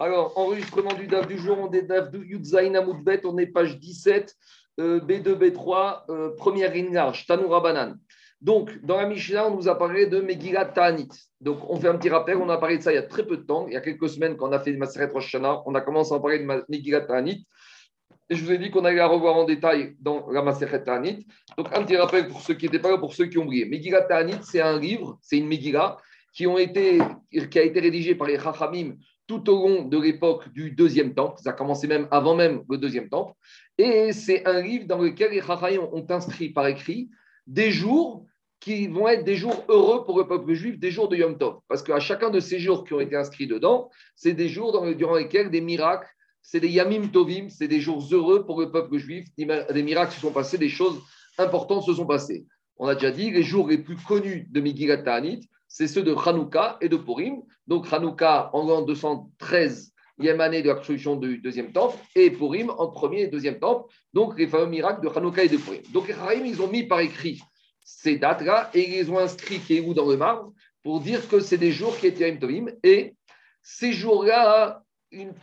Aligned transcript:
Alors, 0.00 0.32
enregistrement 0.38 0.94
du 0.94 1.06
DAF 1.06 1.26
du 1.28 1.36
jour, 1.36 1.58
on 1.60 1.70
est 1.72 1.82
DAF 1.82 2.10
du 2.10 2.24
Yudzaïn 2.24 2.74
Amoudbet, 2.74 3.20
on 3.26 3.36
est 3.36 3.44
page 3.44 3.78
17, 3.78 4.34
B2, 4.78 5.34
B3, 5.34 6.36
première 6.36 6.72
ligne 6.72 6.94
large, 6.94 7.26
Tanoura 7.26 7.60
Banan. 7.60 7.96
Donc, 8.40 8.82
dans 8.82 8.96
la 8.96 9.06
Mishnah, 9.06 9.48
on 9.48 9.56
nous 9.56 9.68
a 9.68 9.76
parlé 9.76 10.06
de 10.06 10.22
Megillat 10.22 10.64
Ta'anit. 10.64 11.10
Donc, 11.42 11.58
on 11.68 11.78
fait 11.78 11.88
un 11.88 11.98
petit 11.98 12.08
rappel, 12.08 12.38
on 12.38 12.48
a 12.48 12.56
parlé 12.56 12.78
de 12.78 12.82
ça 12.82 12.92
il 12.92 12.94
y 12.94 12.98
a 12.98 13.02
très 13.02 13.26
peu 13.26 13.36
de 13.36 13.42
temps, 13.42 13.66
il 13.66 13.74
y 13.74 13.76
a 13.76 13.82
quelques 13.82 14.08
semaines 14.08 14.38
quand 14.38 14.48
on 14.48 14.52
a 14.52 14.58
fait 14.58 14.72
Maseret 14.72 15.10
Rosh 15.12 15.34
Hashanah, 15.34 15.64
on 15.66 15.74
a 15.74 15.82
commencé 15.82 16.14
à 16.14 16.18
parler 16.18 16.38
de 16.38 16.64
Megillat 16.70 17.02
Ta'anit. 17.02 17.46
Et 18.30 18.36
je 18.36 18.42
vous 18.42 18.52
ai 18.52 18.56
dit 18.56 18.70
qu'on 18.70 18.86
allait 18.86 18.96
la 18.96 19.06
revoir 19.06 19.36
en 19.36 19.44
détail 19.44 19.96
dans 20.00 20.30
la 20.30 20.40
Maseret 20.40 20.82
Ta'anit. 20.82 21.26
Donc, 21.58 21.76
un 21.76 21.84
petit 21.84 21.98
rappel 21.98 22.26
pour 22.26 22.40
ceux 22.40 22.54
qui 22.54 22.64
n'étaient 22.64 22.78
pas 22.78 22.90
là, 22.90 22.96
pour 22.96 23.12
ceux 23.12 23.26
qui 23.26 23.36
ont 23.36 23.44
oublié. 23.44 23.66
Megillat 23.66 24.04
Ta'anit, 24.04 24.38
c'est 24.40 24.62
un 24.62 24.78
livre, 24.78 25.18
c'est 25.20 25.36
une 25.36 25.46
Megillah 25.46 25.98
qui, 26.32 26.46
a 26.46 26.58
été 26.60 27.80
rédigé 27.80 28.14
par 28.14 28.28
les 28.28 28.38
Chachamim 28.38 28.94
tout 29.30 29.48
au 29.48 29.68
long 29.68 29.82
de 29.84 29.96
l'époque 29.96 30.52
du 30.52 30.72
deuxième 30.72 31.14
temple. 31.14 31.38
Ça 31.40 31.50
a 31.50 31.52
commencé 31.52 31.86
même 31.86 32.08
avant 32.10 32.34
même 32.34 32.64
le 32.68 32.76
deuxième 32.76 33.08
temple. 33.08 33.32
Et 33.78 34.12
c'est 34.12 34.44
un 34.44 34.60
livre 34.60 34.86
dans 34.88 34.98
lequel 34.98 35.30
les 35.30 35.40
Chachamim 35.40 35.86
ont 35.92 36.04
inscrit 36.10 36.48
par 36.48 36.66
écrit 36.66 37.10
des 37.46 37.70
jours 37.70 38.26
qui 38.58 38.88
vont 38.88 39.06
être 39.06 39.24
des 39.24 39.36
jours 39.36 39.64
heureux 39.68 40.04
pour 40.04 40.18
le 40.18 40.26
peuple 40.26 40.52
juif, 40.54 40.80
des 40.80 40.90
jours 40.90 41.08
de 41.08 41.16
Yom 41.16 41.38
Tov. 41.38 41.60
Parce 41.68 41.80
qu'à 41.84 42.00
chacun 42.00 42.30
de 42.30 42.40
ces 42.40 42.58
jours 42.58 42.84
qui 42.84 42.92
ont 42.92 42.98
été 42.98 43.14
inscrits 43.14 43.46
dedans, 43.46 43.88
c'est 44.16 44.34
des 44.34 44.48
jours 44.48 44.84
durant 44.96 45.14
lesquels 45.14 45.48
des 45.48 45.60
miracles, 45.60 46.08
c'est 46.42 46.58
des 46.58 46.68
Yamim 46.68 47.06
Tovim, 47.06 47.50
c'est 47.50 47.68
des 47.68 47.80
jours 47.80 48.04
heureux 48.10 48.44
pour 48.44 48.60
le 48.60 48.72
peuple 48.72 48.98
juif, 48.98 49.28
des 49.38 49.82
miracles 49.84 50.12
se 50.12 50.20
sont 50.20 50.32
passés, 50.32 50.58
des 50.58 50.68
choses 50.68 51.00
importantes 51.38 51.84
se 51.84 51.94
sont 51.94 52.06
passées. 52.06 52.46
On 52.82 52.88
a 52.88 52.94
déjà 52.94 53.10
dit, 53.10 53.30
les 53.30 53.42
jours 53.42 53.68
les 53.68 53.76
plus 53.76 53.96
connus 53.96 54.48
de 54.50 54.58
Megillat 54.58 55.02
Ta'anit, 55.02 55.46
c'est 55.68 55.86
ceux 55.86 56.02
de 56.02 56.14
Hanouka 56.14 56.78
et 56.80 56.88
de 56.88 56.96
Purim. 56.96 57.42
Donc 57.66 57.92
Hanouka 57.92 58.48
en 58.54 58.66
l'an 58.66 58.80
213, 58.80 59.92
e 60.18 60.40
année 60.40 60.62
de 60.62 60.68
la 60.68 60.76
construction 60.76 61.16
du 61.16 61.36
deuxième 61.36 61.72
temple, 61.72 61.98
et 62.16 62.30
Purim 62.30 62.70
en 62.70 62.88
premier 62.88 63.20
et 63.20 63.26
deuxième 63.26 63.58
temple. 63.58 63.92
Donc 64.14 64.38
les 64.38 64.46
fameux 64.46 64.66
miracles 64.66 65.06
de 65.06 65.14
Hanouka 65.14 65.44
et 65.44 65.50
de 65.50 65.58
Purim. 65.58 65.82
Donc 65.92 66.08
les 66.08 66.14
ils 66.48 66.62
ont 66.62 66.68
mis 66.68 66.84
par 66.84 67.00
écrit 67.00 67.42
ces 67.84 68.16
dates-là 68.16 68.70
et 68.72 68.88
ils 68.88 68.92
les 68.92 69.10
ont 69.10 69.18
inscrits 69.18 69.58
qui 69.58 69.76
est 69.76 69.94
dans 69.94 70.08
le 70.08 70.16
marbre 70.16 70.54
pour 70.82 71.00
dire 71.00 71.28
que 71.28 71.38
c'est 71.40 71.58
des 71.58 71.72
jours 71.72 71.94
qui 71.98 72.06
étaient 72.06 72.30
Yom 72.30 72.38
Tovim. 72.38 72.66
Et 72.82 73.14
ces 73.62 73.92
jours-là, 73.92 74.82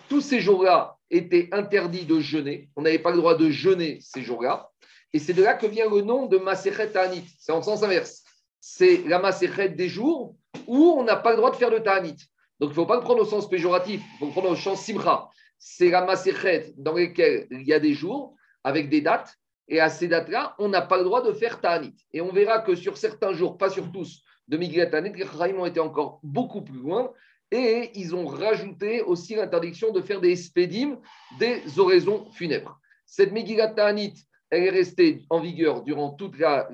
tous 0.09 0.21
ces 0.21 0.39
jours-là 0.39 0.97
étaient 1.11 1.49
interdits 1.51 2.05
de 2.05 2.19
jeûner. 2.19 2.71
On 2.75 2.81
n'avait 2.81 2.97
pas 2.97 3.11
le 3.11 3.17
droit 3.17 3.35
de 3.35 3.51
jeûner 3.51 3.99
ces 4.01 4.23
jours-là. 4.23 4.71
Et 5.13 5.19
c'est 5.19 5.33
de 5.33 5.43
là 5.43 5.53
que 5.53 5.67
vient 5.67 5.89
le 5.89 6.01
nom 6.01 6.25
de 6.25 6.37
Masechet 6.37 6.91
Ta'anit. 6.91 7.25
C'est 7.39 7.51
en 7.51 7.61
sens 7.61 7.83
inverse 7.83 8.23
c'est 8.69 9.03
la 9.07 9.19
maséchet 9.19 9.69
des 9.69 9.87
jours 9.87 10.35
où 10.67 10.77
on 10.97 11.03
n'a 11.03 11.15
pas 11.15 11.31
le 11.31 11.37
droit 11.37 11.51
de 11.51 11.55
faire 11.55 11.71
de 11.71 11.79
ta'anit. 11.79 12.17
Donc, 12.59 12.69
il 12.69 12.71
ne 12.71 12.73
faut 12.73 12.85
pas 12.85 12.97
le 12.97 13.01
prendre 13.01 13.21
au 13.21 13.25
sens 13.25 13.47
péjoratif, 13.47 14.01
il 14.01 14.19
faut 14.19 14.25
le 14.25 14.31
prendre 14.31 14.49
au 14.49 14.55
sens 14.55 14.81
simcha. 14.81 15.29
C'est 15.57 15.89
la 15.89 16.03
maséchet 16.03 16.73
dans 16.77 16.93
lesquelles 16.93 17.47
il 17.51 17.63
y 17.63 17.73
a 17.73 17.79
des 17.79 17.93
jours 17.93 18.35
avec 18.65 18.89
des 18.89 18.99
dates, 18.99 19.33
et 19.69 19.79
à 19.79 19.89
ces 19.89 20.09
dates-là, 20.09 20.55
on 20.59 20.67
n'a 20.67 20.81
pas 20.81 20.97
le 20.97 21.05
droit 21.05 21.21
de 21.21 21.31
faire 21.31 21.61
ta'anit. 21.61 21.95
Et 22.11 22.19
on 22.19 22.31
verra 22.31 22.59
que 22.59 22.75
sur 22.75 22.97
certains 22.97 23.33
jours, 23.33 23.57
pas 23.57 23.69
sur 23.69 23.91
tous, 23.91 24.21
de 24.47 24.57
Migrat 24.57 24.87
Ta'anit, 24.87 25.13
les 25.13 25.25
Chahim 25.25 25.59
ont 25.59 25.65
été 25.65 25.79
encore 25.79 26.19
beaucoup 26.23 26.61
plus 26.61 26.79
loin, 26.79 27.11
et 27.51 27.91
ils 27.95 28.15
ont 28.15 28.25
rajouté 28.25 29.01
aussi 29.01 29.35
l'interdiction 29.35 29.91
de 29.91 30.01
faire 30.01 30.19
des 30.19 30.35
spédimes, 30.35 30.97
des 31.39 31.61
oraisons 31.77 32.29
funèbres. 32.31 32.79
Cette 33.05 33.31
Megillat 33.31 33.69
Ta'anit, 33.69 34.13
elle 34.49 34.63
est 34.63 34.69
restée 34.69 35.25
en 35.29 35.39
vigueur 35.39 35.83
durant 35.83 36.11
toute 36.11 36.37
la, 36.39 36.69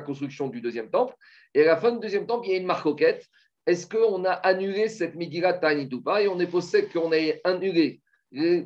construction 0.00 0.48
du 0.48 0.60
deuxième 0.60 0.90
temple. 0.90 1.14
Et 1.54 1.62
à 1.62 1.66
la 1.66 1.76
fin 1.76 1.92
du 1.92 1.98
deuxième 1.98 2.26
temple, 2.26 2.46
il 2.46 2.52
y 2.52 2.54
a 2.54 2.58
une 2.58 2.66
marcoquette. 2.66 3.26
Est-ce 3.66 3.86
qu'on 3.86 4.24
a 4.24 4.32
annulé 4.32 4.88
cette 4.88 5.14
Megillat 5.14 5.54
Ta'anit 5.54 5.88
ou 5.92 6.00
pas? 6.00 6.22
Et 6.22 6.28
on 6.28 6.38
est 6.40 6.46
posé 6.46 6.86
qu'on 6.86 7.12
a 7.12 7.16
annulé 7.44 8.00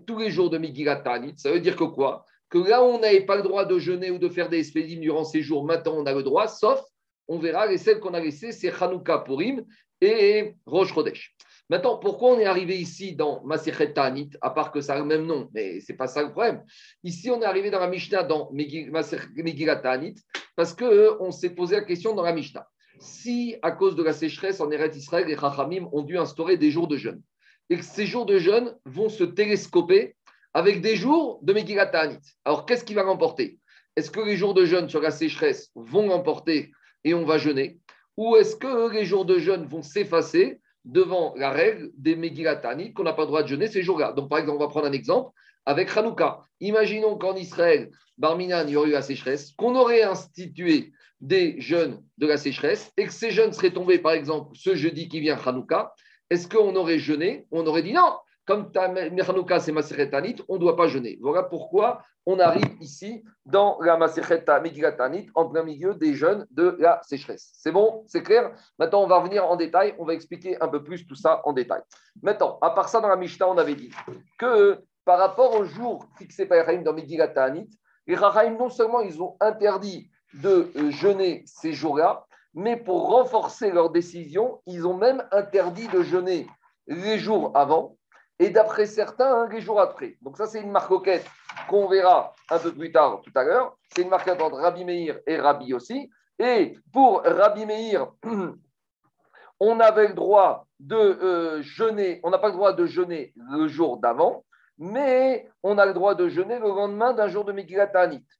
tous 0.07 0.19
les 0.19 0.31
jours 0.31 0.51
de 0.51 0.59
Megillat 0.59 0.97
Ta'anit. 0.97 1.35
Ça 1.37 1.51
veut 1.51 1.61
dire 1.61 1.77
que 1.77 1.85
quoi? 1.85 2.25
Que 2.49 2.59
là 2.59 2.83
où 2.83 2.87
on 2.87 3.01
n'avait 3.01 3.27
pas 3.27 3.37
le 3.37 3.43
droit 3.43 3.65
de 3.65 3.79
jeûner 3.79 4.11
ou 4.11 4.19
de 4.19 4.29
faire 4.29 4.49
des 4.49 4.59
expédimes 4.59 5.01
durant 5.01 5.25
ces 5.25 5.43
jours, 5.43 5.65
maintenant 5.65 5.97
on 5.97 6.07
a 6.07 6.13
le 6.13 6.23
droit, 6.23 6.47
sauf, 6.47 6.81
on 7.27 7.39
verra, 7.39 7.67
les 7.67 7.77
celles 7.77 7.99
qu'on 7.99 8.15
a 8.15 8.21
laissées, 8.21 8.53
c'est 8.53 8.71
Hanouka 8.81 9.19
Purim 9.19 9.65
et 10.01 10.55
Rosh 10.65 10.95
Chodesh. 10.95 11.35
Maintenant, 11.69 11.99
pourquoi 11.99 12.31
on 12.31 12.39
est 12.39 12.45
arrivé 12.45 12.79
ici 12.79 13.17
dans 13.17 13.43
Masechet 13.45 13.93
à 14.41 14.51
part 14.51 14.71
que 14.71 14.81
ça 14.81 14.95
a 14.95 14.99
le 14.99 15.05
même 15.05 15.27
nom, 15.27 15.49
mais 15.53 15.81
ce 15.81 15.91
n'est 15.91 15.97
pas 15.97 16.07
ça 16.07 16.23
le 16.23 16.31
problème. 16.31 16.63
Ici, 17.03 17.29
on 17.29 17.43
est 17.43 17.45
arrivé 17.45 17.71
dans 17.71 17.81
la 17.81 17.89
Mishnah, 17.89 18.23
dans 18.23 18.51
Megillat 18.53 19.77
Ta'anit, 19.77 20.15
parce 20.55 20.75
qu'on 20.75 20.87
euh, 20.87 21.31
s'est 21.33 21.51
posé 21.51 21.77
la 21.77 21.83
question 21.83 22.15
dans 22.15 22.23
la 22.23 22.33
Mishnah. 22.33 22.69
Si, 23.01 23.57
à 23.63 23.73
cause 23.73 23.97
de 23.97 24.05
la 24.05 24.13
sécheresse 24.13 24.61
en 24.61 24.71
Eretz 24.71 24.97
Israël, 24.97 25.27
les 25.27 25.37
Chachamim 25.37 25.89
ont 25.93 26.03
dû 26.03 26.17
instaurer 26.17 26.57
des 26.57 26.71
jours 26.71 26.87
de 26.87 26.97
jeûne, 26.97 27.21
et 27.69 27.77
que 27.77 27.85
ces 27.85 28.07
jours 28.07 28.27
de 28.27 28.39
jeûne 28.39 28.73
vont 28.85 29.09
se 29.09 29.25
télescoper 29.25 30.15
avec 30.55 30.81
des 30.81 30.95
jours 30.95 31.41
de 31.43 31.53
Megillat 31.53 31.87
Ta'anit. 31.87 32.21
Alors, 32.45 32.65
qu'est-ce 32.65 32.85
qui 32.85 32.95
va 32.95 33.03
l'emporter 33.03 33.59
Est-ce 33.97 34.13
que 34.13 34.21
les 34.21 34.37
jours 34.37 34.55
de 34.55 34.65
jeûne 34.65 34.89
sur 34.89 35.01
la 35.01 35.11
sécheresse 35.11 35.71
vont 35.75 36.07
l'emporter 36.07 36.71
et 37.03 37.13
on 37.13 37.25
va 37.25 37.39
jeûner? 37.39 37.81
Ou 38.17 38.37
est-ce 38.37 38.55
que 38.55 38.93
les 38.93 39.05
jours 39.05 39.25
de 39.25 39.39
jeûne 39.39 39.67
vont 39.67 39.83
s'effacer 39.83 40.61
devant 40.87 41.35
la 41.37 41.51
règle 41.51 41.91
des 41.99 42.17
Megillatani 42.17 42.95
qu'on 42.95 43.03
n'a 43.03 43.13
pas 43.13 43.23
le 43.23 43.29
droit 43.29 43.43
de 43.43 43.49
jeûner 43.49 43.67
ces 43.67 43.83
jours-là. 43.83 44.13
Donc, 44.13 44.31
par 44.31 44.39
exemple, 44.39 44.59
on 44.59 44.65
va 44.65 44.69
prendre 44.69 44.87
un 44.87 44.93
exemple 44.93 45.31
avec 45.67 45.95
Hanouka. 45.95 46.41
Imaginons 46.61 47.19
qu'en 47.19 47.35
Israël, 47.35 47.91
Barminan, 48.17 48.65
il 48.67 48.71
y 48.71 48.77
aurait 48.77 48.89
eu 48.89 48.93
la 48.93 49.03
sécheresse, 49.03 49.53
qu'on 49.53 49.75
aurait 49.75 50.03
institué 50.03 50.93
des 51.21 51.61
jeûnes 51.61 52.03
de 52.19 52.27
la 52.27 52.37
sécheresse 52.37 52.93
et 52.97 53.07
que 53.07 53.13
ces 53.13 53.33
jeûnes 53.33 53.53
seraient 53.53 53.73
tombés, 53.73 53.99
par 53.99 54.13
exemple, 54.13 54.53
ce 54.55 54.77
jeudi 54.77 55.09
qui 55.09 55.21
vient 55.21 55.37
Hanouka. 55.45 55.93
Est-ce 56.31 56.49
qu'on 56.49 56.75
aurait 56.77 56.99
jeûné? 56.99 57.47
On 57.51 57.67
aurait 57.67 57.83
dit 57.83 57.93
non, 57.93 58.17
comme 58.47 58.71
Hanouka 58.75 59.61
c'est 59.61 60.11
Tanit, 60.11 60.37
on 60.49 60.55
ne 60.55 60.59
doit 60.61 60.77
pas 60.77 60.87
jeûner. 60.87 61.19
Voilà 61.21 61.43
pourquoi 61.43 62.03
on 62.25 62.39
arrive 62.39 62.77
ici 62.81 63.25
dans 63.45 63.79
la 63.81 63.97
Masereta 63.97 64.61
Tanit, 64.61 65.31
en 65.35 65.49
plein 65.49 65.63
milieu 65.63 65.95
des 65.95 66.15
jeûnes 66.15 66.47
de 66.51 66.77
la 66.79 67.01
sécheresse. 67.05 67.51
C'est 67.55 67.73
bon? 67.73 68.05
C'est 68.07 68.23
clair? 68.23 68.53
Maintenant, 68.79 69.03
on 69.03 69.07
va 69.07 69.19
revenir 69.19 69.49
en 69.49 69.57
détail, 69.57 69.95
on 69.99 70.05
va 70.05 70.15
expliquer 70.15 70.61
un 70.61 70.69
peu 70.69 70.83
plus 70.83 71.07
tout 71.07 71.15
ça 71.15 71.43
en 71.45 71.53
détail. 71.53 71.83
Maintenant, 72.23 72.59
à 72.63 72.71
part 72.71 72.89
ça, 72.89 73.01
dans 73.01 73.09
la 73.09 73.17
Mishnah, 73.17 73.49
on 73.49 73.59
avait 73.59 73.75
dit 73.75 73.91
que 74.39 74.79
par 75.05 75.19
rapport 75.19 75.55
aux 75.55 75.65
jours 75.65 76.07
fixés 76.19 76.47
par 76.47 76.65
Rahim 76.65 76.83
dans 76.83 76.95
Tanit, 77.35 77.71
les 78.07 78.17
Rahim, 78.17 78.57
non 78.57 78.71
seulement 78.71 79.01
ils 79.01 79.21
ont 79.23 79.37
interdit 79.41 80.11
de 80.35 80.71
euh, 80.77 80.91
jeûner 80.91 81.43
ces 81.47 81.73
jours-là, 81.73 82.27
mais 82.55 82.77
pour 82.77 83.11
renforcer 83.11 83.71
leur 83.71 83.91
décision, 83.91 84.61
ils 84.67 84.87
ont 84.87 84.97
même 84.97 85.23
interdit 85.31 85.89
de 85.89 86.03
jeûner 86.03 86.47
les 86.87 87.19
jours 87.19 87.53
avant 87.55 87.97
et 88.39 88.51
d'après 88.51 88.87
certains, 88.87 89.43
hein, 89.43 89.49
les 89.51 89.61
jours 89.61 89.81
après. 89.81 90.17
Donc 90.23 90.37
ça, 90.37 90.47
c'est 90.47 90.61
une 90.61 90.71
marcoquette 90.71 91.27
qu'on 91.69 91.89
verra 91.89 92.35
un 92.51 92.59
peu 92.59 92.73
plus 92.73 92.93
tard 92.93 93.21
tout 93.23 93.33
à 93.35 93.45
l'heure. 93.45 93.77
C'est 93.95 94.03
une 94.03 94.11
marquette 94.11 94.41
entre 94.41 94.57
Rabbi 94.57 94.85
Meir 94.85 95.19
et 95.27 95.39
Rabbi 95.39 95.73
aussi. 95.73 96.11
Et 96.39 96.79
pour 96.93 97.23
Rabbi 97.23 97.65
Meir, 97.65 98.13
on 99.61 99.81
avait 99.81 100.09
le 100.09 100.15
droit 100.15 100.67
de 100.81 100.97
euh, 100.97 101.63
jeûner, 101.63 102.21
on 102.23 102.31
n'a 102.31 102.39
pas 102.39 102.49
le 102.49 102.55
droit 102.55 102.75
de 102.75 102.85
jeûner 102.85 103.33
le 103.37 103.67
jour 103.69 103.97
d'avant, 103.99 104.45
mais 104.79 105.49
on 105.63 105.79
a 105.79 105.87
le 105.87 105.95
droit 105.95 106.15
de 106.15 106.29
jeûner 106.29 106.59
le 106.59 106.69
lendemain 106.69 107.15
d'un 107.15 107.29
jour 107.29 107.47
de 107.47 107.53
Megillat 107.53 107.91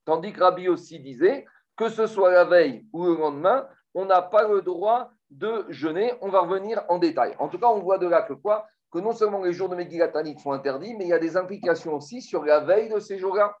Tandis 0.05 0.33
que 0.33 0.39
Rabbi 0.39 0.69
aussi 0.69 0.99
disait 0.99 1.45
que 1.75 1.89
ce 1.89 2.05
soit 2.05 2.31
la 2.31 2.45
veille 2.45 2.85
ou 2.93 3.05
le 3.05 3.15
lendemain, 3.15 3.67
on 3.95 4.05
n'a 4.05 4.21
pas 4.21 4.47
le 4.47 4.61
droit 4.61 5.11
de 5.31 5.65
jeûner. 5.69 6.13
On 6.21 6.29
va 6.29 6.41
revenir 6.41 6.83
en 6.89 6.99
détail. 6.99 7.35
En 7.39 7.47
tout 7.47 7.57
cas, 7.57 7.67
on 7.67 7.79
voit 7.79 7.97
de 7.97 8.07
là 8.07 8.21
que 8.21 8.33
quoi 8.33 8.67
non 9.01 9.13
seulement 9.13 9.43
les 9.43 9.53
jours 9.53 9.69
de 9.69 9.75
Megillat 9.75 10.11
sont 10.41 10.51
interdits, 10.51 10.95
mais 10.95 11.05
il 11.05 11.09
y 11.09 11.13
a 11.13 11.19
des 11.19 11.37
implications 11.37 11.95
aussi 11.95 12.21
sur 12.21 12.43
la 12.43 12.59
veille 12.59 12.89
de 12.89 12.99
ces 12.99 13.17
jours-là 13.17 13.55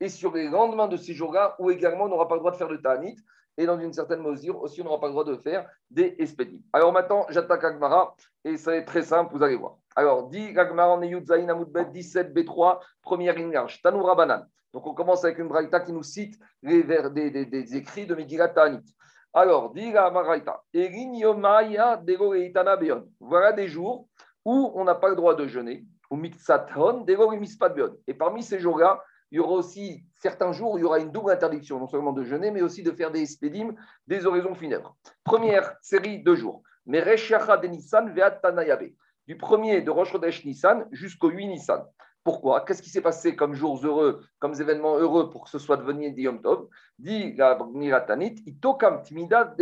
et 0.00 0.08
sur 0.08 0.34
les 0.34 0.48
lendemains 0.48 0.88
de 0.88 0.96
ces 0.96 1.14
jours-là, 1.14 1.54
où 1.58 1.70
également 1.70 2.04
on 2.04 2.08
n'aura 2.08 2.26
pas 2.26 2.34
le 2.34 2.40
droit 2.40 2.50
de 2.50 2.56
faire 2.56 2.68
de 2.68 2.76
Tanit, 2.76 3.16
et 3.56 3.66
dans 3.66 3.78
une 3.78 3.92
certaine 3.92 4.22
mesure 4.22 4.60
aussi 4.60 4.80
on 4.80 4.84
n'aura 4.84 4.98
pas 4.98 5.06
le 5.06 5.12
droit 5.12 5.24
de 5.24 5.36
faire 5.36 5.68
des 5.90 6.16
espédimes. 6.18 6.62
Alors 6.72 6.92
maintenant, 6.92 7.26
j'attaque 7.28 7.62
Agmara, 7.64 8.16
et 8.44 8.56
ça 8.56 8.74
est 8.74 8.84
très 8.84 9.02
simple, 9.02 9.36
vous 9.36 9.42
allez 9.42 9.56
voir. 9.56 9.76
Alors, 9.94 10.28
dit 10.28 10.58
Agmara 10.58 10.94
en 10.94 11.24
Zain 11.24 11.48
Amoudbet 11.48 11.84
17b3, 11.84 12.80
première 13.02 13.36
ligne 13.36 13.52
large, 13.52 13.80
Tanoura 13.82 14.14
Banan. 14.14 14.44
Donc 14.72 14.86
on 14.86 14.94
commence 14.94 15.24
avec 15.24 15.38
une 15.38 15.48
braïta 15.48 15.80
qui 15.80 15.92
nous 15.92 16.02
cite 16.02 16.38
les 16.62 16.82
vers, 16.82 17.10
des, 17.10 17.76
écrits 17.76 18.06
de 18.06 18.14
Megillat 18.14 18.48
Tanit. 18.48 18.94
Alors, 19.34 19.72
dit 19.72 19.92
la 19.92 20.10
braïta, 20.10 20.62
Voilà 23.20 23.52
des 23.52 23.68
jours 23.68 24.08
où 24.44 24.72
on 24.74 24.84
n'a 24.84 24.94
pas 24.94 25.08
le 25.08 25.16
droit 25.16 25.34
de 25.34 25.46
jeûner, 25.46 25.84
ou 26.10 26.20
Et 28.06 28.14
parmi 28.14 28.42
ces 28.42 28.60
jours-là, 28.60 29.02
il 29.30 29.36
y 29.36 29.38
aura 29.38 29.52
aussi 29.52 30.04
certains 30.14 30.52
jours 30.52 30.72
où 30.72 30.78
il 30.78 30.82
y 30.82 30.84
aura 30.84 30.98
une 30.98 31.10
double 31.10 31.30
interdiction, 31.30 31.78
non 31.78 31.86
seulement 31.86 32.12
de 32.12 32.22
jeûner, 32.22 32.50
mais 32.50 32.60
aussi 32.60 32.82
de 32.82 32.90
faire 32.90 33.10
des 33.10 33.24
spédimes, 33.24 33.74
des 34.06 34.26
oraisons 34.26 34.54
funèbres. 34.54 34.94
Première 35.24 35.74
série 35.80 36.22
de 36.22 36.34
jours. 36.34 36.62
de 36.86 37.66
Nissan 37.66 38.14
Du 39.26 39.36
1er 39.36 39.84
de 39.84 39.90
Rosh 39.90 40.12
Chodesh 40.12 40.44
Nissan 40.44 40.86
jusqu'au 40.92 41.30
8 41.30 41.46
Nissan. 41.46 41.82
Pourquoi? 42.24 42.64
Qu'est-ce 42.64 42.82
qui 42.82 42.90
s'est 42.90 43.00
passé 43.00 43.34
comme 43.34 43.54
jours 43.54 43.80
heureux, 43.84 44.22
comme 44.38 44.52
événements 44.54 44.96
heureux 44.96 45.30
pour 45.30 45.44
que 45.44 45.50
ce 45.50 45.58
soit 45.58 45.76
devenu 45.78 46.12
des 46.12 46.22
Yom 46.22 46.40
Tov? 46.40 46.68
Dit 46.98 47.34
la 47.34 47.58
Niratanit, 47.72 48.36
Itokam 48.46 49.02
Tmida 49.02 49.56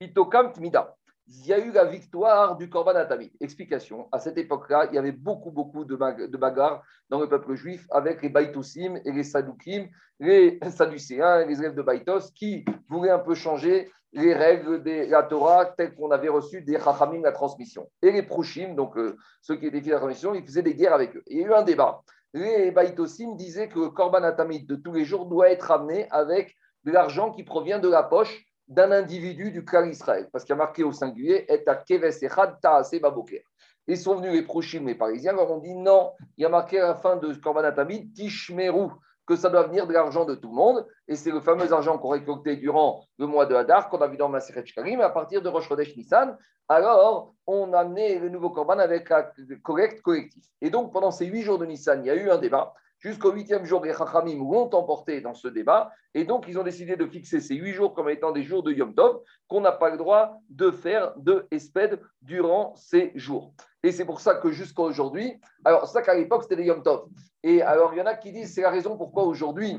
Itokam 0.00 0.52
Tmida. 0.52 0.96
Il 1.28 1.46
y 1.46 1.52
a 1.52 1.58
eu 1.58 1.72
la 1.72 1.84
victoire 1.84 2.56
du 2.56 2.68
Korban 2.68 2.94
Atamid. 2.94 3.30
Explication. 3.40 4.08
À 4.12 4.18
cette 4.18 4.38
époque-là, 4.38 4.86
il 4.90 4.94
y 4.94 4.98
avait 4.98 5.12
beaucoup, 5.12 5.50
beaucoup 5.50 5.84
de, 5.84 5.96
bagarres 5.96 6.82
dans 7.10 7.20
le 7.20 7.28
peuple 7.28 7.54
juif 7.54 7.86
avec 7.90 8.22
les 8.22 8.28
Baïtosim 8.28 9.00
et 9.04 9.12
les 9.12 9.24
Sadoukim, 9.24 9.88
les 10.20 10.58
Sadducéens 10.70 11.40
et 11.40 11.46
les 11.46 11.58
élèves 11.58 11.74
de 11.74 11.82
Baïtos 11.82 12.30
qui 12.34 12.64
voulaient 12.88 13.10
un 13.10 13.18
peu 13.18 13.34
changer 13.34 13.90
les 14.12 14.34
règles 14.34 14.82
de 14.82 15.10
la 15.10 15.24
Torah 15.24 15.66
telles 15.66 15.94
qu'on 15.94 16.10
avait 16.10 16.28
reçues 16.28 16.62
des 16.62 16.78
Chachamim, 16.78 17.22
la 17.22 17.32
transmission. 17.32 17.90
Et 18.02 18.12
les 18.12 18.22
Prouchim, 18.22 18.74
donc 18.74 18.96
euh, 18.96 19.16
ceux 19.42 19.56
qui 19.56 19.66
étaient 19.66 19.78
fidèles 19.78 19.94
à 19.94 19.96
la 19.96 20.00
transmission, 20.00 20.34
ils 20.34 20.44
faisaient 20.44 20.62
des 20.62 20.74
guerres 20.74 20.94
avec 20.94 21.16
eux. 21.16 21.22
il 21.26 21.40
y 21.40 21.44
a 21.44 21.48
eu 21.48 21.52
un 21.52 21.62
débat. 21.62 22.02
Les 22.32 22.70
Baïtosim 22.70 23.34
disaient 23.34 23.68
que 23.68 23.80
le 23.80 23.90
Korban 23.90 24.22
Atamid 24.22 24.66
de 24.66 24.76
tous 24.76 24.92
les 24.92 25.04
jours 25.04 25.26
doit 25.26 25.50
être 25.50 25.70
amené 25.70 26.06
avec 26.10 26.54
de 26.84 26.92
l'argent 26.92 27.32
qui 27.32 27.42
provient 27.42 27.80
de 27.80 27.88
la 27.88 28.04
poche 28.04 28.45
d'un 28.68 28.90
individu 28.92 29.50
du 29.50 29.64
clan 29.64 29.84
Israël. 29.84 30.28
Parce 30.32 30.44
qu'il 30.44 30.52
y 30.52 30.58
a 30.58 30.58
marqué 30.58 30.82
au 30.82 30.92
singulier, 30.92 31.46
et 31.48 31.68
à 31.68 31.74
Keves 31.76 32.22
Echad 32.22 32.60
Taase 32.60 33.00
Baboker. 33.00 33.44
Ils 33.88 33.98
sont 33.98 34.16
venus 34.16 34.32
les 34.32 34.42
Prochim, 34.42 34.84
les 34.86 34.96
Parisiens, 34.96 35.32
leur 35.32 35.50
ont 35.50 35.58
dit 35.58 35.74
non, 35.74 36.12
il 36.36 36.42
y 36.42 36.44
a 36.44 36.48
marqué 36.48 36.80
à 36.80 36.88
la 36.88 36.94
fin 36.96 37.16
de 37.16 37.32
Korban 37.34 37.62
Atamid, 37.62 38.12
Tishmeru, 38.12 38.90
que 39.26 39.36
ça 39.36 39.48
doit 39.48 39.64
venir 39.64 39.86
de 39.86 39.92
l'argent 39.92 40.24
de 40.24 40.34
tout 40.34 40.48
le 40.48 40.54
monde. 40.54 40.86
Et 41.06 41.14
c'est 41.14 41.30
le 41.30 41.40
fameux 41.40 41.72
argent 41.72 41.98
qu'on 41.98 42.08
récoltait 42.08 42.56
durant 42.56 43.04
le 43.18 43.26
mois 43.26 43.46
de 43.46 43.54
Hadar, 43.54 43.88
qu'on 43.88 43.98
a 43.98 44.08
vu 44.08 44.16
dans 44.16 44.28
Maseret 44.28 44.64
Karim, 44.64 45.00
à 45.00 45.10
partir 45.10 45.42
de 45.42 45.48
Rosh 45.48 45.68
Chodesh 45.68 45.96
Nissan. 45.96 46.36
Alors, 46.68 47.34
on 47.46 47.72
a 47.72 47.80
amené 47.80 48.18
le 48.18 48.28
nouveau 48.28 48.50
Korban 48.50 48.80
avec 48.80 49.10
un 49.12 49.24
collecte 49.62 50.02
collectif. 50.02 50.44
Et 50.60 50.70
donc, 50.70 50.92
pendant 50.92 51.12
ces 51.12 51.26
huit 51.26 51.42
jours 51.42 51.58
de 51.58 51.66
Nissan, 51.66 52.04
il 52.04 52.08
y 52.08 52.10
a 52.10 52.16
eu 52.16 52.28
un 52.28 52.38
débat. 52.38 52.74
Jusqu'au 53.06 53.30
huitième 53.30 53.64
jour, 53.64 53.84
les 53.84 53.92
Chachamim 53.92 54.36
l'ont 54.36 54.68
emporté 54.74 55.20
dans 55.20 55.32
ce 55.32 55.46
débat. 55.46 55.92
Et 56.12 56.24
donc, 56.24 56.46
ils 56.48 56.58
ont 56.58 56.64
décidé 56.64 56.96
de 56.96 57.06
fixer 57.06 57.38
ces 57.38 57.54
huit 57.54 57.72
jours 57.72 57.94
comme 57.94 58.10
étant 58.10 58.32
des 58.32 58.42
jours 58.42 58.64
de 58.64 58.72
Yom 58.72 58.96
Tov, 58.96 59.20
qu'on 59.46 59.60
n'a 59.60 59.70
pas 59.70 59.90
le 59.90 59.96
droit 59.96 60.40
de 60.50 60.72
faire 60.72 61.12
de 61.16 61.46
Esped 61.52 62.00
durant 62.20 62.74
ces 62.74 63.12
jours. 63.14 63.54
Et 63.84 63.92
c'est 63.92 64.04
pour 64.04 64.18
ça 64.18 64.34
que 64.34 64.50
jusqu'à 64.50 64.82
aujourd'hui, 64.82 65.40
alors, 65.64 65.86
ça 65.86 66.02
qu'à 66.02 66.16
l'époque, 66.16 66.42
c'était 66.42 66.56
des 66.56 66.64
Yom 66.64 66.82
Tov. 66.82 67.04
Et 67.44 67.62
alors, 67.62 67.94
il 67.94 67.98
y 67.98 68.02
en 68.02 68.06
a 68.06 68.16
qui 68.16 68.32
disent 68.32 68.52
c'est 68.52 68.62
la 68.62 68.70
raison 68.70 68.96
pourquoi 68.96 69.22
aujourd'hui, 69.22 69.78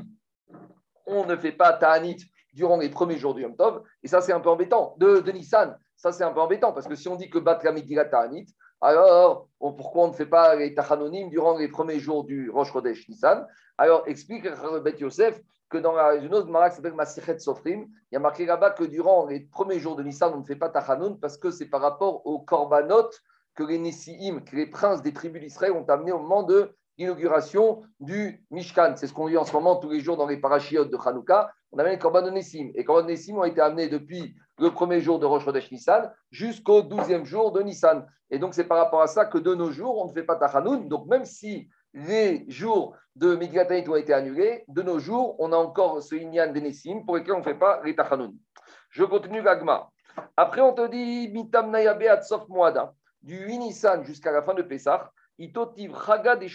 on 1.04 1.26
ne 1.26 1.36
fait 1.36 1.52
pas 1.52 1.74
Ta'anit 1.74 2.16
durant 2.54 2.78
les 2.78 2.88
premiers 2.88 3.18
jours 3.18 3.34
du 3.34 3.42
Yom 3.42 3.54
Tov. 3.56 3.82
Et 4.02 4.08
ça, 4.08 4.22
c'est 4.22 4.32
un 4.32 4.40
peu 4.40 4.48
embêtant. 4.48 4.94
De, 4.96 5.20
Nissan, 5.32 5.78
ça, 5.98 6.12
c'est 6.12 6.24
un 6.24 6.32
peu 6.32 6.40
embêtant 6.40 6.72
parce 6.72 6.88
que 6.88 6.94
si 6.94 7.08
on 7.08 7.16
dit 7.16 7.28
que 7.28 7.38
Bat 7.38 7.60
la 7.62 8.04
Ta'anit, 8.06 8.46
alors, 8.80 9.48
pourquoi 9.58 10.04
on 10.04 10.08
ne 10.08 10.12
fait 10.12 10.26
pas 10.26 10.54
les 10.54 10.74
tachanonim 10.74 11.28
durant 11.28 11.56
les 11.56 11.68
premiers 11.68 11.98
jours 11.98 12.24
du 12.24 12.48
Rosh 12.50 12.72
Chodesh 12.72 13.08
Nissan? 13.08 13.46
Alors, 13.76 14.04
explique 14.06 14.46
Bet 14.84 14.98
Yosef 14.98 15.40
que 15.68 15.78
dans 15.78 15.92
la, 15.92 16.14
une 16.14 16.34
autre 16.34 16.48
mara 16.48 16.70
qui 16.70 16.76
s'appelle 16.76 16.94
Masichet 16.94 17.38
Sofrim, 17.38 17.88
il 18.10 18.14
y 18.14 18.16
a 18.16 18.20
marqué 18.20 18.46
là-bas 18.46 18.70
que 18.70 18.84
durant 18.84 19.26
les 19.26 19.40
premiers 19.40 19.80
jours 19.80 19.96
de 19.96 20.02
Nissan, 20.02 20.32
on 20.34 20.38
ne 20.38 20.44
fait 20.44 20.56
pas 20.56 20.68
tachanoun 20.68 21.18
parce 21.18 21.36
que 21.36 21.50
c'est 21.50 21.66
par 21.66 21.80
rapport 21.80 22.26
aux 22.26 22.38
korbanot 22.40 23.10
que 23.54 23.64
les 23.64 23.78
Nessiim, 23.78 24.40
que 24.40 24.54
les 24.54 24.66
princes 24.66 25.02
des 25.02 25.12
tribus 25.12 25.42
d'Israël 25.42 25.72
ont 25.72 25.84
amené 25.84 26.12
au 26.12 26.20
moment 26.20 26.44
de 26.44 26.72
l'inauguration 26.96 27.82
du 28.00 28.44
Mishkan. 28.50 28.94
C'est 28.96 29.08
ce 29.08 29.12
qu'on 29.12 29.26
lit 29.26 29.36
en 29.36 29.44
ce 29.44 29.52
moment 29.52 29.76
tous 29.76 29.90
les 29.90 30.00
jours 30.00 30.16
dans 30.16 30.26
les 30.26 30.36
parachiotes 30.36 30.90
de 30.90 30.96
Hanouka. 30.96 31.52
On 31.72 31.78
amène 31.78 31.94
les 31.94 31.98
korban 31.98 32.22
de 32.22 32.30
Nessim. 32.30 32.70
Et 32.74 32.78
les 32.78 32.84
korban 32.84 33.02
de 33.02 33.08
Nessim 33.08 33.36
ont 33.36 33.44
été 33.44 33.60
amenés 33.60 33.88
depuis 33.88 34.36
le 34.58 34.70
premier 34.70 35.00
jour 35.00 35.18
de 35.18 35.26
Rosh 35.26 35.44
Chodesh 35.44 35.70
Nissan 35.70 36.12
jusqu'au 36.30 36.82
douzième 36.82 37.24
jour 37.24 37.52
de 37.52 37.62
Nissan. 37.62 38.06
Et 38.30 38.38
donc, 38.38 38.54
c'est 38.54 38.64
par 38.64 38.78
rapport 38.78 39.00
à 39.00 39.06
ça 39.06 39.24
que 39.24 39.38
de 39.38 39.54
nos 39.54 39.70
jours, 39.70 39.98
on 39.98 40.08
ne 40.08 40.12
fait 40.12 40.24
pas 40.24 40.36
Tachanoun. 40.36 40.88
Donc, 40.88 41.06
même 41.06 41.24
si 41.24 41.68
les 41.94 42.44
jours 42.48 42.96
de 43.16 43.34
Migratanit 43.34 43.88
ont 43.88 43.96
été 43.96 44.12
annulés, 44.12 44.64
de 44.68 44.82
nos 44.82 44.98
jours, 44.98 45.36
on 45.38 45.52
a 45.52 45.56
encore 45.56 46.02
ce 46.02 46.14
Inyan 46.14 46.52
de 46.52 46.60
Nessim 46.60 47.04
pour 47.04 47.16
lesquels 47.16 47.34
on 47.34 47.38
ne 47.38 47.44
fait 47.44 47.54
pas 47.54 47.80
les 47.84 47.94
Tachanoun. 47.94 48.36
Je 48.90 49.04
continue 49.04 49.42
l'agma. 49.42 49.90
Après, 50.36 50.60
on 50.60 50.72
te 50.74 50.86
dit 50.88 51.30
Mitam 51.32 51.70
Nayabe 51.70 52.22
Sof 52.22 52.48
Moada, 52.48 52.92
du 53.22 53.38
8 53.38 53.58
Nissan 53.58 54.04
jusqu'à 54.04 54.32
la 54.32 54.42
fin 54.42 54.54
de 54.54 54.62
Pessah. 54.62 55.10
Itotiv 55.38 55.94
Chaga 56.04 56.34
des 56.34 56.50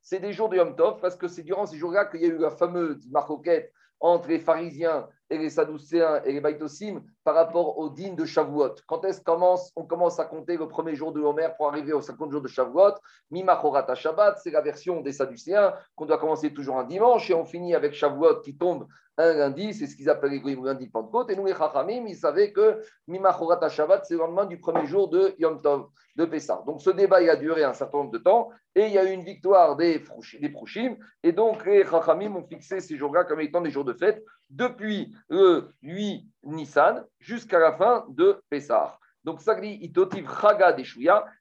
C'est 0.00 0.18
des 0.18 0.32
jours 0.32 0.48
de 0.48 0.56
Yom 0.56 0.74
Tov 0.74 0.98
parce 1.00 1.14
que 1.14 1.28
c'est 1.28 1.42
durant 1.42 1.66
ces 1.66 1.76
jours-là 1.76 2.06
qu'il 2.06 2.22
y 2.22 2.24
a 2.24 2.28
eu 2.28 2.38
la 2.38 2.50
fameuse 2.50 3.06
marcoquette 3.10 3.70
entre 4.00 4.28
les 4.28 4.38
pharisiens 4.38 5.06
les 5.38 5.50
sadoucéens 5.50 6.22
et 6.24 6.32
les 6.32 6.40
baïtosim 6.40 7.02
par 7.22 7.34
rapport 7.34 7.78
au 7.78 7.88
din 7.88 8.14
de 8.14 8.24
Shavuot. 8.24 8.74
Quand 8.86 9.04
est-ce 9.04 9.20
qu'on 9.20 9.86
commence 9.86 10.20
à 10.20 10.24
compter 10.24 10.56
le 10.56 10.68
premier 10.68 10.94
jour 10.94 11.12
de 11.12 11.20
Homer 11.20 11.48
pour 11.56 11.68
arriver 11.68 11.92
au 11.92 12.00
50 12.00 12.30
jours 12.30 12.42
de 12.42 12.48
Shavuot? 12.48 12.94
Mimachorata 13.30 13.94
Shabbat, 13.94 14.38
c'est 14.42 14.50
la 14.50 14.60
version 14.60 15.00
des 15.00 15.12
sadducéens 15.12 15.74
qu'on 15.94 16.06
doit 16.06 16.18
commencer 16.18 16.52
toujours 16.52 16.78
un 16.78 16.84
dimanche 16.84 17.30
et 17.30 17.34
on 17.34 17.44
finit 17.44 17.74
avec 17.74 17.94
Shavuot 17.94 18.40
qui 18.40 18.56
tombe 18.56 18.86
un 19.16 19.32
lundi, 19.32 19.72
c'est 19.74 19.86
ce 19.86 19.96
qu'ils 19.96 20.10
appellent 20.10 20.32
les 20.32 20.56
lundi 20.56 20.86
de 20.86 20.90
Pentecôte. 20.90 21.30
Et 21.30 21.36
nous, 21.36 21.46
les 21.46 21.54
Chachamim, 21.54 22.04
ils 22.06 22.16
savaient 22.16 22.52
que 22.52 22.80
Mimachorata 23.06 23.68
Shabbat, 23.68 24.04
c'est 24.04 24.14
le 24.14 24.20
lendemain 24.20 24.46
du 24.46 24.58
premier 24.58 24.86
jour 24.86 25.08
de 25.08 25.34
Yom 25.38 25.60
Tov, 25.62 25.86
de 26.16 26.24
Pessah. 26.24 26.62
Donc 26.66 26.82
ce 26.82 26.90
débat, 26.90 27.18
a 27.18 27.36
duré 27.36 27.64
un 27.64 27.74
certain 27.74 27.98
nombre 27.98 28.10
de 28.10 28.18
temps 28.18 28.50
et 28.74 28.86
il 28.86 28.92
y 28.92 28.98
a 28.98 29.04
eu 29.04 29.12
une 29.12 29.22
victoire 29.22 29.76
des, 29.76 30.02
des 30.40 30.48
Prouchim. 30.48 30.96
Et 31.22 31.32
donc 31.32 31.64
les 31.64 31.84
Chachamim 31.84 32.34
ont 32.34 32.44
fixé 32.44 32.80
ces 32.80 32.96
jours-là 32.96 33.24
comme 33.24 33.40
étant 33.40 33.60
des 33.60 33.70
jours 33.70 33.84
de 33.84 33.92
fête 33.92 34.24
depuis 34.50 35.14
le 35.28 35.68
8 35.82 36.26
Nissan 36.44 37.04
jusqu'à 37.18 37.58
la 37.58 37.72
fin 37.72 38.06
de 38.08 38.40
Pessah. 38.50 38.98
Donc 39.24 39.40
dit 39.60 39.78
Itotiv 39.82 40.28
Chaga 40.40 40.76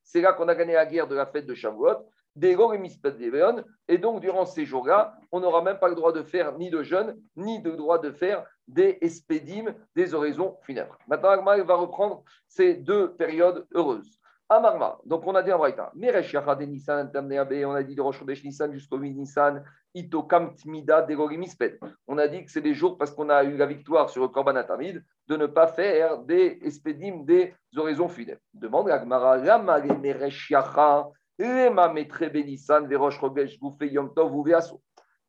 c'est 0.04 0.22
là 0.22 0.34
qu'on 0.34 0.48
a 0.48 0.56
gagné 0.56 0.74
la 0.74 0.86
guerre 0.86 1.08
de 1.08 1.16
la 1.16 1.26
fête 1.26 1.46
de 1.46 1.54
Shavuot. 1.54 2.08
Et 2.36 3.98
donc, 4.00 4.22
durant 4.22 4.46
ces 4.46 4.66
jours-là, 4.66 5.16
on 5.32 5.40
n'aura 5.40 5.62
même 5.62 5.78
pas 5.78 5.88
le 5.88 5.94
droit 5.94 6.12
de 6.12 6.24
faire 6.24 6.58
ni 6.58 6.72
de 6.72 6.82
jeûne, 6.82 7.16
ni 7.36 7.62
le 7.62 7.76
droit 7.76 8.00
de 8.00 8.12
faire 8.12 8.44
des 8.68 8.98
espédimes, 9.02 9.76
des 9.96 10.16
oraisons 10.16 10.58
funèbres. 10.64 10.98
Maintenant, 11.08 11.30
Agma 11.30 11.62
va 11.62 11.76
reprendre 11.76 12.24
ces 12.48 12.74
deux 12.74 13.14
périodes 13.14 13.68
heureuses. 13.76 14.20
Amarma, 14.50 15.00
donc 15.06 15.26
on 15.26 15.34
a 15.36 15.42
dit 15.42 15.52
en 15.52 15.58
Braïta, 15.58 15.92
Meresh 15.96 16.34
de 16.34 16.66
Nissan, 16.66 17.10
on 17.16 17.72
a 17.72 17.84
dit 17.84 17.96
de 17.96 18.02
Rosh 18.02 18.22
Nissan 18.44 18.72
jusqu'au 18.74 18.98
8 18.98 19.14
Nissan, 19.14 19.64
Itokam 19.96 20.56
Tmida, 20.56 21.08
Misped. 21.08 21.80
On 22.08 22.18
a 22.18 22.28
dit 22.28 22.44
que 22.44 22.52
c'est 22.52 22.62
des 22.62 22.74
jours 22.74 22.98
parce 22.98 23.12
qu'on 23.12 23.30
a 23.30 23.44
eu 23.44 23.56
la 23.56 23.66
victoire 23.66 24.10
sur 24.10 24.22
le 24.22 24.28
Korban 24.28 24.56
Atamid 24.56 25.04
de 25.28 25.38
ne 25.38 25.46
pas 25.46 25.68
faire 25.68 26.20
des 26.20 26.60
espédimes, 26.62 27.26
des 27.26 27.54
oraisons 27.76 28.10
funèbres. 28.10 28.42
Demande 28.54 28.90
Agmara, 28.90 29.38
Lama 29.38 29.80
Meresh 29.80 30.54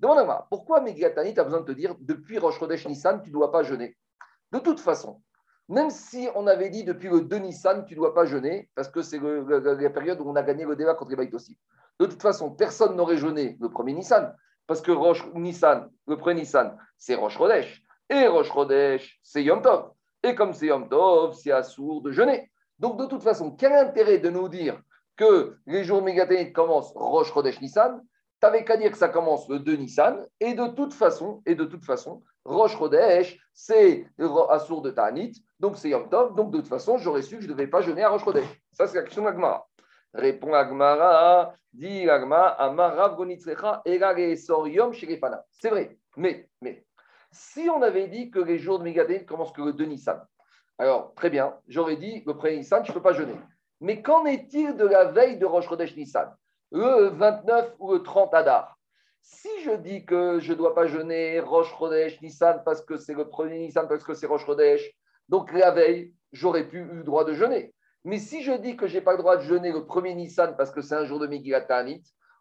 Demande-moi, 0.01 0.47
pourquoi 0.51 0.81
Megiatani, 0.81 1.35
tu 1.35 1.41
as 1.41 1.45
besoin 1.45 1.61
de 1.61 1.67
te 1.67 1.73
dire, 1.73 1.95
depuis 2.01 2.39
Rosh 2.39 2.59
Chodesh 2.59 2.87
Nissan, 2.87 3.23
tu 3.23 3.29
ne 3.29 3.35
dois 3.35 3.53
pas 3.53 3.63
jeûner? 3.63 3.97
De 4.53 4.59
toute 4.59 4.81
façon, 4.81 5.23
même 5.69 5.91
si 5.91 6.29
on 6.35 6.47
avait 6.47 6.71
dit 6.71 6.85
depuis 6.85 7.09
le 7.09 7.23
2 7.23 7.37
Nissan, 7.39 7.85
tu 7.87 7.95
ne 7.95 8.01
dois 8.01 8.15
pas 8.15 8.27
jeûner, 8.27 8.69
parce 8.75 8.89
que 8.89 9.03
c'est 9.03 9.19
la 9.21 9.91
période 9.91 10.21
où 10.21 10.29
on 10.29 10.37
a 10.37 10.43
gagné 10.43 10.65
le 10.65 10.77
débat 10.77 10.95
contre 10.95 11.17
les. 11.17 11.27
De 11.27 12.07
toute 12.07 12.23
façon, 12.23 12.51
personne 12.51 12.97
n'aurait 12.97 13.17
jeûné 13.17 13.57
le 13.61 13.69
premier 13.71 13.93
Nissan, 13.93 14.35
parce 14.67 14.83
que 14.83 14.91
Rosh 14.91 15.25
Nissan, 15.35 15.91
le 16.07 16.17
premier 16.17 16.41
Nissan, 16.41 16.77
c'est 16.99 17.15
Rosh 17.15 17.39
Chodesh. 17.39 17.83
Et 18.11 18.27
Rosh 18.27 18.53
Chodesh, 18.53 19.19
c'est 19.23 19.43
Yom 19.43 19.63
Tov. 19.63 19.91
Et 20.23 20.35
comme 20.35 20.53
c'est 20.53 20.67
Yom 20.67 20.89
Tov, 20.89 21.35
c'est 21.35 21.53
assourd 21.53 22.03
de 22.03 22.11
jeûner. 22.11 22.51
Donc, 22.79 22.99
de 22.99 23.07
toute 23.07 23.23
façon, 23.23 23.53
quel 23.53 23.73
intérêt 23.73 24.19
de 24.19 24.31
nous 24.31 24.49
dire 24.49 24.81
que 25.17 25.57
les 25.67 25.85
jours 25.85 26.03
mégaténites 26.03 26.53
commencent 26.53 26.93
Rosh 26.95 27.33
Chodesh 27.33 27.61
Nissan, 27.61 28.01
tu 28.01 28.47
n'avais 28.47 28.65
qu'à 28.65 28.77
dire 28.77 28.91
que 28.91 28.99
ça 28.99 29.09
commence 29.09 29.49
le 29.49 29.61
2 29.61 29.77
Nissan, 29.77 30.27
et 30.41 30.55
de 30.55 30.67
toute 30.67 30.93
façon, 30.93 31.43
et 31.47 31.55
de 31.55 31.65
toute 31.65 31.85
façon, 31.85 32.23
Rosh 32.45 32.77
Chodesh, 32.77 33.39
c'est 33.53 34.07
Assour 34.51 34.83
de 34.83 34.91
Ta'anit, 34.91 35.33
donc 35.61 35.77
c'est 35.77 35.89
Yom 35.91 36.09
Tov, 36.09 36.35
donc 36.35 36.51
de 36.51 36.59
toute 36.59 36.69
façon, 36.69 36.99
j'aurais 36.99 37.23
su 37.23 37.37
que 37.37 37.43
je 37.43 37.49
ne 37.49 37.53
devais 37.53 37.67
pas 37.67 37.81
jeûner 37.81 38.05
à 38.05 38.11
Rosh 38.11 38.25
Chodesh. 38.25 38.47
Ça, 38.73 38.87
c'est 38.87 38.97
la 38.97 39.03
question 39.03 39.23
d'Agmara. 39.23 39.67
Répond 40.13 40.53
Agmara, 40.53 41.55
dit 41.73 42.09
Agmara, 42.09 42.49
Amarav 42.63 43.17
Gonitzrecha, 43.17 43.83
Yom 43.87 44.93
C'est 44.93 45.71
vrai, 45.71 45.97
mais, 46.17 46.49
mais, 46.61 46.85
si 47.31 47.69
on 47.69 47.83
avait 47.83 48.09
dit 48.09 48.31
que 48.31 48.39
les 48.39 48.59
jours 48.59 48.79
de 48.79 48.85
Mégaténite 48.85 49.27
commencent 49.27 49.53
que 49.53 49.63
le 49.63 49.73
2 49.73 49.85
Nissan, 49.87 50.25
alors 50.79 51.15
très 51.15 51.31
bien, 51.31 51.55
j'aurais 51.67 51.97
dit 51.97 52.23
le 52.27 52.37
premier 52.37 52.59
Nissan, 52.59 52.85
je 52.85 52.91
ne 52.91 52.95
peux 52.95 53.03
pas 53.03 53.13
jeûner. 53.13 53.35
Mais 53.81 54.03
qu'en 54.03 54.25
est-il 54.25 54.77
de 54.77 54.87
la 54.87 55.07
veille 55.07 55.39
de 55.39 55.47
Rosh 55.47 55.69
Chodesh 55.69 55.97
Nissan? 55.97 56.33
Le 56.71 57.09
29 57.09 57.75
ou 57.79 57.93
le 57.93 58.03
30 58.03 58.35
Adar? 58.35 58.74
Si 59.27 59.49
je 59.63 59.71
dis 59.71 60.05
que 60.05 60.39
je 60.39 60.53
ne 60.53 60.59
dois 60.59 60.75
pas 60.75 60.87
jeûner 60.87 61.41
Rosh 61.41 61.75
Chodesh 61.79 62.21
Nissan 62.21 62.61
parce 62.63 62.83
que 62.83 62.99
c'est 62.99 63.15
le 63.15 63.27
premier 63.27 63.59
Nissan, 63.59 63.89
parce 63.89 64.05
que 64.05 64.13
c'est 64.13 64.27
Rosh 64.27 64.45
Chodesh, 64.45 64.87
donc 65.31 65.51
la 65.55 65.71
veille, 65.71 66.13
j'aurais 66.33 66.69
pu 66.69 66.81
eu 66.81 66.97
le 66.97 67.05
droit 67.05 67.25
de 67.25 67.33
jeûner. 67.33 67.73
Mais 68.05 68.19
si 68.19 68.43
je 68.43 68.53
dis 68.53 68.77
que 68.77 68.87
je 68.87 68.99
n'ai 68.99 69.01
pas 69.01 69.13
le 69.13 69.19
droit 69.19 69.39
de 69.39 69.43
jeûner 69.43 69.73
le 69.73 69.87
premier 69.87 70.15
Nissan 70.15 70.55
parce 70.59 70.71
que 70.71 70.83
c'est 70.83 70.95
un 70.95 71.07
jour 71.07 71.21
de 71.21 71.27
Megillat 71.27 71.67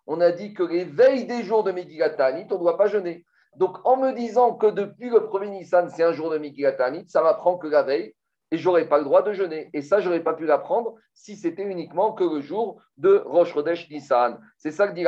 on 0.07 0.19
a 0.19 0.31
dit 0.31 0.53
que 0.53 0.63
les 0.63 0.83
veilles 0.83 1.25
des 1.25 1.43
jours 1.43 1.63
de 1.63 1.71
Megillat 1.71 2.17
on 2.19 2.55
ne 2.55 2.59
doit 2.59 2.77
pas 2.77 2.87
jeûner. 2.87 3.25
Donc 3.55 3.77
en 3.85 3.95
me 3.95 4.11
disant 4.11 4.55
que 4.55 4.67
depuis 4.67 5.09
le 5.09 5.23
premier 5.23 5.51
Nissan, 5.51 5.89
c'est 5.89 6.03
un 6.03 6.11
jour 6.11 6.31
de 6.31 6.37
Megillat 6.37 6.75
ça 7.07 7.21
m'apprend 7.21 7.57
que 7.57 7.67
la 7.67 7.83
veille, 7.83 8.13
et 8.51 8.57
j'aurais 8.57 8.89
pas 8.89 8.97
le 8.97 9.05
droit 9.05 9.23
de 9.23 9.31
jeûner. 9.31 9.69
Et 9.73 9.81
ça, 9.81 10.01
je 10.01 10.09
n'aurais 10.09 10.21
pas 10.23 10.33
pu 10.33 10.45
l'apprendre 10.45 10.95
si 11.13 11.37
c'était 11.37 11.63
uniquement 11.63 12.11
que 12.11 12.25
le 12.25 12.41
jour 12.41 12.81
de 12.97 13.23
Rosh 13.25 13.53
Chodesh 13.53 13.89
Nissan. 13.89 14.37
C'est 14.57 14.71
ça 14.71 14.87
que 14.87 14.93
dit 14.93 15.03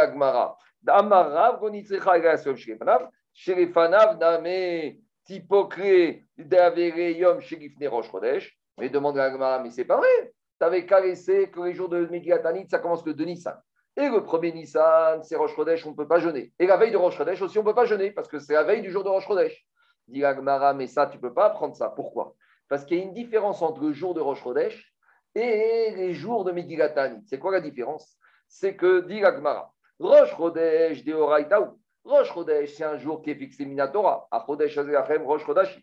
l'Agmara. 0.85 1.59
Sherefanav 3.33 4.17
Name 4.17 4.97
Tipokre 5.25 6.23
Davere 6.37 7.11
Yom 7.11 7.41
Sherifne 7.41 7.87
Rosh 7.87 8.09
Chodesh. 8.09 8.57
Mais 8.77 8.89
demande 8.89 9.17
à 9.17 9.25
Agmara, 9.25 9.59
mais 9.59 9.71
c'est 9.71 9.85
pas 9.85 9.97
vrai. 9.97 10.33
Tu 10.59 10.65
avais 10.65 10.85
caressé 10.85 11.49
que 11.49 11.61
les 11.61 11.73
jours 11.73 11.89
de 11.89 12.05
Megilatanit, 12.05 12.67
ça 12.69 12.79
commence 12.79 13.05
le 13.05 13.13
2 13.13 13.25
Nissan. 13.25 13.61
Et 13.97 14.09
le 14.09 14.23
premier 14.23 14.51
Nissan, 14.51 15.23
c'est 15.23 15.35
Rosh 15.35 15.55
Chodesh, 15.55 15.85
on 15.85 15.91
ne 15.91 15.95
peut 15.95 16.07
pas 16.07 16.19
jeûner. 16.19 16.53
Et 16.59 16.67
la 16.67 16.77
veille 16.77 16.91
de 16.91 16.97
Rosh 16.97 17.17
Chodesh 17.17 17.41
aussi, 17.41 17.57
on 17.57 17.61
ne 17.61 17.67
peut 17.67 17.75
pas 17.75 17.85
jeûner 17.85 18.11
parce 18.11 18.27
que 18.27 18.39
c'est 18.39 18.53
la 18.53 18.63
veille 18.63 18.81
du 18.81 18.91
jour 18.91 19.03
de 19.03 19.09
Rosh 19.09 19.25
Chodesh. 19.27 19.65
Dit 20.07 20.23
Agmara, 20.23 20.73
mais 20.73 20.87
ça, 20.87 21.07
tu 21.07 21.17
ne 21.17 21.21
peux 21.21 21.33
pas 21.33 21.47
apprendre 21.47 21.75
ça. 21.75 21.89
Pourquoi? 21.89 22.35
Parce 22.69 22.85
qu'il 22.85 22.97
y 22.97 23.01
a 23.01 23.03
une 23.03 23.13
différence 23.13 23.61
entre 23.61 23.81
le 23.81 23.93
jour 23.93 24.13
de 24.13 24.21
Rosh 24.21 24.43
Chodesh 24.43 24.93
et 25.33 25.93
les 25.95 26.13
jours 26.13 26.45
de 26.45 26.51
Megilatanit. 26.51 27.23
C'est 27.25 27.39
quoi 27.39 27.51
la 27.51 27.61
différence? 27.61 28.17
C'est 28.47 28.75
que, 28.75 29.01
dit 29.01 29.23
Agmara, 29.23 29.73
Rosh 29.99 30.35
Chodesh 30.35 31.03
de 31.03 31.13
Oraitaou. 31.13 31.79
Rosh 32.03 32.33
Chodesh, 32.33 32.73
c'est 32.75 32.83
un 32.83 32.97
jour 32.97 33.21
qui 33.21 33.31
est 33.31 33.35
fixé 33.35 33.65
Minatora. 33.65 34.27
A 34.31 34.43
Chodesh 34.45 34.77
Azerachem 34.77 35.23
Rosh 35.23 35.45
Chodashi. 35.45 35.79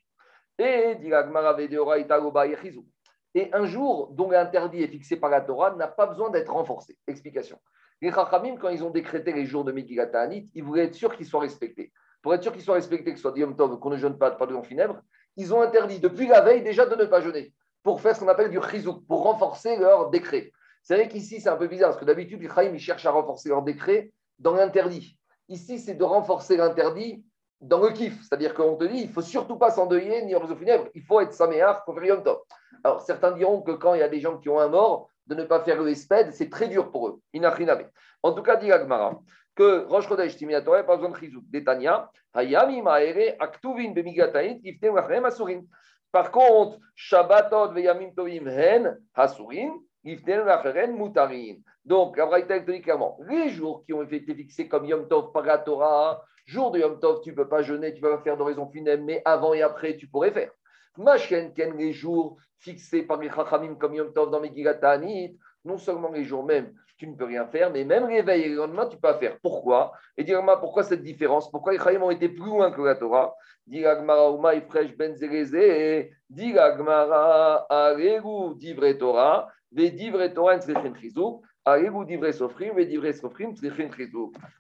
Et 0.59 0.95
de 0.97 1.79
Oraitaou 1.79 2.33
Et 3.35 3.53
un 3.53 3.65
jour 3.65 4.09
dont 4.13 4.31
l'interdit 4.31 4.83
est 4.83 4.89
fixé 4.89 5.17
par 5.17 5.31
la 5.31 5.41
Torah 5.41 5.75
n'a 5.75 5.89
pas 5.89 6.07
besoin 6.07 6.31
d'être 6.31 6.53
renforcé. 6.53 6.99
Explication. 7.07 7.59
Les 8.03 8.11
Chachamim, 8.11 8.57
quand 8.57 8.69
ils 8.69 8.85
ont 8.85 8.91
décrété 8.91 9.33
les 9.33 9.47
jours 9.47 9.65
de 9.65 9.73
Megillat 9.73 10.09
Ta'anit, 10.09 10.51
ils 10.55 10.63
voulaient 10.63 10.85
être 10.85 10.95
sûrs 10.95 11.17
qu'ils 11.17 11.27
soient 11.27 11.41
respectés. 11.41 11.93
Pour 12.21 12.35
être 12.35 12.43
sûr 12.43 12.53
qu'ils 12.53 12.63
soient 12.63 12.75
respectés, 12.75 13.13
que 13.13 13.17
ce 13.17 13.23
soit 13.23 13.39
Yom 13.39 13.57
Tov, 13.57 13.79
qu'on 13.79 13.91
ne 13.91 13.97
jeûne 13.97 14.19
pas, 14.19 14.31
de 14.31 14.53
long 14.53 14.63
funèbre, 14.63 15.01
ils 15.37 15.55
ont 15.55 15.63
interdit 15.63 16.01
depuis 16.01 16.27
la 16.27 16.41
veille 16.43 16.63
déjà 16.63 16.85
de 16.85 16.95
ne 16.95 17.05
pas 17.07 17.21
jeûner 17.21 17.55
pour 17.83 18.01
faire 18.01 18.15
ce 18.15 18.21
qu'on 18.21 18.29
appelle 18.29 18.51
du 18.51 18.61
chizouk, 18.61 19.07
pour 19.07 19.23
renforcer 19.23 19.77
leur 19.77 20.11
décret. 20.11 20.53
C'est 20.83 20.97
vrai 20.97 21.09
qu'ici, 21.09 21.41
c'est 21.41 21.49
un 21.49 21.57
peu 21.57 21.69
bizarre, 21.69 21.91
parce 21.91 22.01
que 22.01 22.05
d'habitude, 22.05 22.41
les 22.41 22.49
Chachamim, 22.49 22.75
ils 22.75 22.81
cherchent 22.81 23.07
à 23.07 23.11
renforcer 23.11 23.49
leur 23.49 23.63
décret 23.63 24.13
dans 24.39 24.55
l'interdit. 24.55 25.17
Ici, 25.49 25.79
c'est 25.79 25.95
de 25.95 26.05
renforcer 26.05 26.57
l'interdit 26.57 27.25
dans 27.61 27.81
le 27.81 27.91
kiff. 27.91 28.21
C'est-à-dire 28.23 28.55
qu'on 28.55 28.77
te 28.77 28.85
dit, 28.85 28.99
il 28.99 29.07
ne 29.09 29.13
faut 29.13 29.23
surtout 29.23 29.57
pas 29.57 29.71
s'endeuiller 29.71 30.25
ni 30.25 30.35
au 30.35 30.57
funèbre, 30.57 30.89
il 30.95 31.03
faut 31.03 31.21
être 31.21 31.33
saméar 31.33 31.85
pour 31.85 31.95
faire 31.95 32.05
Yom. 32.05 32.23
Alors, 32.83 33.01
certains 33.03 33.33
diront 33.33 33.63
que 33.63 33.73
quand 33.73 33.95
il 33.95 34.01
y 34.01 34.03
a 34.03 34.09
des 34.09 34.21
gens 34.21 34.39
qui 34.39 34.49
ont 34.49 34.59
un 34.59 34.69
mort, 34.69 35.09
de 35.27 35.35
ne 35.35 35.45
pas 35.45 35.61
faire 35.61 35.81
le 35.81 35.89
espède, 35.89 36.33
c'est 36.33 36.51
très 36.51 36.69
dur 36.69 36.91
pour 36.91 37.09
eux. 37.09 37.21
En 38.23 38.33
tout 38.33 38.43
cas, 38.43 38.57
dit 38.57 38.73
Agmara, 38.73 39.21
que 39.55 39.85
Rosh 39.87 40.09
Chodesh 40.09 40.37
Timiatora 40.37 40.79
n'a 40.79 40.85
pas 40.85 40.97
besoin 40.97 41.11
de 41.11 41.17
chizouk. 41.17 41.45
Detania, 41.49 42.11
Hayami 42.35 42.83
Maere, 42.83 43.37
Aktuvin 43.39 43.93
Bemigataït, 43.93 44.61
Iftem 44.65 44.97
Lachem 44.97 45.25
Asurin. 45.25 45.63
Par 46.11 46.31
contre, 46.31 46.79
Shabbatot 46.95 47.73
Veyamim 47.73 48.13
Tovim 48.15 48.49
Hen, 48.49 48.99
Hasurin. 49.15 49.75
Donc, 51.85 52.17
la 52.17 52.27
Braïta 52.27 52.59
dit 52.59 52.81
clairement, 52.81 53.19
les 53.29 53.51
jours 53.51 53.85
qui 53.85 53.93
ont 53.93 54.03
été 54.03 54.35
fixés 54.35 54.69
comme 54.69 54.85
Yom 54.85 55.07
Tov 55.09 55.33
par 55.33 55.45
la 55.45 55.59
Torah, 55.59 56.25
jour 56.45 56.73
de 56.73 56.81
Yom 56.81 56.99
Tov, 56.99 57.21
tu 57.23 57.31
ne 57.31 57.37
peux 57.37 57.49
pas 57.49 57.63
jeûner, 57.63 57.93
tu 57.93 58.03
ne 58.03 58.09
peux 58.09 58.17
pas 58.17 58.23
faire 58.23 58.37
d'oraison 58.37 58.69
funèbre, 58.69 59.05
mais 59.05 59.23
avant 59.25 59.55
et 59.55 59.63
après, 59.63 59.97
tu 59.97 60.09
pourrais 60.09 60.33
faire. 60.33 60.51
Machen 60.99 61.53
Ken, 61.55 61.77
les 61.77 61.93
jours 61.93 62.37
fixés 62.59 63.03
par 63.03 63.19
les 63.19 63.31
Chachamim 63.31 63.77
comme 63.77 63.95
Yom 63.95 64.13
Tov 64.13 64.31
dans 64.31 64.41
Megillat 64.41 64.79
non 65.65 65.79
seulement 65.79 66.11
les 66.11 66.25
jours 66.25 66.45
même, 66.45 66.75
tu 66.97 67.07
ne 67.07 67.15
peux 67.15 67.25
rien 67.25 67.47
faire, 67.47 67.71
mais 67.71 67.85
même 67.85 68.05
réveil 68.05 68.43
et 68.43 68.49
le 68.49 68.57
lendemain, 68.57 68.87
tu 68.87 68.97
peux 68.97 69.13
faire. 69.15 69.39
Pourquoi? 69.41 69.93
Et 70.17 70.25
dire 70.25 70.43
pourquoi 70.61 70.83
cette 70.83 71.03
différence? 71.03 71.51
Pourquoi 71.51 71.73
les 71.73 71.79
Chachamim 71.79 72.03
ont 72.03 72.11
été 72.11 72.29
plus 72.29 72.47
loin 72.47 72.73
que 72.73 72.83
la 72.83 72.97
Torah? 72.97 73.35
Dit 73.65 73.87
Agmara 73.87 74.37
Ben 74.99 75.15
Zereze, 75.15 76.11
dit 76.29 76.59
Agmara 76.59 77.65
Aregu 77.71 78.57
Divre 78.57 78.99
Torah, 78.99 79.49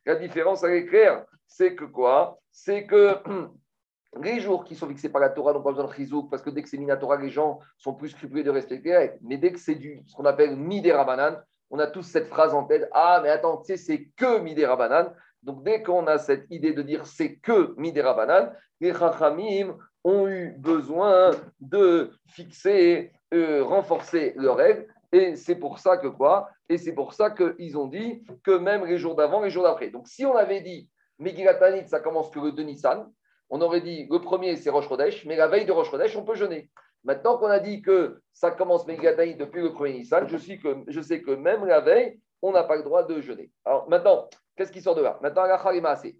La 0.07 0.15
différence, 0.15 0.63
elle 0.63 0.73
est 0.73 0.87
claire. 0.87 1.25
C'est 1.47 1.75
que 1.75 1.85
quoi? 1.85 2.39
C'est 2.51 2.87
que 2.87 3.17
les 4.23 4.41
jours 4.41 4.65
qui 4.65 4.75
sont 4.75 4.89
fixés 4.89 5.09
par 5.09 5.21
la 5.21 5.31
Torah 5.31 5.53
n'ont 5.53 5.63
pas 5.63 5.71
besoin 5.71 5.87
de 5.87 5.93
chizouk 5.93 6.31
parce 6.31 6.43
que 6.43 6.51
dès 6.51 6.63
que 6.63 6.69
c'est 6.69 6.79
Minatora, 6.79 7.17
les 7.17 7.31
gens 7.31 7.61
sont 7.79 7.95
plus 7.95 8.11
scrupuleux 8.11 8.45
de 8.45 8.51
respecter. 8.51 9.13
Mais 9.23 9.37
dès 9.37 9.53
que 9.53 9.59
c'est 9.59 9.75
du 9.75 10.03
ce 10.07 10.15
qu'on 10.15 10.25
appelle 10.25 10.57
Midera 10.57 11.45
on 11.71 11.79
a 11.79 11.87
tous 11.87 12.03
cette 12.03 12.29
phrase 12.29 12.53
en 12.55 12.65
tête 12.65 12.89
Ah, 12.93 13.21
mais 13.23 13.31
attends, 13.31 13.57
tu 13.59 13.65
sais, 13.67 13.77
c'est 13.79 14.05
que 14.17 14.39
Midera 14.41 15.15
Donc 15.43 15.65
dès 15.65 15.83
qu'on 15.83 16.07
a 16.07 16.19
cette 16.19 16.47
idée 16.51 16.73
de 16.73 16.83
dire 16.83 17.07
c'est 17.07 17.37
que 17.37 17.75
Midera 17.79 18.53
les 18.81 18.93
Chachamim 18.93 19.79
ont 20.05 20.27
eu 20.27 20.51
besoin 20.59 21.31
de 21.61 22.11
fixer, 22.27 23.13
euh, 23.33 23.63
renforcer 23.63 24.35
leurs 24.37 24.57
règles. 24.57 24.92
Et 25.13 25.37
c'est 25.37 25.57
pour 25.57 25.79
ça 25.79 25.99
que 25.99 26.09
quoi? 26.09 26.49
Et 26.69 26.79
c'est 26.79 26.95
pour 26.95 27.13
ça 27.13 27.31
qu'ils 27.31 27.77
ont 27.77 27.87
dit 27.87 28.25
que 28.43 28.53
même 28.53 28.87
les 28.87 28.97
jours 28.97 29.15
d'avant, 29.15 29.43
les 29.43 29.51
jours 29.51 29.65
d'après. 29.65 29.91
Donc 29.91 30.09
si 30.09 30.25
on 30.25 30.35
avait 30.35 30.63
dit 30.63 30.89
Megilatanit, 31.19 31.87
ça 31.87 32.01
commence 32.01 32.31
que 32.31 32.41
le 32.41 32.53
2 32.53 32.63
Nissan, 32.63 33.13
on 33.51 33.61
aurait 33.61 33.83
dit 33.83 34.09
le 34.11 34.19
premier 34.19 34.57
c'est 34.57 34.71
Rosh 34.71 34.89
Chodesh, 34.89 35.27
mais 35.27 35.37
la 35.37 35.49
veille 35.49 35.67
de 35.67 35.73
Rosh 35.73 35.91
Chodesh, 35.91 36.17
on 36.17 36.25
peut 36.25 36.35
jeûner. 36.35 36.71
Maintenant 37.05 37.37
qu'on 37.37 37.49
a 37.49 37.59
dit 37.59 37.83
que 37.83 38.23
ça 38.33 38.51
commence 38.51 38.87
Megataï 38.87 39.37
depuis 39.37 39.61
le 39.61 39.73
premier 39.73 39.93
Nissan, 39.93 40.27
je, 40.29 40.37
sais 40.39 41.21
que 41.21 41.35
même 41.35 41.67
la 41.67 41.81
veille, 41.81 42.19
on 42.41 42.53
n'a 42.53 42.65
pas 42.65 42.77
le 42.77 42.83
droit 42.83 43.05
de 43.05 43.21
jeûner. 43.21 43.51
Alors 43.67 43.89
maintenant, 43.91 44.31
qu'est-ce 44.57 44.73
qui 44.73 44.81
sort 44.81 44.95
de 44.95 45.03
là? 45.03 45.19
Maintenant, 45.21 45.45
la 45.45 45.61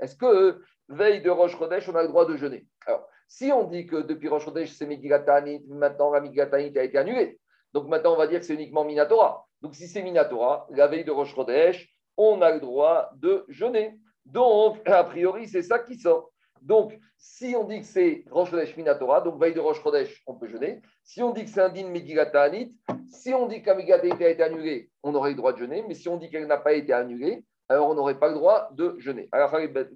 est-ce 0.01 0.17
que 0.17 0.61
veille 0.89 1.23
de 1.23 1.31
Rosh 1.31 1.57
Chodesh, 1.57 1.89
on 1.89 1.95
a 1.95 2.03
le 2.03 2.09
droit 2.09 2.27
de 2.27 2.37
jeûner? 2.37 2.67
Alors, 2.87 3.09
si 3.27 3.51
on 3.53 3.65
dit 3.65 3.87
que 3.87 3.97
depuis 3.97 4.29
Rosh 4.29 4.45
Chodesh, 4.45 4.73
c'est 4.73 4.87
Megilatanit, 4.87 5.65
maintenant 5.69 6.11
la 6.11 6.21
Megilatanit 6.21 6.77
a 6.79 6.83
été 6.83 6.99
annulée. 6.99 7.41
Donc 7.73 7.89
maintenant, 7.89 8.15
on 8.15 8.17
va 8.17 8.27
dire 8.27 8.41
que 8.41 8.45
c'est 8.45 8.55
uniquement 8.55 8.85
Minatora. 8.85 9.47
Donc 9.61 9.75
si 9.75 9.89
c'est 9.89 10.03
Minatora, 10.03 10.67
la 10.71 10.87
veille 10.89 11.05
de 11.05 11.11
Rosh 11.11 11.35
Chodesh, 11.35 11.89
on 12.17 12.43
a 12.43 12.53
le 12.53 12.61
droit 12.61 13.11
de 13.17 13.45
jeûner. 13.49 13.99
Donc, 14.27 14.87
a 14.89 15.03
priori, 15.05 15.49
c'est 15.49 15.63
ça 15.63 15.79
qui 15.79 15.99
sort. 15.99 16.31
Donc, 16.61 16.97
si 17.19 17.55
on 17.57 17.65
dit 17.65 17.81
que 17.81 17.87
c'est 17.87 18.25
Rosh 18.31 18.51
Chodesh 18.51 18.77
Minatora, 18.77 19.21
donc 19.21 19.41
veille 19.41 19.55
de 19.55 19.61
Rosh 19.61 19.83
Chodesh, 19.83 20.23
on 20.27 20.35
peut 20.35 20.47
jeûner. 20.47 20.81
Si 21.03 21.23
on 21.23 21.33
dit 21.33 21.45
que 21.45 21.51
c'est 21.51 21.61
un 21.61 21.71
din 21.71 21.89
Megilata 21.89 22.43
Anit, 22.43 22.73
si 23.09 23.35
on 23.35 23.47
dit 23.47 23.63
qu'un 23.63 23.75
Megilata 23.75 24.07
a 24.07 24.29
été 24.29 24.43
annulé, 24.43 24.91
on 25.03 25.15
aurait 25.15 25.31
le 25.31 25.37
droit 25.37 25.53
de 25.53 25.59
jeûner. 25.59 25.85
Mais 25.89 25.95
si 25.95 26.09
on 26.09 26.19
dit 26.19 26.31
qu'elle 26.31 26.47
n'a 26.47 26.59
pas 26.59 26.75
été 26.75 26.93
annulée, 26.93 27.45
alors 27.69 27.89
on 27.89 27.95
n'aurait 27.95 28.19
pas 28.19 28.29
le 28.29 28.35
droit 28.35 28.69
de 28.73 28.95
jeûner. 28.99 29.29
Alors, 29.33 29.51
Bet 29.53 29.89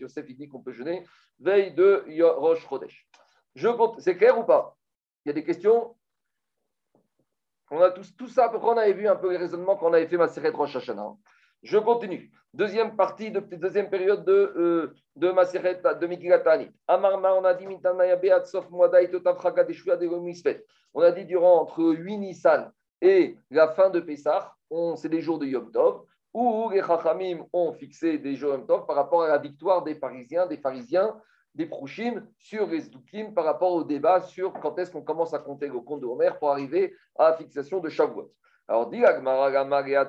Yosef, 0.00 0.24
il 0.28 0.36
dit 0.36 0.48
qu'on 0.48 0.60
peut 0.60 0.72
jeûner 0.72 1.04
veille 1.38 1.72
de 1.74 2.04
Rosh 2.22 2.66
Chodesh. 2.66 3.06
Je 3.54 3.68
c'est 3.98 4.16
clair 4.16 4.38
ou 4.38 4.44
pas? 4.44 4.76
Il 5.24 5.28
y 5.28 5.30
a 5.30 5.34
des 5.34 5.44
questions? 5.44 5.95
On 7.70 7.80
a 7.80 7.90
tous, 7.90 8.14
tout 8.16 8.28
ça, 8.28 8.52
on 8.62 8.76
avait 8.76 8.92
vu 8.92 9.08
un 9.08 9.16
peu 9.16 9.30
les 9.30 9.36
raisonnements 9.36 9.76
qu'on 9.76 9.92
avait 9.92 10.06
fait 10.06 10.16
ma 10.16 10.26
Rosh 10.26 10.76
Hashanah. 10.76 11.14
Je 11.62 11.78
continue. 11.78 12.30
Deuxième 12.54 12.94
partie, 12.96 13.30
de, 13.30 13.40
deuxième 13.40 13.90
période 13.90 14.24
de, 14.24 14.52
euh, 14.56 14.94
de 15.16 15.30
Maseret, 15.32 15.82
de 16.00 16.06
Mikilatani. 16.06 16.68
Amarma, 16.86 17.34
on 17.34 17.44
a 17.44 17.54
dit 17.54 17.66
On 20.94 21.02
a 21.02 21.10
dit 21.10 21.24
durant 21.24 21.60
entre 21.60 21.84
8 21.84 22.18
Nissan 22.18 22.72
et 23.02 23.36
la 23.50 23.68
fin 23.68 23.90
de 23.90 24.00
Pessah, 24.00 24.54
c'est 24.96 25.08
des 25.08 25.20
jours 25.20 25.38
de 25.38 25.46
Yom 25.46 25.70
Tov, 25.70 26.04
où 26.32 26.70
les 26.70 26.82
Chachamim 26.82 27.44
ont 27.52 27.72
fixé 27.72 28.18
des 28.18 28.36
jours 28.36 28.52
Yom 28.52 28.66
Tov 28.66 28.86
par 28.86 28.96
rapport 28.96 29.24
à 29.24 29.28
la 29.28 29.38
victoire 29.38 29.82
des 29.82 29.96
Parisiens, 29.96 30.46
des 30.46 30.58
Pharisiens, 30.58 31.16
des 31.56 31.70
sur 32.38 32.66
les 32.66 32.80
Zdukim 32.80 33.32
par 33.32 33.44
rapport 33.44 33.72
au 33.72 33.82
débat 33.82 34.20
sur 34.20 34.52
quand 34.52 34.78
est-ce 34.78 34.90
qu'on 34.90 35.02
commence 35.02 35.32
à 35.32 35.38
compter 35.38 35.68
le 35.68 35.80
compte 35.80 36.02
de 36.02 36.06
Homer 36.06 36.30
pour 36.38 36.50
arriver 36.50 36.94
à 37.18 37.30
la 37.30 37.36
fixation 37.36 37.80
de 37.80 37.88
Shavuot. 37.88 38.30
Alors, 38.68 38.90
dit 38.90 39.02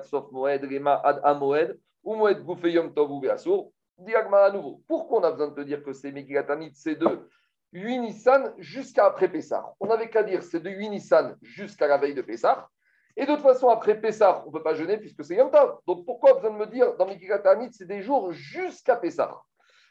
Sof 0.04 0.30
Moed, 0.30 0.62
Rema 0.64 1.00
Ad 1.02 1.20
Amoed, 1.24 1.78
ou 2.04 2.16
Moed 2.16 2.44
Goufeyom 2.44 2.92
Tov 2.92 3.10
ou. 3.10 3.72
Dit 3.98 4.14
à 4.14 4.50
nouveau. 4.50 4.82
Pourquoi 4.86 5.20
on 5.20 5.24
a 5.24 5.30
besoin 5.30 5.48
de 5.48 5.54
te 5.54 5.60
dire 5.62 5.82
que 5.82 5.92
c'est 5.92 6.12
Megilatanit, 6.12 6.72
c'est 6.74 6.94
de 6.94 7.28
8 7.72 7.98
Nissan 7.98 8.54
jusqu'à 8.58 9.06
après 9.06 9.28
Pessah? 9.28 9.74
On 9.80 9.86
n'avait 9.86 10.08
qu'à 10.08 10.22
dire 10.22 10.42
c'est 10.42 10.60
de 10.60 10.70
8 10.70 10.90
Nissan 10.90 11.36
jusqu'à 11.42 11.88
la 11.88 11.98
veille 11.98 12.14
de 12.14 12.22
Pessah. 12.22 12.68
Et 13.16 13.26
de 13.26 13.32
toute 13.32 13.42
façon, 13.42 13.68
après 13.68 14.00
Pessah, 14.00 14.44
on 14.44 14.50
ne 14.50 14.52
peut 14.52 14.62
pas 14.62 14.74
jeûner 14.74 14.98
puisque 14.98 15.24
c'est 15.24 15.34
Yom 15.34 15.50
Tov. 15.50 15.78
Donc 15.86 16.04
pourquoi 16.04 16.34
besoin 16.34 16.50
de 16.50 16.56
me 16.58 16.66
dire 16.66 16.94
dans 16.96 17.06
Megilatanit, 17.06 17.72
c'est 17.72 17.86
des 17.86 18.02
jours 18.02 18.32
jusqu'à 18.32 18.96
Pessah? 18.96 19.34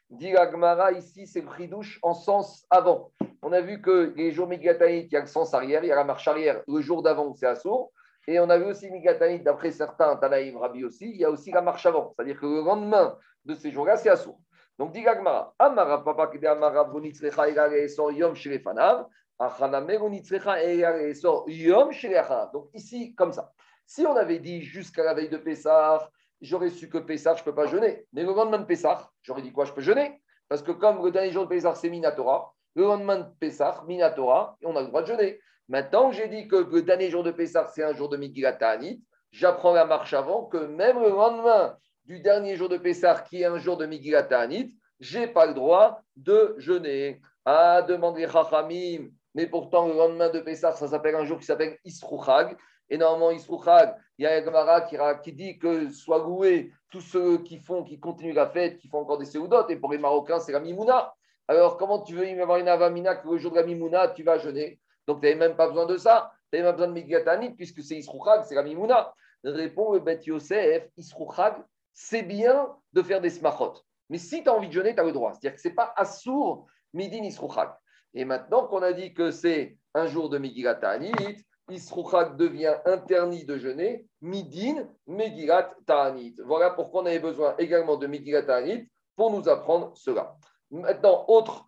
Dit 0.10 0.36
Agmara, 0.38 0.94
ici, 0.94 1.28
c'est 1.28 1.42
le 1.42 1.48
fridouche 1.48 2.00
en 2.02 2.14
sens 2.14 2.66
avant. 2.70 3.12
On 3.42 3.52
a 3.52 3.60
vu 3.60 3.82
que 3.82 4.14
les 4.16 4.32
jours 4.32 4.48
Megilatanit, 4.48 5.02
il 5.02 5.12
y 5.12 5.18
a 5.18 5.20
le 5.20 5.28
sens 5.28 5.54
arrière, 5.54 5.84
il 5.84 5.88
y 5.88 5.92
a 5.92 5.96
la 5.96 6.06
marche 6.06 6.28
arrière. 6.28 6.62
Le 6.68 6.82
jour 6.82 7.04
d'avant, 7.04 7.34
c'est 7.34 7.46
Assour. 7.46 7.92
Et 8.28 8.40
on 8.40 8.50
a 8.50 8.58
vu 8.58 8.66
aussi 8.66 8.90
Migatanit, 8.90 9.40
d'après 9.40 9.72
certains, 9.72 10.16
Tanaïm 10.18 10.58
Rabbi 10.58 10.84
aussi, 10.84 11.10
il 11.10 11.18
y 11.18 11.26
a 11.26 11.30
aussi 11.30 11.52
la 11.52 11.62
marche 11.62 11.86
avant. 11.86 12.14
C'est-à-dire 12.16 12.40
que 12.40 12.46
le 12.46 12.62
lendemain 12.62 13.18
de 13.46 13.54
ces 13.54 13.72
jours-là, 13.72 13.98
c'est 13.98 14.10
Assour. 14.10 14.40
Donc, 14.78 14.92
dit 14.92 15.02
Gagmara, 15.02 15.54
Amara 15.60 16.04
Papa 16.04 16.28
Kede 16.28 16.46
Amara 16.46 16.84
Bonitzrecha 16.84 17.50
Egare 17.50 17.90
Sor 17.90 18.12
Yom 18.12 18.36
Sherefanav, 18.36 19.08
Achaname 19.40 20.24
Sor 21.14 21.50
Yom 21.50 21.92
Sherechav. 21.92 22.52
Donc, 22.52 22.70
ici, 22.74 23.14
comme 23.16 23.32
ça. 23.32 23.52
Si 23.86 24.06
on 24.06 24.16
avait 24.16 24.40
dit 24.40 24.62
jusqu'à 24.62 25.04
la 25.04 25.14
veille 25.14 25.30
de 25.30 25.38
Pessah, 25.38 26.10
j'aurais 26.42 26.70
su 26.70 26.90
que 26.90 26.98
Pessah, 26.98 27.36
je 27.36 27.42
ne 27.42 27.46
peux 27.46 27.56
pas 27.56 27.68
jeûner. 27.68 28.06
Mais 28.14 28.24
le 28.24 28.34
lendemain 28.34 28.60
de 28.60 28.66
Pessah, 28.66 29.10
j'aurais 29.22 29.42
dit 29.42 29.52
quoi 29.52 29.66
Je 29.66 29.74
peux 29.74 29.82
jeûner? 29.82 30.22
Parce 30.50 30.62
que 30.62 30.72
comme 30.72 31.04
le 31.04 31.12
dernier 31.12 31.32
jour 31.32 31.44
de 31.44 31.50
Pessah, 31.50 31.76
c'est 31.76 31.90
Minatora, 31.90 32.54
le 32.76 32.84
lendemain 32.84 33.18
de 33.18 33.26
Pessah, 33.40 33.84
Minatora, 33.88 34.58
on 34.64 34.76
a 34.76 34.82
le 34.82 34.88
droit 34.88 35.02
de 35.02 35.08
jeûner. 35.08 35.40
Maintenant 35.68 36.12
j'ai 36.12 36.28
dit 36.28 36.48
que 36.48 36.56
le 36.56 36.82
dernier 36.82 37.10
jour 37.10 37.24
de 37.24 37.32
Pessah, 37.32 37.68
c'est 37.74 37.84
un 37.84 37.94
jour 37.94 38.08
de 38.10 38.18
Megillat 38.18 38.58
j'apprends 39.32 39.74
la 39.74 39.86
marche 39.86 40.14
avant 40.14 40.46
que 40.46 40.58
même 40.58 41.00
le 41.00 41.10
lendemain 41.10 41.78
du 42.06 42.22
dernier 42.22 42.56
jour 42.56 42.70
de 42.70 42.78
Pessah, 42.78 43.26
qui 43.28 43.42
est 43.42 43.46
un 43.46 43.58
jour 43.58 43.76
de 43.76 43.86
Megillat 43.86 44.28
je 45.00 45.20
n'ai 45.20 45.28
pas 45.28 45.46
le 45.46 45.54
droit 45.54 46.02
de 46.16 46.56
jeûner. 46.58 47.22
Ah, 47.46 47.82
demandez 47.82 48.28
Chachamim, 48.28 49.10
mais 49.36 49.48
pourtant 49.48 49.88
le 49.88 49.94
lendemain 49.94 50.30
de 50.30 50.40
Pessah, 50.40 50.72
ça 50.74 50.88
s'appelle 50.88 51.16
un 51.16 51.26
jour 51.26 51.38
qui 51.38 51.46
s'appelle 51.46 51.78
Isruchag. 51.84 52.58
Et 52.90 52.98
normalement, 52.98 53.32
Isruchag, 53.32 53.96
il 54.18 54.24
y 54.24 54.28
a 54.28 54.36
un 54.36 54.44
Gemara 54.44 54.82
qui, 54.82 54.98
qui, 55.24 55.34
dit 55.34 55.60
que 55.60 55.90
soit 55.90 56.20
loué 56.20 56.72
tous 56.90 57.02
ceux 57.02 57.40
qui 57.40 57.58
font, 57.58 57.84
qui 57.84 58.00
continuent 58.00 58.34
la 58.34 58.48
fête, 58.48 58.78
qui 58.78 58.88
font 58.88 59.00
encore 59.00 59.18
des 59.18 59.26
séoudotes. 59.26 59.70
Et 59.70 59.76
pour 59.76 59.92
les 59.92 59.98
Marocains, 59.98 60.40
c'est 60.40 60.54
la 60.54 60.60
Mimouna. 60.60 61.14
Alors, 61.48 61.78
comment 61.78 62.02
tu 62.02 62.16
veux 62.16 62.42
avoir 62.42 62.58
une 62.58 62.68
avamina 62.68 63.16
que 63.16 63.28
le 63.28 63.38
jour 63.38 63.52
de 63.52 63.58
la 63.58 63.64
Mimouna, 63.64 64.10
tu 64.10 64.24
vas 64.24 64.38
jeûner 64.38 64.80
Donc, 65.06 65.22
tu 65.22 65.28
n'avais 65.28 65.38
même 65.38 65.56
pas 65.56 65.68
besoin 65.68 65.86
de 65.86 65.98
ça. 65.98 66.32
Tu 66.52 66.58
n'avais 66.58 66.64
même 66.64 66.74
pas 66.74 66.88
besoin 66.88 66.88
de 66.88 66.94
Migatani, 66.94 67.50
puisque 67.52 67.84
c'est 67.84 67.96
Isruchag, 67.96 68.44
c'est 68.44 68.56
la 68.56 68.64
Mimouna. 68.64 69.14
Répond 69.44 69.94
le 69.94 70.00
Bet 70.00 70.22
Yosef 70.26 70.90
c'est 72.00 72.22
bien 72.22 72.70
de 72.94 73.02
faire 73.02 73.22
des 73.22 73.32
smachot. 73.32 73.74
Mais 74.10 74.20
si 74.20 74.44
tu 74.44 74.50
as 74.50 74.54
envie 74.54 74.68
de 74.68 74.74
jeûner, 74.74 74.94
tu 74.94 75.02
as 75.02 75.04
le 75.04 75.12
droit. 75.12 75.34
C'est-à-dire 75.34 75.56
que 75.56 75.62
ce 75.62 75.68
n'est 75.68 75.74
pas 75.74 75.94
assour 75.96 76.68
midin 76.94 77.24
Isruchag. 77.24 77.70
Et 78.14 78.24
maintenant 78.24 78.68
qu'on 78.68 78.82
a 78.82 78.94
dit 78.94 79.14
que 79.14 79.32
c'est 79.32 79.78
un 79.94 80.06
jour 80.06 80.30
de 80.30 80.38
Megillat 80.38 80.80
Isruchak 81.70 82.38
devient 82.38 82.76
interdit 82.86 83.46
de 83.46 83.58
jeûner, 83.58 84.08
Midin, 84.22 84.88
Megillat 85.06 85.74
Ta'anit. 85.86 86.36
Voilà 86.46 86.70
pourquoi 86.70 87.02
on 87.02 87.06
avait 87.06 87.20
besoin 87.20 87.56
également 87.58 87.98
de 87.98 88.08
Megillat 88.08 88.44
Ta'anit 88.44 88.90
pour 89.16 89.32
nous 89.32 89.48
apprendre 89.50 89.92
cela. 89.96 90.36
Maintenant, 90.72 91.26
autre 91.28 91.66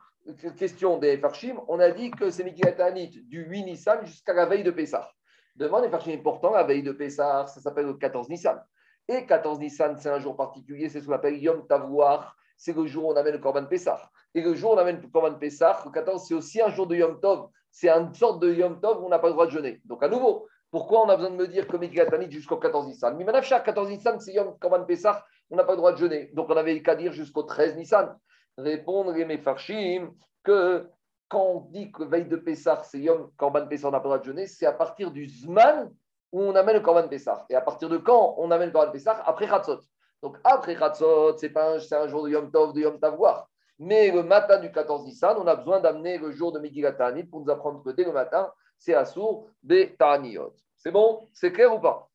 question 0.57 0.97
des 0.97 1.17
Farshim, 1.17 1.59
on 1.67 1.79
a 1.79 1.91
dit 1.91 2.11
que 2.11 2.29
c'est 2.29 2.43
Megillat 2.43 2.73
Ta'anit 2.73 3.09
du 3.25 3.43
8 3.43 3.63
Nissan 3.63 4.05
jusqu'à 4.05 4.33
la 4.33 4.45
veille 4.45 4.63
de 4.63 4.71
Pessah. 4.71 5.09
Demande 5.55 5.83
les 5.83 5.89
Farshim, 5.89 6.21
pourtant, 6.23 6.51
la 6.51 6.63
veille 6.63 6.83
de 6.83 6.91
Pessah, 6.91 7.47
ça 7.47 7.59
s'appelle 7.59 7.85
le 7.85 7.95
14 7.95 8.29
Nissan. 8.29 8.61
Et 9.07 9.25
14 9.25 9.59
Nissan, 9.59 9.97
c'est 9.97 10.09
un 10.09 10.19
jour 10.19 10.37
particulier, 10.37 10.87
c'est 10.87 11.01
ce 11.01 11.07
qu'on 11.07 11.13
appelle 11.13 11.41
Yom 11.41 11.67
Tavuar, 11.67 12.37
c'est 12.55 12.75
le 12.75 12.85
jour 12.85 13.05
où 13.05 13.11
on 13.11 13.15
amène 13.15 13.33
le 13.33 13.39
Korban 13.39 13.65
Pessah. 13.65 14.09
Et 14.35 14.41
le 14.41 14.53
jour 14.53 14.71
où 14.71 14.73
on 14.75 14.77
amène 14.77 15.01
le 15.01 15.07
Korban 15.07 15.35
Pessah, 15.35 15.81
le 15.83 15.91
14, 15.91 16.25
c'est 16.27 16.33
aussi 16.33 16.61
un 16.61 16.69
jour 16.69 16.87
de 16.87 16.95
Yom 16.95 17.19
Tov. 17.19 17.49
C'est 17.71 17.89
une 17.89 18.13
sorte 18.13 18.41
de 18.41 18.53
Yom 18.53 18.79
Tov 18.79 19.01
où 19.01 19.05
on 19.05 19.09
n'a 19.09 19.19
pas 19.19 19.27
le 19.27 19.33
droit 19.33 19.45
de 19.45 19.51
jeûner. 19.51 19.81
Donc, 19.85 20.03
à 20.03 20.07
nouveau, 20.07 20.47
pourquoi 20.71 21.05
on 21.05 21.09
a 21.09 21.15
besoin 21.15 21.31
de 21.31 21.35
me 21.35 21.47
dire 21.47 21.67
que 21.67 21.77
Mikigatanit 21.77 22.31
jusqu'au 22.31 22.57
14 22.57 22.87
Nissan? 22.87 23.15
Mais 23.17 23.23
Manafshar, 23.23 23.63
14 23.63 23.89
Nissan, 23.89 24.19
c'est 24.19 24.33
Yom 24.33 24.57
Korban 24.59 24.85
Pessah, 24.85 25.23
on 25.49 25.55
n'a 25.55 25.63
pas 25.63 25.73
le 25.73 25.77
droit 25.77 25.91
de 25.91 25.97
jeûner. 25.97 26.29
Donc, 26.33 26.49
on 26.49 26.57
avait 26.57 26.81
qu'à 26.81 26.95
dire 26.95 27.11
jusqu'au 27.11 27.43
13 27.43 27.75
Nissan. 27.75 28.15
Répondre 28.57 29.11
les 29.13 29.25
Mefarshim 29.25 30.11
que 30.43 30.87
quand 31.29 31.43
on 31.43 31.59
dit 31.71 31.91
que 31.91 32.03
veille 32.03 32.27
de 32.27 32.35
Pessah, 32.35 32.81
c'est 32.83 32.99
Yom 32.99 33.31
Korban 33.37 33.67
Pessah, 33.67 33.87
on 33.87 33.91
n'a 33.91 33.99
pas 33.99 34.09
le 34.09 34.09
droit 34.09 34.19
de 34.19 34.25
jeûner, 34.25 34.47
c'est 34.47 34.65
à 34.65 34.73
partir 34.73 35.11
du 35.11 35.27
Zman 35.27 35.89
où 36.31 36.41
on 36.41 36.55
amène 36.55 36.75
le 36.75 36.81
Korban 36.81 37.07
Pessah. 37.07 37.45
Et 37.49 37.55
à 37.55 37.61
partir 37.61 37.87
de 37.87 37.97
quand 37.97 38.35
on 38.37 38.51
amène 38.51 38.67
le 38.67 38.73
Korban 38.73 38.91
Pessah 38.91 39.23
Après 39.25 39.47
Khatzot. 39.47 39.79
Donc 40.21 40.37
après 40.43 40.75
Khatzot, 40.75 41.37
c'est 41.37 41.55
un, 41.55 41.77
un 41.77 42.07
jour 42.07 42.23
de 42.23 42.29
Yom 42.29 42.51
Tov, 42.51 42.73
de 42.73 42.81
Yom 42.81 42.99
Tavoir. 42.99 43.47
Mais 43.79 44.11
le 44.11 44.23
matin 44.23 44.59
du 44.59 44.71
14 44.71 45.05
Nissan, 45.05 45.37
on 45.37 45.47
a 45.47 45.55
besoin 45.55 45.79
d'amener 45.79 46.17
le 46.17 46.31
jour 46.31 46.51
de 46.51 46.59
Megillat 46.59 46.91
Ta'anit 46.91 47.23
pour 47.23 47.39
nous 47.39 47.49
apprendre 47.49 47.81
que 47.81 47.91
dès 47.91 48.03
le 48.03 48.11
matin, 48.11 48.51
c'est 48.77 48.93
Assour 48.93 49.49
des 49.63 49.95
Ta'aniyot. 49.95 50.53
C'est 50.75 50.91
bon? 50.91 51.25
C'est 51.33 51.53
clair 51.53 51.73
ou 51.73 51.79
pas? 51.79 52.09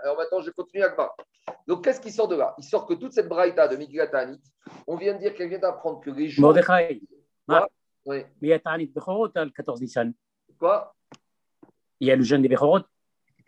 Alors 0.00 0.16
maintenant, 0.16 0.40
je 0.40 0.50
continue 0.50 0.82
avec 0.82 0.98
moi. 0.98 1.14
Donc 1.68 1.84
qu'est-ce 1.84 2.00
qui 2.00 2.10
sort 2.10 2.26
de 2.26 2.34
là? 2.34 2.54
Il 2.58 2.64
sort 2.64 2.86
que 2.86 2.94
toute 2.94 3.12
cette 3.12 3.28
braïta 3.28 3.68
de 3.68 3.76
Megillat 3.76 4.08
Ta'anit, 4.08 4.42
on 4.88 4.96
vient 4.96 5.14
de 5.14 5.20
dire 5.20 5.34
qu'elle 5.34 5.48
vient 5.48 5.60
d'apprendre 5.60 6.00
que 6.00 6.10
les 6.10 6.28
jours. 6.28 6.42
Mordechai. 6.42 7.00
Oui. 7.48 7.56
Mais 8.04 8.26
il 8.42 8.48
y 8.48 8.52
a 8.52 8.58
Ta'anit 8.58 8.86
Bechorot 8.86 9.28
le 9.34 9.50
14 9.50 9.80
Nissan. 9.80 10.12
Quoi? 10.58 10.92
Il 12.00 12.08
y 12.08 12.10
a 12.10 12.16
le 12.16 12.22
jeûne 12.22 12.42
des 12.42 12.48
Bechorot. 12.48 12.80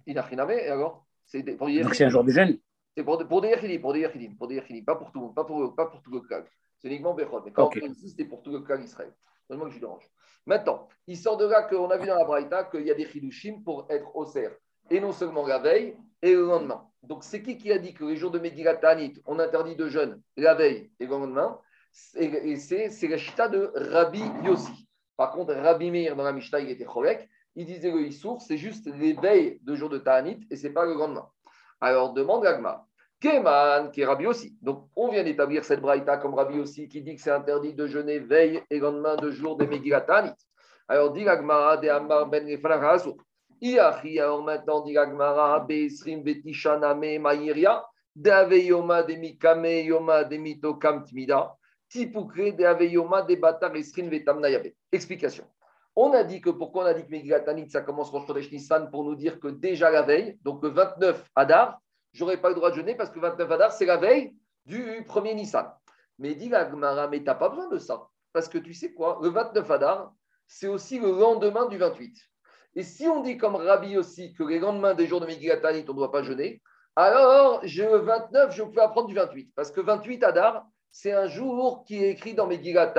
Il 0.06 0.14
n'a 0.14 0.22
rien 0.22 0.38
à 0.38 0.44
voir, 0.44 0.58
alors? 0.58 1.06
Donc 1.34 1.94
c'est 1.94 2.04
un 2.04 2.08
jour 2.08 2.24
de 2.24 2.30
jeûne. 2.30 2.58
C'est 2.98 3.04
pour, 3.04 3.16
pour 3.28 3.40
des 3.40 3.50
Yechidim, 3.50 3.80
pour 3.80 3.92
des 3.92 4.00
Yechidim, 4.00 4.34
pour 4.36 4.48
des 4.48 4.56
Yechidim, 4.56 4.82
pas 4.82 4.96
pour 4.96 5.12
tout, 5.12 5.28
pas 5.28 5.44
pour, 5.44 5.72
pas 5.76 5.86
pour 5.86 6.02
tout 6.02 6.10
le 6.10 6.18
cas. 6.22 6.42
C'est 6.80 6.88
uniquement 6.88 7.14
Bechol. 7.14 7.42
Mais 7.44 7.52
quand 7.52 7.66
okay. 7.66 7.80
on 7.84 7.86
dit, 7.90 8.10
c'est 8.10 8.24
pour 8.24 8.42
tout 8.42 8.50
le 8.50 8.58
cas 8.62 8.76
d'Israël. 8.76 9.14
Donne-moi 9.48 9.68
que 9.68 9.74
je 9.74 9.78
dérange. 9.78 10.02
Maintenant, 10.46 10.88
il 11.06 11.16
sort 11.16 11.36
de 11.36 11.46
là 11.46 11.62
qu'on 11.62 11.88
a 11.90 11.96
vu 11.96 12.08
dans 12.08 12.16
la 12.16 12.24
Braïta 12.24 12.64
qu'il 12.64 12.84
y 12.84 12.90
a 12.90 12.94
des 12.94 13.06
Chidushim 13.06 13.62
pour 13.62 13.86
être 13.88 14.16
au 14.16 14.24
cerf. 14.24 14.50
Et 14.90 14.98
non 14.98 15.12
seulement 15.12 15.46
la 15.46 15.60
veille 15.60 15.96
et 16.22 16.32
le 16.32 16.44
lendemain. 16.44 16.88
Donc, 17.04 17.22
c'est 17.22 17.40
qui 17.40 17.56
qui 17.56 17.70
a 17.70 17.78
dit 17.78 17.94
que 17.94 18.04
les 18.04 18.16
jours 18.16 18.32
de 18.32 18.40
Megillat 18.40 18.80
on 19.26 19.38
interdit 19.38 19.76
de 19.76 19.86
jeûne 19.86 20.20
la 20.36 20.54
veille 20.56 20.90
et 20.98 21.04
le 21.04 21.10
lendemain? 21.12 21.56
Et 22.16 22.56
c'est 22.56 22.90
la 23.06 23.16
chita 23.16 23.46
de 23.46 23.70
Rabbi 23.76 24.24
Yossi. 24.42 24.88
Par 25.16 25.30
contre, 25.30 25.54
Rabbi 25.54 25.92
Meir, 25.92 26.16
dans 26.16 26.24
la 26.24 26.32
Mishnah, 26.32 26.58
il 26.58 26.70
était 26.70 26.84
chorek. 26.84 27.28
Il 27.54 27.64
disait 27.64 27.92
le 27.92 28.00
Issour, 28.00 28.42
c'est 28.42 28.58
juste 28.58 28.88
les 28.92 29.12
veilles 29.12 29.60
de 29.62 29.76
jour 29.76 29.88
de 29.88 29.98
Ta'anit 29.98 30.40
et 30.50 30.56
ce 30.56 30.66
n'est 30.66 30.72
pas 30.72 30.84
le 30.84 30.94
lendemain. 30.94 31.30
Alors, 31.80 32.12
demande 32.12 32.42
Gagma. 32.42 32.87
Keman, 33.20 33.90
qui 33.90 34.04
Rabbi 34.04 34.26
aussi. 34.26 34.56
Donc, 34.62 34.88
on 34.94 35.08
vient 35.08 35.24
d'établir 35.24 35.64
cette 35.64 35.80
braïta 35.80 36.18
comme 36.18 36.34
Rabbi 36.34 36.60
aussi, 36.60 36.88
qui 36.88 37.02
dit 37.02 37.16
que 37.16 37.20
c'est 37.20 37.30
interdit 37.30 37.74
de 37.74 37.86
jeûner 37.86 38.20
veille 38.20 38.62
et 38.70 38.78
lendemain 38.78 39.16
de 39.16 39.30
jour 39.30 39.56
des 39.56 39.66
Megilatanit. 39.66 40.34
Alors, 40.86 41.12
dit 41.12 41.24
l'agmara 41.24 41.76
de 41.76 41.88
Ammar 41.88 42.26
ben. 42.28 42.46
Iachi, 43.60 44.20
alors 44.20 44.44
maintenant, 44.44 44.82
dit 44.82 44.92
l'agmara, 44.92 45.58
Beesrim 45.60 46.22
Betishaname 46.22 47.18
Maïria, 47.18 47.84
Daveyoma 48.14 49.02
de 49.02 49.14
Mikame 49.14 49.84
Yoma 49.84 50.22
de 50.22 50.36
Mitokam 50.36 51.02
Timida, 51.02 51.56
Tipukre 51.88 52.54
de 52.56 52.64
Aveyoma 52.64 53.22
de 53.22 53.34
Batar 53.34 53.74
Esrin. 53.74 54.08
Explication. 54.92 55.44
On 55.96 56.12
a 56.12 56.22
dit 56.22 56.40
que 56.40 56.50
pourquoi 56.50 56.84
on 56.84 56.86
a 56.86 56.94
dit 56.94 57.04
que 57.04 57.10
Megilatanit, 57.10 57.68
ça 57.68 57.80
commence 57.80 58.10
Rosh 58.10 58.52
Nissan 58.52 58.88
pour 58.92 59.02
nous 59.02 59.16
dire 59.16 59.40
que 59.40 59.48
déjà 59.48 59.90
la 59.90 60.02
veille, 60.02 60.38
donc 60.42 60.62
le 60.62 60.68
29 60.68 61.28
Adar, 61.34 61.80
j'aurais 62.18 62.36
pas 62.36 62.48
le 62.48 62.56
droit 62.56 62.70
de 62.70 62.76
jeûner 62.76 62.94
parce 62.96 63.10
que 63.10 63.20
29 63.20 63.50
Adar, 63.50 63.72
c'est 63.72 63.86
la 63.86 63.96
veille 63.96 64.34
du 64.66 65.04
premier 65.06 65.34
Nissan. 65.34 65.72
Mais 66.18 66.34
dit 66.34 66.48
la 66.48 66.68
Gemara, 66.68 67.06
mais 67.08 67.18
tu 67.18 67.24
pas 67.24 67.48
besoin 67.48 67.68
de 67.68 67.78
ça. 67.78 68.08
Parce 68.32 68.48
que 68.48 68.58
tu 68.58 68.74
sais 68.74 68.92
quoi, 68.92 69.20
le 69.22 69.28
29 69.28 69.70
Adar, 69.70 70.12
c'est 70.46 70.66
aussi 70.66 70.98
le 70.98 71.12
lendemain 71.12 71.66
du 71.66 71.78
28. 71.78 72.16
Et 72.74 72.82
si 72.82 73.06
on 73.06 73.22
dit 73.22 73.38
comme 73.38 73.54
Rabbi 73.54 73.96
aussi 73.96 74.34
que 74.34 74.42
les 74.42 74.58
lendemains 74.58 74.94
des 74.94 75.06
jours 75.06 75.20
de 75.20 75.26
Megillat 75.26 75.60
on 75.62 75.72
ne 75.72 75.82
doit 75.92 76.10
pas 76.10 76.22
jeûner, 76.22 76.60
alors 76.96 77.60
je, 77.64 77.84
le 77.84 77.98
29, 77.98 78.54
je 78.54 78.62
peux 78.64 78.82
apprendre 78.82 79.06
du 79.06 79.14
28. 79.14 79.52
Parce 79.54 79.70
que 79.70 79.80
28 79.80 80.24
Adar, 80.24 80.66
c'est 80.90 81.12
un 81.12 81.28
jour 81.28 81.84
qui 81.86 82.02
est 82.02 82.10
écrit 82.10 82.34
dans 82.34 82.48
Megillat 82.48 82.92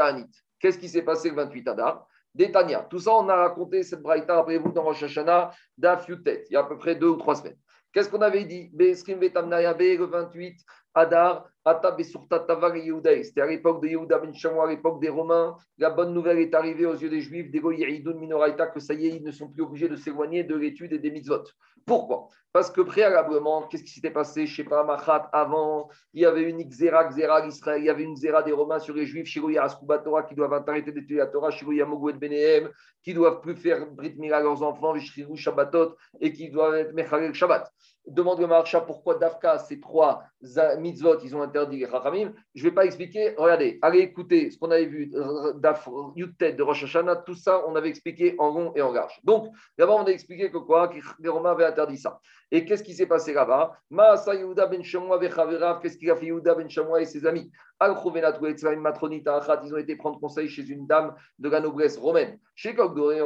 Qu'est-ce 0.59 0.77
qui 0.79 0.87
s'est 0.87 1.01
passé 1.01 1.29
le 1.29 1.35
28 1.35 1.67
Adar 1.67 2.07
Détania. 2.33 2.85
Tout 2.89 2.99
ça, 2.99 3.11
on 3.13 3.27
a 3.27 3.35
raconté 3.35 3.83
cette 3.83 4.01
braïta, 4.01 4.35
rappelez-vous, 4.35 4.71
dans 4.71 4.83
Rosh 4.83 5.03
Hashanah, 5.03 5.51
d'Afiutet, 5.77 6.45
il 6.49 6.53
y 6.53 6.55
a 6.55 6.61
à 6.61 6.63
peu 6.63 6.77
près 6.77 6.95
deux 6.95 7.09
ou 7.09 7.15
trois 7.15 7.35
semaines. 7.35 7.57
Qu'est-ce 7.91 8.09
qu'on 8.09 8.21
avait 8.21 8.45
dit? 8.45 8.69
Le 8.73 10.05
28, 10.05 10.65
Adar, 10.95 11.49
C'était 11.65 13.41
à 13.41 13.45
l'époque 13.45 13.81
de 13.81 13.87
Yehuda 13.87 14.17
Ben 14.17 14.33
à 14.33 14.67
l'époque 14.67 14.99
des 14.99 15.09
Romains. 15.09 15.55
La 15.77 15.89
bonne 15.91 16.13
nouvelle 16.13 16.39
est 16.39 16.55
arrivée 16.55 16.85
aux 16.85 16.95
yeux 16.95 17.09
des 17.09 17.21
Juifs, 17.21 17.51
des 17.51 17.61
Minoraita, 17.61 18.67
que 18.67 18.79
ça 18.79 18.93
y 18.93 19.07
est, 19.07 19.15
ils 19.17 19.23
ne 19.23 19.31
sont 19.31 19.49
plus 19.49 19.63
obligés 19.63 19.87
de 19.87 19.95
s'éloigner 19.95 20.43
de 20.43 20.55
l'étude 20.55 20.93
et 20.93 20.99
des 20.99 21.11
mitzvot. 21.11 21.43
Pourquoi? 21.85 22.29
Parce 22.51 22.71
que 22.71 22.81
préalablement, 22.81 23.67
qu'est-ce 23.67 23.83
qui 23.83 23.91
s'était 23.91 24.09
passé 24.09 24.47
Je 24.47 24.51
ne 24.51 24.55
sais 24.57 24.63
pas, 24.63 24.83
Machat, 24.83 25.29
avant, 25.31 25.89
il 26.13 26.21
y 26.21 26.25
avait 26.25 26.49
une 26.49 26.63
Xera, 26.63 27.05
Xera 27.05 27.41
d'Israël, 27.41 27.81
il 27.81 27.85
y 27.85 27.89
avait 27.89 28.03
une 28.03 28.15
Xera 28.15 28.41
des 28.41 28.51
Romains 28.51 28.79
sur 28.79 28.95
les 28.95 29.05
Juifs, 29.05 29.27
Shirouya 29.27 29.67
Torah, 30.03 30.23
qui 30.23 30.33
doivent 30.33 30.53
arrêter 30.53 30.91
d'étudier 30.91 31.17
la 31.17 31.27
Torah, 31.27 31.51
Shirouya 31.51 31.85
Mogouet 31.85 32.13
Benehem, 32.13 32.71
qui 33.03 33.13
doivent 33.13 33.41
plus 33.41 33.55
faire 33.55 33.85
Brit 33.91 34.15
Mila 34.17 34.37
à 34.37 34.41
leurs 34.41 34.63
enfants, 34.63 34.95
Shabbatot, 35.35 35.95
et 36.19 36.33
qui 36.33 36.49
doivent 36.49 36.75
être 36.75 36.93
Mechalel 36.93 37.33
Shabbat. 37.35 37.71
Demande 38.09 38.39
le 38.39 38.47
Maharsha 38.47 38.81
pourquoi 38.81 39.15
Dafka, 39.15 39.59
ces 39.59 39.79
trois 39.79 40.23
mitzvot, 40.79 41.19
ils 41.23 41.35
ont 41.35 41.41
interdit 41.41 41.77
les 41.77 41.87
Chachamim? 41.87 42.33
Je 42.55 42.63
ne 42.63 42.69
vais 42.69 42.75
pas 42.75 42.85
expliquer. 42.85 43.35
Regardez, 43.37 43.79
allez 43.81 43.99
écouter 43.99 44.51
ce 44.51 44.57
qu'on 44.57 44.71
avait 44.71 44.85
vu, 44.85 45.11
Daf 45.55 45.87
Yutet 46.15 46.53
de 46.53 46.63
Rosh 46.63 46.83
Hashanah, 46.83 47.17
tout 47.17 47.35
ça, 47.35 47.63
on 47.67 47.75
avait 47.75 47.89
expliqué 47.89 48.35
en 48.37 48.49
long 48.49 48.71
et 48.75 48.81
en 48.81 48.91
large. 48.91 49.19
Donc, 49.23 49.47
d'abord, 49.77 49.99
on 49.99 50.05
a 50.05 50.11
expliqué 50.11 50.49
que 50.51 50.57
quoi 50.57 50.91
les 51.19 51.29
Romains 51.29 51.51
avaient 51.51 51.65
interdit 51.65 51.97
ça. 51.97 52.19
Et 52.51 52.65
qu'est-ce 52.65 52.83
qui 52.83 52.95
s'est 52.95 53.05
passé 53.05 53.33
là-bas? 53.33 53.77
Maasa 53.91 54.33
Yehuda 54.33 54.65
ben 54.65 54.81
qu'est-ce 54.81 55.97
qu'il 55.97 56.09
a 56.09 56.15
fait 56.15 56.25
Yehuda 56.25 56.55
ben 56.55 56.69
Shamwa 56.69 57.01
et 57.01 57.05
ses 57.05 57.25
amis? 57.27 57.51
Ils 57.81 59.73
ont 59.73 59.77
été 59.77 59.95
prendre 59.95 60.19
conseil 60.19 60.49
chez 60.49 60.67
une 60.67 60.85
dame 60.85 61.15
de 61.37 61.47
la 61.47 61.61
noblesse 61.61 61.97
romaine. 61.97 62.39
Chez 62.55 62.75
Kogdoré, 62.75 63.21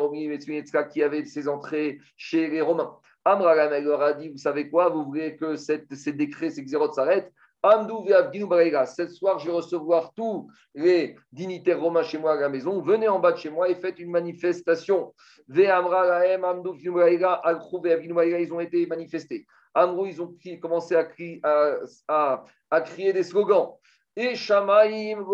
qui 0.92 1.02
avait 1.02 1.26
ses 1.26 1.48
entrées 1.48 2.00
chez 2.18 2.50
les 2.50 2.62
Romains. 2.62 2.96
Amra 3.26 3.56
leur 3.80 4.02
a 4.02 4.14
dit, 4.14 4.30
vous 4.30 4.38
savez 4.38 4.70
quoi, 4.70 4.90
vous 4.90 5.06
voulez 5.06 5.38
que 5.38 5.56
cette, 5.56 5.94
ces 5.96 6.14
décrets, 6.14 6.50
ces 6.50 6.64
xérotes 6.64 6.96
s'arrêtent? 6.96 7.32
Ce 7.66 9.08
soir, 9.08 9.40
je 9.40 9.46
vais 9.46 9.54
recevoir 9.54 10.12
tous 10.14 10.52
les 10.76 11.16
dignitaires 11.32 11.80
romains 11.80 12.04
chez 12.04 12.18
moi 12.18 12.34
à 12.34 12.36
la 12.36 12.50
maison. 12.50 12.82
Venez 12.82 13.08
en 13.08 13.20
bas 13.20 13.32
de 13.32 13.38
chez 13.38 13.50
moi 13.50 13.70
et 13.70 13.76
faites 13.76 14.00
une 14.00 14.12
manifestation. 14.12 15.14
Ils 15.48 15.72
ont 18.52 18.60
été 18.60 18.86
manifestés. 18.86 19.46
Amrou, 19.74 20.06
ils 20.06 20.22
ont 20.22 20.36
commencé 20.62 20.94
à 20.96 21.06
crier, 21.06 21.40
à, 21.44 22.44
à, 22.70 22.82
crier 22.82 23.14
des 23.14 23.24
slogans. 23.24 23.70
Et 24.18 24.36
Shamaim, 24.36 25.26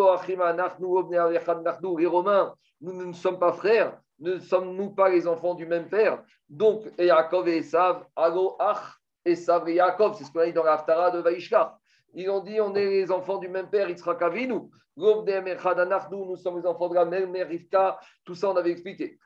les 1.97 2.05
Romains, 2.05 2.53
nous 2.79 3.05
ne 3.07 3.13
sommes 3.13 3.39
pas 3.39 3.53
frères, 3.53 3.99
ne 4.19 4.39
sommes-nous 4.39 4.91
pas 4.91 5.09
les 5.09 5.27
enfants 5.27 5.53
du 5.53 5.65
même 5.65 5.87
père? 5.89 6.23
Donc, 6.49 6.83
Yaakov 6.97 7.47
et 7.47 7.57
Esav, 7.57 8.05
Ago 8.15 8.55
Ach, 8.59 8.99
Esav 9.25 9.67
et 9.69 9.75
Yaakov, 9.75 10.15
c'est 10.17 10.23
ce 10.23 10.31
qu'on 10.31 10.39
a 10.39 10.45
dit 10.45 10.53
dans 10.53 10.63
l'Aftara 10.63 11.11
de 11.11 11.19
Vaishkar. 11.19 11.77
Ils 12.13 12.29
ont 12.29 12.41
dit 12.41 12.59
on 12.59 12.73
est 12.75 12.85
les 12.85 13.11
enfants 13.11 13.37
du 13.37 13.47
même 13.47 13.69
père, 13.69 13.89
Yitzhak 13.89 14.21
Avinu. 14.21 14.61
Nous 14.97 16.35
sommes 16.37 16.59
les 16.59 16.65
enfants 16.65 16.89
de 16.89 16.95
la 16.95 17.05
même 17.05 17.31
mère, 17.31 17.47
Rivka. 17.47 17.99
Tout 18.25 18.35
ça, 18.35 18.49
on 18.49 18.55
avait 18.55 18.71
expliqué. 18.71 19.17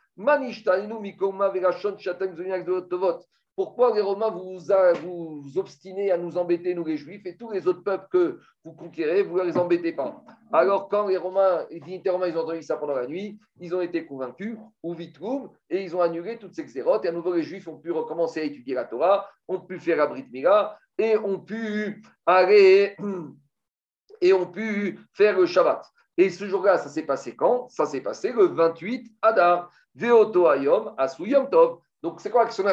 Pourquoi 3.55 3.93
les 3.93 4.01
Romains 4.01 4.31
vous, 4.31 5.57
obstinez 5.57 6.11
à 6.11 6.17
nous 6.17 6.37
embêter, 6.37 6.73
nous 6.73 6.85
les 6.85 6.97
Juifs, 6.97 7.25
et 7.25 7.37
tous 7.37 7.51
les 7.51 7.67
autres 7.67 7.83
peuples 7.83 8.07
que 8.11 8.39
vous 8.63 8.73
conquérez, 8.73 9.21
vous 9.21 9.37
ne 9.37 9.43
les 9.43 9.57
embêtez 9.57 9.93
pas? 9.93 10.23
Alors, 10.51 10.89
quand 10.89 11.07
les 11.07 11.17
Romains, 11.17 11.65
les 11.69 12.09
romains, 12.09 12.27
ils 12.27 12.37
ont 12.37 12.41
entendu 12.41 12.63
ça 12.63 12.77
pendant 12.77 12.95
la 12.95 13.05
nuit, 13.05 13.39
ils 13.59 13.75
ont 13.75 13.81
été 13.81 14.05
convaincus, 14.05 14.57
ou 14.81 14.93
vite 14.95 15.19
et 15.69 15.83
ils 15.83 15.95
ont 15.95 16.01
annulé 16.01 16.39
toutes 16.39 16.55
ces 16.55 16.63
xérotes, 16.63 17.05
et 17.05 17.09
à 17.09 17.11
nouveau, 17.11 17.33
les 17.33 17.43
Juifs 17.43 17.67
ont 17.67 17.77
pu 17.77 17.91
recommencer 17.91 18.41
à 18.41 18.43
étudier 18.43 18.73
la 18.73 18.85
Torah, 18.85 19.29
ont 19.47 19.59
pu 19.59 19.79
faire 19.79 19.97
la 19.97 20.07
Brit 20.07 20.25
Mila, 20.31 20.77
et 20.97 21.17
ont 21.17 21.39
pu 21.39 22.03
aller, 22.25 22.95
et 24.21 24.33
ont 24.33 24.47
pu 24.47 24.99
faire 25.11 25.37
le 25.37 25.45
Shabbat. 25.45 25.85
Et 26.17 26.29
ce 26.29 26.45
jour-là, 26.45 26.77
ça 26.77 26.89
s'est 26.89 27.05
passé 27.05 27.35
quand? 27.35 27.67
Ça 27.69 27.85
s'est 27.85 28.01
passé 28.01 28.31
le 28.31 28.45
28 28.45 29.11
Adar. 29.21 29.71
Veoto 29.95 30.47
Ayom, 30.47 30.93
Asu 30.97 31.27
Yom 31.27 31.49
Tov. 31.49 31.79
Donc, 32.01 32.19
c'est 32.19 32.31
quoi 32.31 32.41
la 32.41 32.47
question 32.47 32.63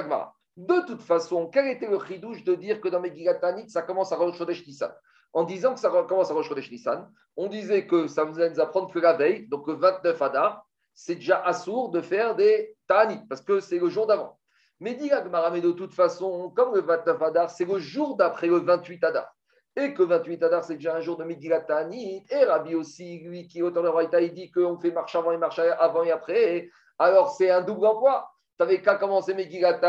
de 0.57 0.87
toute 0.87 1.03
façon, 1.03 1.49
quel 1.49 1.69
était 1.69 1.89
le 1.89 1.99
chidouche 1.99 2.45
de 2.45 2.55
dire 2.55 2.81
que 2.81 2.89
dans 2.89 3.01
Megillat 3.01 3.41
ça 3.69 3.83
commence 3.83 4.13
à 4.13 4.17
Rosh 4.17 4.41
Nissan? 4.67 4.93
En 5.33 5.45
disant 5.45 5.75
que 5.75 5.81
ça 5.81 5.91
commence 6.09 6.31
à 6.31 6.35
Rosh 6.35 6.51
Nissan, 6.71 7.11
on 7.37 7.47
disait 7.47 7.87
que 7.87 8.07
ça 8.09 8.25
vous 8.25 8.39
nous 8.39 8.61
apprendre 8.61 8.93
que 8.93 8.99
la 8.99 9.13
veille, 9.13 9.47
donc 9.47 9.67
le 9.67 9.75
29 9.75 10.21
Adar, 10.21 10.67
c'est 10.93 11.15
déjà 11.15 11.41
assourd 11.43 11.91
de 11.91 12.01
faire 12.01 12.35
des 12.35 12.77
Ta'anit, 12.89 13.27
parce 13.29 13.41
que 13.41 13.61
c'est 13.61 13.79
le 13.79 13.89
jour 13.89 14.07
d'avant. 14.07 14.39
Mais 14.81 14.95
dit 14.95 15.11
mais 15.53 15.61
de 15.61 15.73
toute 15.73 15.95
façon, 15.95 16.51
comme 16.51 16.75
le 16.75 16.81
29 16.81 17.23
Adar, 17.23 17.51
c'est 17.51 17.65
le 17.65 17.79
jour 17.79 18.17
d'après 18.17 18.49
le 18.49 18.59
28 18.59 19.05
Adar. 19.05 19.33
Et 19.77 19.95
que 19.95 20.03
28 20.03 20.43
Adar, 20.43 20.65
c'est 20.65 20.75
déjà 20.75 20.97
un 20.97 21.01
jour 21.01 21.17
de 21.17 21.25
Megillat. 21.25 21.65
Et 21.93 22.45
Rabbi 22.45 22.75
aussi, 22.75 23.21
lui 23.21 23.47
qui 23.47 23.63
auteur 23.63 23.83
de 23.83 24.21
il 24.23 24.35
dit 24.35 24.51
qu'on 24.51 24.79
fait 24.79 24.91
marche 24.91 25.15
avant 25.15 25.33
et 25.33 25.37
marche 25.39 25.59
avant 25.59 26.03
et 26.03 26.11
après. 26.11 26.71
Alors 26.99 27.31
c'est 27.31 27.51
un 27.51 27.61
double 27.61 27.87
emploi. 27.87 28.30
N'avais 28.61 28.83
qu'à 28.83 28.97
commencer 28.97 29.33
Megillat 29.33 29.81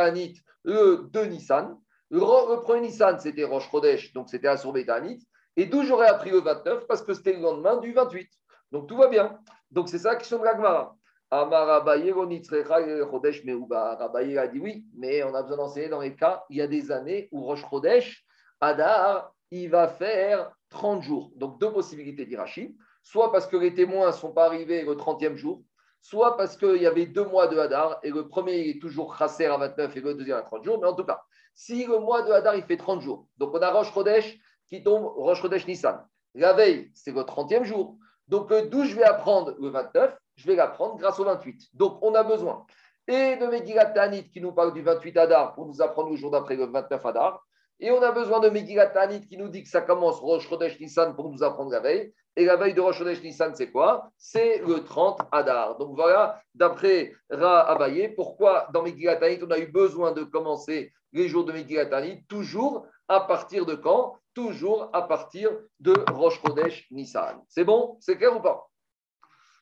le 0.64 1.10
2 1.12 1.26
Nissan. 1.26 1.78
Le, 2.10 2.62
premier 2.62 2.88
Nissan, 2.88 3.20
c'était 3.20 3.44
Roche 3.44 3.70
Chodesh, 3.70 4.14
donc 4.14 4.30
c'était 4.30 4.48
Assur 4.48 4.72
Betanit. 4.72 5.28
Et 5.58 5.66
d'où 5.66 5.84
j'aurais 5.84 6.08
appris 6.08 6.30
le 6.30 6.40
29 6.40 6.88
Parce 6.88 7.02
que 7.02 7.14
c'était 7.14 7.34
le 7.34 7.42
lendemain 7.42 7.78
du 7.78 7.92
28. 7.92 8.30
Donc 8.72 8.88
tout 8.88 8.96
va 8.96 9.10
bien. 9.10 9.38
Donc 9.72 9.90
c'est 9.90 9.98
ça 9.98 10.12
la 10.12 10.16
question 10.16 10.40
de 10.40 10.46
l'Agmara. 10.46 10.96
Amarabaye 11.32 12.14
Chodesh 12.14 13.44
Meuba. 13.44 13.96
Rabaye 13.96 14.38
a 14.38 14.48
dit 14.48 14.60
oui, 14.60 14.86
mais 14.96 15.22
on 15.24 15.36
a 15.36 15.42
besoin 15.44 15.58
d'enseigner 15.58 15.90
dans 15.90 16.00
les 16.00 16.16
cas, 16.16 16.46
il 16.50 16.56
y 16.56 16.62
a 16.62 16.68
des 16.68 16.94
années 16.94 17.28
où 17.34 17.44
Roche 17.44 17.66
Chodesh, 17.70 18.26
Adar, 18.62 19.34
il 19.52 19.70
va 19.70 19.90
faire 19.90 20.50
30 20.70 21.04
jours. 21.04 21.34
Donc 21.36 21.60
deux 21.60 21.74
possibilités 21.74 22.26
d'Irachi. 22.26 22.78
Soit 23.04 23.34
parce 23.34 23.48
que 23.48 23.58
les 23.58 23.74
témoins 23.74 24.08
ne 24.08 24.12
sont 24.14 24.32
pas 24.32 24.46
arrivés 24.46 24.84
le 24.84 24.94
30e 24.94 25.36
jour, 25.36 25.62
soit 26.02 26.38
parce 26.38 26.58
qu'il 26.58 26.82
y 26.82 26.88
avait 26.88 27.06
deux 27.06 27.26
mois 27.26 27.48
de 27.48 27.58
Hadar, 27.58 28.00
et 28.04 28.10
le 28.10 28.28
premier 28.28 28.70
est 28.70 28.82
toujours 28.82 29.16
Chasser 29.18 29.46
à 29.46 29.58
29 29.58 29.96
et 29.96 30.02
le 30.02 30.14
deuxième 30.16 30.38
à 30.38 30.42
30 30.42 30.64
jours, 30.64 30.80
mais 30.82 30.88
en 30.88 30.96
tout 30.96 31.06
cas, 31.06 31.22
si 31.56 31.86
le 31.86 32.00
mois 32.00 32.24
de 32.24 32.32
Hadar 32.32 32.56
il 32.56 32.64
fait 32.64 32.78
30 32.78 33.02
jours, 33.02 33.28
donc 33.38 33.54
on 33.54 33.62
a 33.62 33.70
Rosh 33.70 33.94
Chodesh 33.94 34.38
qui 34.68 34.84
tombe, 34.84 35.06
Rosh 35.06 35.42
Chodesh 35.42 35.68
Nissan. 35.68 36.06
La 36.34 36.54
veille, 36.54 36.92
c'est 36.94 37.12
le 37.12 37.22
30e 37.22 37.64
jour. 37.64 37.98
Donc 38.28 38.54
d'où 38.70 38.86
je 38.86 38.96
vais 38.96 39.04
apprendre 39.04 39.56
le 39.60 39.68
29, 39.70 40.18
je 40.36 40.48
vais 40.48 40.56
l'apprendre 40.56 40.98
grâce 40.98 41.20
au 41.20 41.26
28. 41.26 41.70
Donc 41.74 42.00
on 42.02 42.16
a 42.16 42.24
besoin 42.24 42.66
et 43.08 43.36
de 43.36 43.46
Megillat 43.48 43.88
Tanit 43.88 44.30
qui 44.30 44.42
nous 44.42 44.54
parle 44.54 44.74
du 44.74 44.82
28 44.82 45.18
Hadar 45.18 45.54
pour 45.54 45.66
nous 45.66 45.82
apprendre 45.82 46.10
le 46.10 46.16
jour 46.16 46.32
d'après 46.32 46.56
le 46.56 46.66
29 46.66 47.06
Hadar. 47.06 47.46
Et 47.80 47.92
on 47.92 48.02
a 48.02 48.12
besoin 48.12 48.40
de 48.40 48.50
Megillat 48.50 48.88
Tanit 48.88 49.28
qui 49.28 49.38
nous 49.38 49.50
dit 49.50 49.64
que 49.64 49.70
ça 49.70 49.82
commence 49.82 50.20
Rosh 50.20 50.48
Chodesh 50.48 50.80
Nissan 50.80 51.16
pour 51.16 51.30
nous 51.30 51.44
apprendre 51.44 51.72
la 51.72 51.80
veille. 51.80 52.14
Et 52.38 52.46
la 52.46 52.56
veille 52.56 52.74
de 52.74 52.80
Rosh 52.80 52.98
Chodesh 52.98 53.22
Nissan, 53.22 53.54
c'est 53.56 53.72
quoi? 53.72 54.10
C'est 54.18 54.60
le 54.60 54.84
30 54.84 55.22
Adar. 55.32 55.78
Donc 55.78 55.96
voilà, 55.96 56.42
d'après 56.56 57.14
Ra 57.30 57.70
Abaye, 57.70 58.10
pourquoi 58.16 58.68
dans 58.74 58.84
Megillat 58.84 59.20
on 59.44 59.52
a 59.52 59.60
eu 59.60 59.68
besoin 59.68 60.14
de 60.14 60.24
commencer 60.24 60.94
les 61.12 61.28
jours 61.28 61.44
de 61.44 61.52
Megillat 61.52 61.90
toujours 62.30 62.88
à 63.10 63.22
partir 63.22 63.66
de 63.66 63.76
quand? 63.76 64.18
Toujours 64.34 64.90
à 64.94 65.02
partir 65.02 65.52
de 65.82 65.94
Rosh 66.10 66.42
Chodesh 66.42 66.88
Nissan. 66.90 67.44
C'est 67.50 67.66
bon? 67.66 67.98
C'est 68.00 68.16
clair 68.16 68.38
ou 68.38 68.40
pas? 68.40 68.66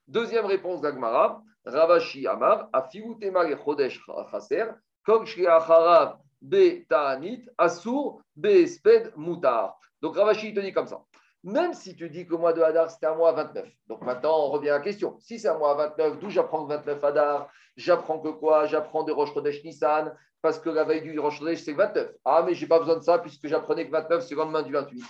Deuxième 0.08 0.45
réponse 0.45 0.82
d'Agmara, 0.82 1.41
Ravashi 1.65 2.27
Amar, 2.27 2.69
Afiutema 2.71 3.47
Chodesh 3.58 3.99
Chaser, 4.29 4.65
Kog 5.03 5.27
Acharav 5.47 6.19
Be 6.39 6.88
Ta'anit, 6.88 7.45
Asur 7.58 8.21
Be 8.36 8.67
Sped 8.67 9.12
Mutar. 9.17 9.75
Donc 10.01 10.15
Ravashi 10.15 10.53
te 10.53 10.60
dit 10.60 10.71
comme 10.71 10.88
ça. 10.88 11.01
Même 11.43 11.73
si 11.73 11.95
tu 11.95 12.10
dis 12.10 12.28
que 12.28 12.36
mois 12.36 12.52
de 12.52 12.62
Hadar, 12.62 12.89
c'était 12.91 13.06
un 13.06 13.15
mois 13.15 13.32
29. 13.32 13.65
Donc 13.88 14.02
maintenant, 14.02 14.38
on 14.39 14.49
revient 14.49 14.69
à 14.69 14.78
la 14.78 14.84
question. 14.84 15.17
Si 15.19 15.39
c'est 15.39 15.47
un 15.47 15.58
mois 15.58 15.73
29, 15.75 16.19
d'où 16.19 16.30
j'apprends 16.30 16.65
que 16.65 16.73
29 16.73 17.04
Hadar? 17.04 17.49
J'apprends 17.78 18.19
que 18.19 18.30
quoi? 18.30 18.65
J'apprends 18.65 19.04
de 19.04 19.13
Rosh 19.13 19.34
Chodesh 19.34 19.63
Nissan, 19.63 20.13
parce 20.41 20.60
que 20.60 20.69
la 20.69 20.84
veille 20.84 21.02
du 21.02 21.17
Rosh 21.17 21.39
Chodesh, 21.39 21.63
c'est 21.63 21.73
29. 21.73 22.12
Ah, 22.25 22.43
mais 22.45 22.54
je 22.54 22.62
n'ai 22.62 22.67
pas 22.67 22.80
besoin 22.80 22.97
de 22.97 23.04
ça, 23.04 23.19
puisque 23.19 23.47
j'apprenais 23.47 23.88
que 23.88 23.91
29, 23.91 24.21
c'est 24.23 24.36
le 24.36 24.41
lendemain 24.41 24.63
du 24.63 24.73
28. 24.73 25.02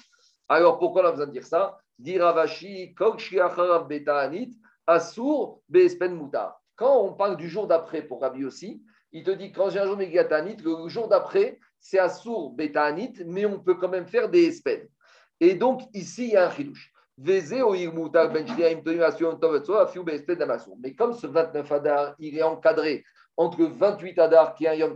Alors, 0.50 0.78
pourquoi 0.78 1.04
on 1.04 1.06
a 1.08 1.12
besoin 1.12 1.28
de 1.28 1.32
dire 1.32 1.46
ça? 1.46 1.78
Diravashi, 1.98 2.94
Betaanit, 2.96 4.52
Asur, 4.86 5.60
Beespen 5.68 6.16
Mutar. 6.16 6.62
Quand 6.76 6.98
on 7.02 7.14
parle 7.14 7.38
du 7.38 7.50
jour 7.50 7.68
d'après 7.68 8.04
pour 8.04 8.22
Rabbi 8.22 8.46
aussi, 8.46 8.82
il 9.12 9.24
te 9.24 9.32
dit 9.32 9.52
quand 9.52 9.70
j'ai 9.70 9.80
un 9.80 9.86
jour 9.86 9.98
Megatanit, 9.98 10.58
le 10.58 10.88
jour 10.88 11.08
d'après, 11.08 11.60
c'est 11.80 12.00
Asur, 12.00 12.52
Betaanit, 12.52 13.14
mais 13.26 13.46
on 13.46 13.60
peut 13.60 13.76
quand 13.76 13.90
même 13.90 14.08
faire 14.08 14.30
des 14.30 14.46
Espen. 14.46 14.88
Et 15.40 15.56
donc, 15.56 15.82
ici, 15.94 16.28
il 16.28 16.34
y 16.34 16.38
a 16.38 16.48
un 16.48 16.52
chidouche. 16.52 16.92
Ben 17.18 17.44
Mais 20.82 20.94
comme 20.94 21.14
ce 21.14 21.28
29 21.28 21.72
Adar, 21.72 22.16
il 22.20 22.38
est 22.38 22.44
encadré 22.44 23.04
entre 23.36 23.60
le 23.60 23.68
28 23.68 24.20
Adar, 24.20 24.54
qui 24.54 24.66
est 24.66 24.70
un 24.70 24.74
Yom 24.76 24.96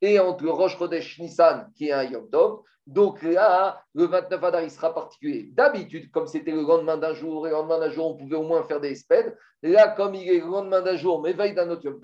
et 0.00 0.20
entre 0.20 0.46
Rosh 0.46 0.78
Chodesh 0.78 1.18
Nissan, 1.18 1.70
qui 1.74 1.88
est 1.88 1.92
un 1.92 2.04
Yom 2.04 2.28
donc 2.88 3.20
là, 3.22 3.82
le 3.94 4.06
29 4.06 4.44
Adar, 4.44 4.62
il 4.62 4.70
sera 4.70 4.94
particulier. 4.94 5.50
D'habitude, 5.52 6.10
comme 6.10 6.26
c'était 6.26 6.52
le 6.52 6.62
lendemain 6.62 6.96
d'un 6.96 7.12
jour, 7.12 7.46
et 7.46 7.50
le 7.50 7.56
lendemain 7.56 7.78
d'un 7.78 7.90
jour, 7.90 8.06
on 8.06 8.16
pouvait 8.16 8.36
au 8.36 8.44
moins 8.44 8.62
faire 8.62 8.80
des 8.80 8.92
espèdes. 8.92 9.36
Là, 9.62 9.88
comme 9.88 10.14
il 10.14 10.26
est 10.26 10.40
le 10.40 10.46
lendemain 10.46 10.80
d'un 10.80 10.96
jour, 10.96 11.20
mais 11.20 11.34
veille 11.34 11.54
d'un 11.54 11.68
autre 11.68 11.84
Yom 11.84 12.00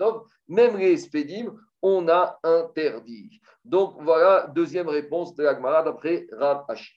même 0.47 0.77
les 0.77 0.91
espédimes, 0.91 1.59
on 1.81 2.07
a 2.07 2.37
interdit. 2.43 3.41
Donc 3.63 3.95
voilà, 3.99 4.45
deuxième 4.53 4.87
réponse 4.87 5.33
de 5.33 5.43
l'Agmara 5.43 5.81
d'après 5.81 6.27
Rav 6.31 6.65
Hashi. 6.67 6.93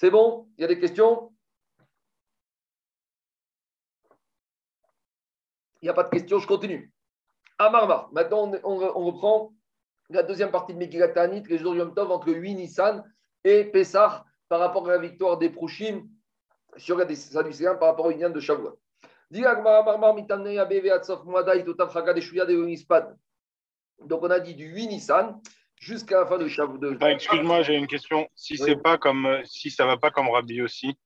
C'est 0.00 0.10
bon? 0.10 0.48
Il 0.56 0.62
y 0.62 0.64
a 0.64 0.66
des 0.66 0.80
questions? 0.80 1.30
Il 5.82 5.84
n'y 5.84 5.90
a 5.90 5.92
pas 5.92 6.04
de 6.04 6.08
questions, 6.08 6.38
je 6.38 6.46
continue. 6.46 6.90
Amarma. 7.58 8.08
Maintenant, 8.12 8.50
on, 8.64 9.04
reprend 9.04 9.52
la 10.08 10.22
deuxième 10.22 10.50
partie 10.50 10.72
de 10.72 10.78
Megillat 10.78 11.26
les 11.26 11.58
jours 11.58 11.74
Yom 11.74 11.92
Tov, 11.92 12.10
entre 12.10 12.32
8 12.32 12.54
Nissan 12.54 13.04
et 13.44 13.64
Pessah, 13.64 14.24
par 14.48 14.60
rapport 14.60 14.88
à 14.88 14.92
la 14.92 14.98
victoire 14.98 15.36
des 15.36 15.50
Prouchim 15.50 16.08
sur 16.78 16.96
les 16.96 17.14
Sadducéens 17.14 17.74
par 17.74 17.88
rapport 17.88 18.06
au 18.06 18.10
Indiens 18.10 18.30
de 18.30 18.40
Shavuot. 18.40 18.80
Donc, 24.06 24.22
on 24.22 24.30
a 24.30 24.40
dit 24.40 24.54
du 24.54 24.64
8 24.64 24.86
Nissan 24.86 25.42
jusqu'à 25.80 26.20
la 26.20 26.26
fin 26.26 26.38
de 26.38 26.46
Shavuot. 26.46 26.78
Ah, 27.00 27.10
excuse-moi, 27.10 27.62
j'ai 27.62 27.74
une 27.74 27.88
question. 27.88 28.28
Si 28.36 28.56
c'est 28.56 28.76
pas 28.76 28.98
comme, 28.98 29.26
euh, 29.26 29.42
si 29.44 29.70
ça 29.70 29.86
va 29.86 29.96
pas 29.96 30.10
comme 30.10 30.28
Rabbi 30.28 30.62
aussi, 30.62 30.96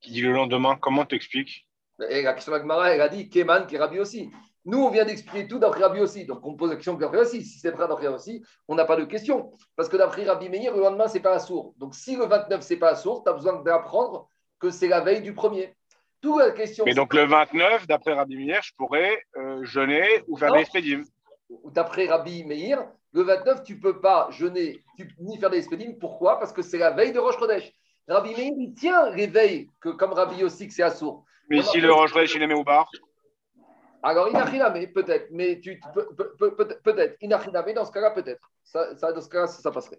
qui 0.00 0.10
dit 0.10 0.22
le 0.22 0.32
lendemain, 0.32 0.76
comment 0.80 1.04
t'expliques? 1.04 1.68
La 1.98 2.32
question 2.32 2.52
de 2.52 2.88
elle 2.88 3.00
a 3.00 3.08
dit 3.08 3.28
Keman 3.30 3.66
qui 3.66 3.76
est 3.76 3.78
Rabbi 3.78 4.00
aussi. 4.00 4.32
Nous, 4.64 4.78
on 4.78 4.90
vient 4.90 5.04
d'expliquer 5.04 5.46
tout 5.46 5.58
d'après 5.58 5.82
Rabbi 5.82 6.00
aussi. 6.00 6.24
Donc, 6.24 6.44
on 6.44 6.56
pose 6.56 6.70
la 6.70 6.76
question 6.76 6.94
d'après 6.94 7.18
aussi. 7.18 7.44
Si 7.44 7.58
c'est 7.58 7.70
vrai 7.70 7.86
d'après 7.86 8.08
aussi, 8.08 8.42
on 8.66 8.74
n'a 8.74 8.86
pas 8.86 8.96
de 8.96 9.04
question. 9.04 9.52
Parce 9.76 9.88
que 9.88 9.96
d'après 9.96 10.24
Rabbi 10.24 10.48
Meir, 10.48 10.74
le 10.74 10.80
lendemain, 10.80 11.06
c'est 11.06 11.20
pas 11.20 11.36
un 11.36 11.38
sourd. 11.38 11.74
Donc, 11.76 11.94
si 11.94 12.16
le 12.16 12.24
29, 12.24 12.62
c'est 12.62 12.78
pas 12.78 12.92
un 12.92 12.94
sourd, 12.96 13.22
tu 13.22 13.30
as 13.30 13.34
besoin 13.34 13.62
d'apprendre 13.62 14.28
que 14.58 14.70
c'est 14.70 14.88
la 14.88 15.00
veille 15.00 15.20
du 15.20 15.34
premier. 15.34 15.74
Toute 16.20 16.40
la 16.40 16.50
question. 16.52 16.84
Mais 16.86 16.94
donc, 16.94 17.12
le 17.12 17.26
29, 17.26 17.86
d'après 17.86 18.14
Rabbi 18.14 18.36
Meir, 18.36 18.62
je 18.62 18.72
pourrais 18.76 19.22
euh, 19.36 19.62
jeûner 19.62 20.24
ou 20.26 20.36
faire 20.36 20.52
des. 20.52 20.64
D'après 21.66 22.06
Rabbi 22.06 22.44
Meir, 22.44 22.88
le 23.14 23.22
29, 23.22 23.62
tu 23.62 23.76
ne 23.76 23.80
peux 23.80 24.00
pas 24.00 24.28
jeûner 24.30 24.82
ni 25.20 25.38
faire 25.38 25.50
des 25.50 25.62
spédimes. 25.62 25.96
Pourquoi? 25.98 26.38
Parce 26.38 26.52
que 26.52 26.62
c'est 26.62 26.78
la 26.78 26.90
veille 26.90 27.12
de 27.12 27.20
Rosh 27.20 27.38
Chodesh. 27.38 27.72
Rabbi 28.08 28.30
Meir, 28.30 28.52
il 28.58 28.74
tient 28.74 29.10
les 29.10 29.28
veilles, 29.28 29.70
que, 29.80 29.90
comme 29.90 30.12
Rabbi 30.12 30.42
aussi, 30.42 30.66
que 30.66 30.74
c'est 30.74 30.82
assourd. 30.82 31.24
Mais 31.48 31.62
si 31.62 31.80
le 31.80 31.92
Rosh 31.92 32.12
Chodesh, 32.12 32.34
il 32.34 32.42
est 32.42 32.46
mis 32.46 32.54
au 32.54 32.64
bar 32.64 32.90
alors, 34.06 34.28
inachiname, 34.28 34.86
peut-être, 34.88 35.28
mais 35.30 35.58
tu 35.60 35.80
peut-être, 36.84 37.16
inachiname, 37.22 37.72
dans 37.72 37.86
ce 37.86 37.90
cas-là, 37.90 38.10
peut-être. 38.10 38.50
Ça, 38.62 38.94
ça, 38.98 39.10
dans 39.10 39.20
ce 39.22 39.30
cas-là, 39.30 39.46
ça, 39.46 39.70
passerait. 39.70 39.98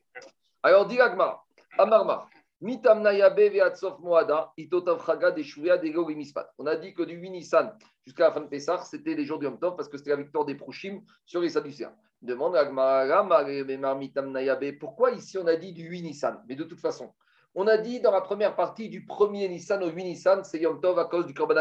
Alors, 0.62 0.86
dit 0.86 1.01
Agmar, 1.01 1.43
Amarma, 1.75 2.28
On 2.62 2.68
a 6.65 6.76
dit 6.78 6.94
que 6.94 7.04
du 7.04 7.15
8 7.15 7.30
Nissan 7.30 7.78
jusqu'à 8.06 8.24
la 8.24 8.32
fin 8.32 8.39
de 8.41 8.48
Pessah, 8.48 8.82
c'était 8.84 9.13
les 9.13 9.26
jours 9.26 9.39
du 9.39 9.46
Yom 9.46 9.60
Tov 9.60 9.76
parce 9.76 9.89
que 9.89 9.98
c'était 9.98 10.12
la 10.12 10.15
victoire 10.15 10.46
des 10.46 10.56
Prouchim 10.56 11.02
sur 11.26 11.41
les 11.41 11.50
Sadducéens. 11.50 11.94
Demande 12.22 12.56
à 12.56 12.63
pourquoi 14.80 15.12
ici 15.12 15.38
on 15.38 15.48
a 15.48 15.56
dit 15.58 15.74
du 15.74 15.84
8 15.84 16.02
Nissan 16.04 16.41
Mais 16.48 16.56
de 16.56 16.63
toute 16.63 16.80
façon, 16.80 17.13
On 17.56 17.68
a 17.68 17.78
dit 17.78 18.00
dans 18.00 18.12
la 18.12 18.22
première 18.22 18.56
partie 18.56 18.88
du 18.88 19.06
premier 19.06 19.50
Nissan 19.50 19.84
au 19.84 19.89
8 19.89 20.04
Nissan, 20.06 20.46
c'est 20.46 20.60
Yom 20.60 20.80
Tov 20.80 20.98
à 20.98 21.04
cause 21.06 21.26
du 21.26 21.34
Korban 21.34 21.56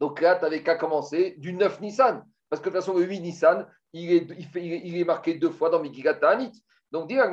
Donc 0.00 0.22
là, 0.22 0.36
tu 0.36 0.42
n'avais 0.42 0.62
qu'à 0.62 0.76
commencer 0.76 1.34
du 1.36 1.52
9 1.52 1.82
Nissan. 1.82 2.24
Parce 2.48 2.62
que 2.62 2.70
de 2.70 2.74
toute 2.74 2.82
façon, 2.82 2.98
le 2.98 3.04
8 3.04 3.20
Nissan, 3.20 3.66
il 3.92 4.10
est, 4.10 4.26
il 4.54 4.96
est 4.96 5.04
marqué 5.04 5.34
deux 5.34 5.50
fois 5.50 5.68
dans 5.68 5.80
Megillat 5.80 6.14
Ta'anit. 6.14 6.64
Donc, 6.94 7.08
dire 7.08 7.24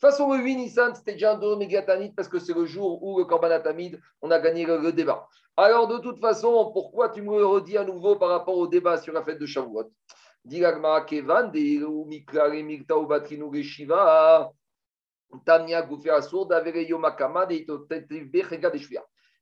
façon, 0.00 0.32
le 0.32 0.38
8 0.44 0.56
Nissan, 0.56 0.94
c'était 0.94 1.14
déjà 1.14 1.32
un 1.32 1.38
dos 1.38 1.58
parce 2.14 2.28
que 2.28 2.38
c'est 2.38 2.54
le 2.54 2.66
jour 2.66 3.02
où 3.02 3.18
le 3.18 3.24
on 4.22 4.30
a 4.30 4.38
gagné 4.38 4.64
le, 4.64 4.92
débat. 4.92 5.26
Alors, 5.56 5.88
de 5.88 5.98
toute 5.98 6.20
façon, 6.20 6.70
pourquoi 6.72 7.08
tu 7.08 7.20
me 7.20 7.44
redis 7.44 7.76
à 7.76 7.82
nouveau 7.84 8.14
par 8.14 8.28
rapport 8.28 8.56
au 8.56 8.68
débat 8.68 8.96
sur 8.96 9.12
la 9.12 9.24
fête 9.24 9.40
de 9.40 9.46
Shavuot 9.46 9.90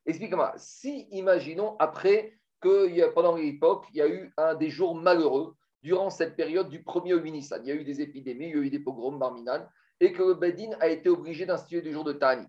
Explique-moi, 0.06 0.54
si 0.56 1.06
imaginons 1.10 1.76
après 1.78 2.32
que 2.64 3.12
pendant 3.12 3.36
l'époque, 3.36 3.84
il 3.92 3.98
y 3.98 4.02
a 4.02 4.08
eu 4.08 4.32
un 4.36 4.54
des 4.54 4.70
jours 4.70 4.96
malheureux 4.96 5.54
durant 5.82 6.10
cette 6.10 6.34
période 6.34 6.68
du 6.70 6.80
1er 6.80 7.14
au 7.14 7.18
8 7.18 7.30
Nissan. 7.30 7.60
Il 7.64 7.68
y 7.68 7.72
a 7.72 7.74
eu 7.74 7.84
des 7.84 8.00
épidémies, 8.00 8.48
il 8.48 8.56
y 8.56 8.58
a 8.58 8.62
eu 8.62 8.70
des 8.70 8.80
pogroms, 8.80 9.18
Barminan 9.18 9.68
et 10.00 10.12
que 10.12 10.22
le 10.22 10.34
Bedin 10.34 10.70
a 10.80 10.88
été 10.88 11.08
obligé 11.08 11.46
d'instituer 11.46 11.82
des 11.82 11.92
jours 11.92 12.04
de 12.04 12.12
Ta'anit. 12.12 12.48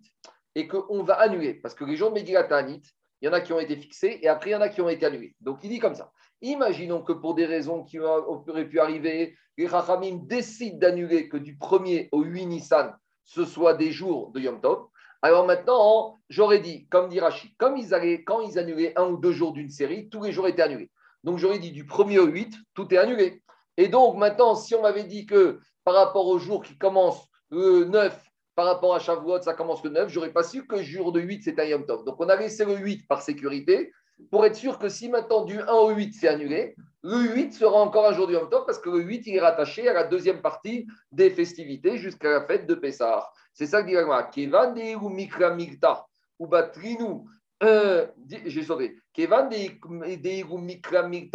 Et 0.55 0.67
qu'on 0.67 1.03
va 1.03 1.15
annuler, 1.15 1.53
parce 1.53 1.75
que 1.75 1.83
les 1.83 1.95
jours 1.95 2.09
de 2.09 2.15
Megillah 2.15 2.45
Ta'anit, 2.45 2.81
il 3.21 3.25
y 3.25 3.29
en 3.29 3.33
a 3.33 3.41
qui 3.41 3.53
ont 3.53 3.59
été 3.59 3.75
fixés 3.75 4.19
et 4.21 4.27
après 4.27 4.51
il 4.51 4.53
y 4.53 4.55
en 4.55 4.61
a 4.61 4.69
qui 4.69 4.81
ont 4.81 4.89
été 4.89 5.05
annulés. 5.05 5.35
Donc 5.41 5.59
il 5.63 5.69
dit 5.69 5.79
comme 5.79 5.95
ça. 5.95 6.11
Imaginons 6.41 7.01
que 7.01 7.13
pour 7.13 7.35
des 7.35 7.45
raisons 7.45 7.83
qui 7.83 7.99
auraient 7.99 8.67
pu 8.67 8.79
arriver, 8.79 9.35
les 9.57 9.67
Rachamim 9.67 10.19
décident 10.23 10.77
d'annuler 10.77 11.29
que 11.29 11.37
du 11.37 11.55
1er 11.55 12.09
au 12.11 12.23
8 12.23 12.45
Nissan, 12.45 12.95
ce 13.23 13.45
soit 13.45 13.73
des 13.73 13.91
jours 13.91 14.31
de 14.31 14.39
Yom 14.39 14.61
Tov. 14.61 14.87
Alors 15.21 15.45
maintenant, 15.45 16.19
j'aurais 16.29 16.59
dit, 16.59 16.87
comme 16.89 17.09
dit 17.09 17.19
Rachid, 17.19 17.51
comme 17.57 17.77
ils 17.77 17.93
allaient, 17.93 18.23
quand 18.23 18.41
ils 18.41 18.59
annulaient 18.59 18.93
un 18.97 19.07
ou 19.07 19.17
deux 19.17 19.31
jours 19.31 19.53
d'une 19.53 19.69
série, 19.69 20.09
tous 20.09 20.23
les 20.23 20.31
jours 20.31 20.47
étaient 20.47 20.61
annulés. 20.61 20.91
Donc 21.23 21.39
j'aurais 21.39 21.59
dit 21.59 21.71
du 21.71 21.85
1er 21.85 22.19
au 22.19 22.27
8, 22.27 22.55
tout 22.73 22.93
est 22.93 22.97
annulé. 22.97 23.41
Et 23.77 23.87
donc 23.87 24.17
maintenant, 24.17 24.55
si 24.55 24.75
on 24.75 24.81
m'avait 24.81 25.03
dit 25.03 25.25
que 25.25 25.59
par 25.83 25.95
rapport 25.95 26.27
aux 26.27 26.39
jours 26.39 26.63
qui 26.63 26.77
commencent 26.77 27.27
le 27.49 27.85
9 27.85 28.25
par 28.55 28.65
rapport 28.65 28.95
à 28.95 28.99
Shavuot, 28.99 29.41
ça 29.41 29.53
commence 29.53 29.83
le 29.83 29.89
9. 29.89 30.09
J'aurais 30.09 30.31
pas 30.31 30.43
su 30.43 30.65
que 30.65 30.75
le 30.77 30.83
jour 30.83 31.11
de 31.11 31.19
8, 31.19 31.43
c'est 31.43 31.59
un 31.59 31.65
Yom 31.65 31.85
Tov. 31.85 32.05
Donc, 32.05 32.15
on 32.19 32.29
a 32.29 32.35
laissé 32.35 32.63
le 32.65 32.75
8 32.75 33.07
par 33.07 33.21
sécurité 33.21 33.91
pour 34.31 34.45
être 34.45 34.55
sûr 34.55 34.79
que 34.79 34.87
si 34.87 35.09
maintenant 35.09 35.43
du 35.43 35.59
1 35.59 35.73
au 35.73 35.89
8, 35.89 36.13
c'est 36.13 36.29
annulé, 36.29 36.75
le 37.03 37.33
8 37.33 37.53
sera 37.53 37.81
encore 37.81 38.07
un 38.07 38.13
jour 38.13 38.27
de 38.27 38.33
Yom 38.33 38.49
Tov 38.49 38.65
parce 38.65 38.79
que 38.79 38.89
le 38.89 39.01
8, 39.01 39.27
il 39.27 39.35
est 39.35 39.41
rattaché 39.41 39.89
à 39.89 39.93
la 39.93 40.05
deuxième 40.05 40.41
partie 40.41 40.87
des 41.11 41.29
festivités 41.29 41.97
jusqu'à 41.97 42.29
la 42.29 42.45
fête 42.45 42.65
de 42.65 42.75
Pessah. 42.75 43.29
C'est 43.55 43.67
ça 43.67 43.81
que 43.81 43.87
dit 43.87 43.95
Ragma. 43.95 44.23
Kevan 44.23 44.73
de 44.73 45.09
mikra 45.09 45.55
mikta 45.55 46.05
ou 46.37 46.47
batrinu. 46.47 47.23
Euh, 47.63 48.05
j'ai. 48.27 48.65
Kevan 49.13 49.49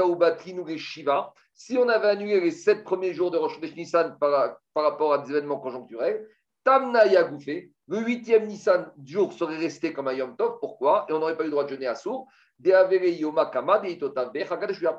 ou 0.04 0.16
batrinu 0.16 0.78
shiva. 0.78 1.32
Si 1.54 1.78
on 1.78 1.88
avait 1.88 2.08
annulé 2.08 2.40
les 2.40 2.50
sept 2.50 2.84
premiers 2.84 3.14
jours 3.14 3.30
de 3.30 3.38
Rosh 3.38 3.58
Nissan 3.60 4.18
par, 4.18 4.58
par 4.74 4.84
rapport 4.84 5.14
à 5.14 5.18
des 5.18 5.30
événements 5.30 5.58
conjoncturels, 5.58 6.26
Tamna 6.62 7.06
Yagoufé, 7.06 7.72
le 7.88 8.00
huitième 8.00 8.46
Nissan 8.46 8.92
jour 9.02 9.32
serait 9.32 9.56
resté 9.56 9.94
comme 9.94 10.08
un 10.08 10.12
Yom 10.12 10.36
Tov. 10.36 10.58
Pourquoi? 10.60 11.06
Et 11.08 11.14
on 11.14 11.20
n'aurait 11.20 11.38
pas 11.38 11.44
eu 11.44 11.46
le 11.46 11.52
droit 11.52 11.64
de 11.64 11.70
jeûner 11.70 11.86
à 11.86 11.94
sourd. 11.94 12.28
Parce 12.62 12.90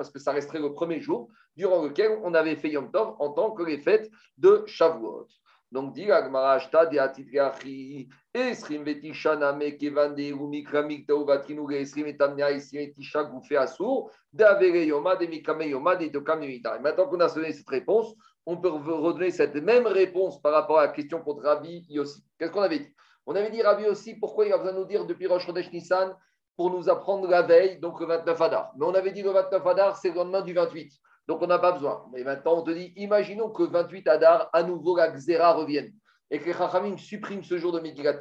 que 0.09 0.19
ça 0.19 0.31
resterait 0.31 0.59
le 0.59 0.73
premier 0.73 0.99
jour 0.99 1.29
durant 1.55 1.83
lequel 1.83 2.19
on 2.23 2.33
avait 2.33 2.55
fait 2.55 2.69
Yom 2.69 2.91
Tov 2.91 3.13
en 3.19 3.29
tant 3.29 3.51
que 3.51 3.61
les 3.61 3.77
fêtes 3.77 4.09
de 4.37 4.63
Shavuot. 4.65 5.27
Donc, 5.71 5.93
dit 5.93 6.11
Agmara, 6.11 6.53
Ashta 6.53 6.85
de 6.85 6.97
Atitriachi, 6.97 8.09
Esrim 8.33 8.83
Vetishana 8.83 9.53
Mekevande 9.53 10.33
Umikramik 10.33 11.07
Tauvatinu 11.07 11.71
Esrim 11.71 12.07
Etamnia 12.07 12.51
Esrim 12.51 12.81
Etisha 12.81 13.23
Goufé 13.23 13.55
Assour, 13.55 14.11
Davere 14.33 14.85
Yoma 14.85 15.15
de 15.15 15.27
Mikame 15.27 15.69
Yoma 15.69 15.95
de 15.95 16.07
Tokam 16.07 16.41
Maintenant 16.81 17.07
qu'on 17.07 17.19
a 17.21 17.29
donné 17.29 17.53
cette 17.53 17.69
réponse, 17.69 18.13
on 18.45 18.57
peut 18.57 18.69
redonner 18.69 19.31
cette 19.31 19.55
même 19.55 19.87
réponse 19.87 20.41
par 20.41 20.51
rapport 20.51 20.79
à 20.79 20.87
la 20.87 20.91
question 20.91 21.21
pour 21.21 21.41
Rabbi 21.41 21.85
Yossi. 21.87 22.21
Qu'est-ce 22.37 22.51
qu'on 22.51 22.61
avait 22.61 22.79
dit? 22.79 22.93
On 23.25 23.35
avait 23.35 23.51
dit 23.51 23.61
Rabbi 23.61 23.83
Yossi, 23.83 24.15
pourquoi 24.15 24.45
il 24.45 24.51
a 24.51 24.57
besoin 24.57 24.73
de 24.73 24.79
nous 24.79 24.85
dire 24.85 25.05
depuis 25.05 25.27
Rosh 25.27 25.45
Chodesh 25.45 25.71
Nissan 25.71 26.13
pour 26.57 26.69
nous 26.69 26.89
apprendre 26.89 27.29
la 27.29 27.43
veille, 27.43 27.79
donc 27.79 27.99
le 28.01 28.07
29 28.07 28.41
Adar? 28.41 28.71
Mais 28.77 28.85
on 28.85 28.93
avait 28.93 29.11
dit 29.11 29.21
le 29.21 29.29
29 29.29 29.65
Adar, 29.65 29.95
c'est 29.95 30.09
le 30.09 30.15
lendemain 30.15 30.41
du 30.41 30.53
28. 30.53 30.91
Donc 31.27 31.41
on 31.41 31.47
n'a 31.47 31.59
pas 31.59 31.71
besoin. 31.71 32.05
Mais 32.13 32.23
maintenant, 32.23 32.59
on 32.59 32.61
te 32.63 32.71
dit, 32.71 32.93
imaginons 32.95 33.49
que 33.49 33.63
28 33.63 34.07
Adar, 34.07 34.49
à 34.53 34.63
nouveau 34.63 34.97
la 34.97 35.09
Xéra 35.11 35.53
revienne 35.53 35.93
et 36.29 36.39
que 36.39 36.45
les 36.45 36.53
Chachamim 36.53 36.97
suppriment 36.97 37.43
ce 37.43 37.57
jour 37.57 37.71
de 37.71 37.79
Megillat 37.79 38.17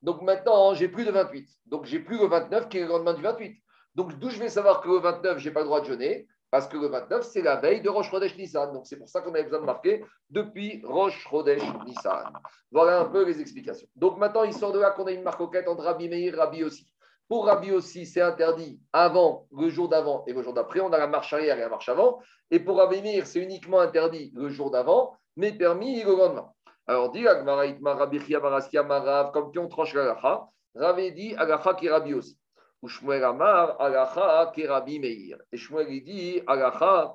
Donc 0.00 0.22
maintenant, 0.22 0.74
j'ai 0.74 0.88
plus 0.88 1.04
de 1.04 1.10
28. 1.10 1.48
Donc 1.66 1.84
j'ai 1.84 1.98
plus 1.98 2.18
le 2.18 2.26
29 2.26 2.68
qui 2.68 2.78
est 2.78 2.82
le 2.82 2.88
lendemain 2.88 3.14
du 3.14 3.22
28. 3.22 3.60
Donc 3.94 4.18
d'où 4.18 4.30
je 4.30 4.38
vais 4.38 4.48
savoir 4.48 4.80
que 4.80 4.88
le 4.88 4.98
29, 4.98 5.38
je 5.38 5.48
n'ai 5.48 5.52
pas 5.52 5.60
le 5.60 5.66
droit 5.66 5.80
de 5.80 5.86
jeûner? 5.86 6.26
Parce 6.50 6.68
que 6.68 6.76
le 6.76 6.86
29, 6.86 7.24
c'est 7.24 7.40
la 7.40 7.56
veille 7.56 7.80
de 7.80 7.88
Rosh 7.88 8.10
Chodesh 8.10 8.36
Nissan. 8.36 8.72
Donc 8.72 8.86
c'est 8.86 8.98
pour 8.98 9.08
ça 9.08 9.22
qu'on 9.22 9.32
avait 9.32 9.44
besoin 9.44 9.60
de 9.60 9.64
marquer 9.64 10.04
depuis 10.28 10.82
Rosh 10.84 11.26
Chodesh 11.28 11.62
Nissan. 11.86 12.30
Voilà 12.70 13.00
un 13.00 13.06
peu 13.06 13.24
les 13.24 13.40
explications. 13.40 13.88
Donc 13.96 14.18
maintenant, 14.18 14.44
il 14.44 14.52
sort 14.52 14.72
de 14.72 14.78
là 14.78 14.90
qu'on 14.90 15.06
a 15.06 15.12
une 15.12 15.22
marcoquette 15.22 15.66
entre 15.66 15.82
Rabbi 15.82 16.08
Meir 16.08 16.34
et 16.34 16.36
Rabbi 16.36 16.62
aussi. 16.62 16.91
Pour 17.28 17.46
Rabbi 17.46 17.72
aussi, 17.72 18.04
c'est 18.04 18.20
interdit 18.20 18.78
avant, 18.92 19.46
le 19.56 19.70
jour 19.70 19.88
d'avant 19.88 20.24
et 20.26 20.32
le 20.32 20.42
jour 20.42 20.52
d'après. 20.52 20.80
On 20.80 20.92
a 20.92 20.98
la 20.98 21.06
marche 21.06 21.32
arrière 21.32 21.56
et 21.56 21.60
la 21.60 21.68
marche 21.68 21.88
avant. 21.88 22.20
Et 22.50 22.60
pour 22.60 22.76
Rabbi 22.76 23.00
Meir, 23.00 23.26
c'est 23.26 23.40
uniquement 23.40 23.80
interdit 23.80 24.32
le 24.34 24.50
jour 24.50 24.70
d'avant, 24.70 25.16
mais 25.36 25.52
permis 25.52 26.02
le 26.02 26.14
lendemain. 26.14 26.52
Alors, 26.86 27.10
dit 27.10 27.24
comme 29.32 29.52
qui 29.52 29.58
on 29.58 29.68
tranche 29.68 29.94
l'agacha, 29.94 30.48
Rabbi 30.74 31.12
dit 31.12 31.34
agacha 31.36 31.74
qui 31.74 31.88
Rabbi. 31.88 32.14
Ou 32.82 32.88
Shmuel 32.88 33.24
Amar, 33.24 33.80
agacha 33.80 34.52
qui 34.54 34.66
Rabbi 34.66 34.98
Meir. 34.98 35.38
Et 35.52 35.56
Shmuel 35.56 36.02
dit 36.02 36.42
agacha 36.46 37.14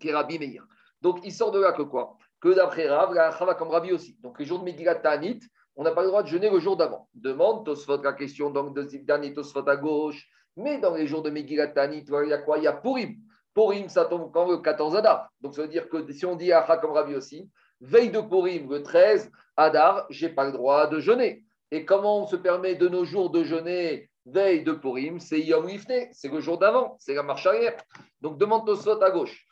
qui 0.00 0.12
Rabbi 0.12 0.38
Meir. 0.38 0.64
Donc, 1.02 1.20
il 1.24 1.32
sort 1.32 1.50
de 1.50 1.60
là 1.60 1.72
que 1.72 1.82
quoi? 1.82 2.16
Que 2.40 2.54
d'après 2.54 2.88
Rav, 2.88 3.12
l'agacha 3.12 3.44
va 3.44 3.54
comme 3.54 3.68
Rabbi 3.68 3.92
aussi. 3.92 4.16
Donc, 4.22 4.38
les 4.38 4.46
jours 4.46 4.60
de 4.60 4.64
Megillat 4.64 4.94
Tanit, 4.94 5.40
on 5.78 5.84
n'a 5.84 5.92
pas 5.92 6.02
le 6.02 6.08
droit 6.08 6.24
de 6.24 6.28
jeûner 6.28 6.50
le 6.50 6.58
jour 6.58 6.76
d'avant. 6.76 7.08
Demande 7.14 7.64
Tosfot 7.64 8.02
la 8.02 8.12
question, 8.12 8.50
donc 8.50 8.74
de 8.74 8.82
dernier 9.04 9.32
Tosfot 9.32 9.66
à 9.68 9.76
gauche. 9.76 10.28
Mais 10.56 10.78
dans 10.78 10.92
les 10.92 11.06
jours 11.06 11.22
de 11.22 11.30
Megillat 11.30 11.68
Tanit, 11.68 12.04
il 12.04 12.28
y 12.28 12.32
a 12.32 12.38
quoi? 12.38 12.58
Il 12.58 12.64
y 12.64 12.66
a 12.66 12.72
Purim. 12.72 13.14
Purim, 13.54 13.88
ça 13.88 14.04
tombe 14.04 14.32
quand? 14.32 14.50
Le 14.50 14.58
14 14.58 14.96
Adar. 14.96 15.30
Donc 15.40 15.54
ça 15.54 15.62
veut 15.62 15.68
dire 15.68 15.88
que 15.88 16.12
si 16.12 16.26
on 16.26 16.34
dit 16.34 16.52
Acha 16.52 16.78
comme 16.78 16.90
Ravi 16.90 17.14
aussi, 17.14 17.48
veille 17.80 18.10
de 18.10 18.20
Purim, 18.20 18.68
le 18.68 18.82
13 18.82 19.30
Adar, 19.56 20.04
je 20.10 20.26
n'ai 20.26 20.32
pas 20.32 20.46
le 20.46 20.52
droit 20.52 20.88
de 20.88 20.98
jeûner. 20.98 21.44
Et 21.70 21.84
comment 21.84 22.24
on 22.24 22.26
se 22.26 22.34
permet 22.34 22.74
de 22.74 22.88
nos 22.88 23.04
jours 23.04 23.30
de 23.30 23.44
jeûner 23.44 24.10
veille 24.26 24.64
de 24.64 24.72
Purim 24.72 25.20
C'est 25.20 25.40
Yom 25.40 25.68
c'est 26.10 26.32
le 26.32 26.40
jour 26.40 26.58
d'avant, 26.58 26.96
c'est 26.98 27.14
la 27.14 27.22
marche 27.22 27.46
arrière. 27.46 27.76
Donc 28.20 28.36
demande 28.36 28.66
Tosfot 28.66 29.00
à 29.00 29.12
gauche. 29.12 29.46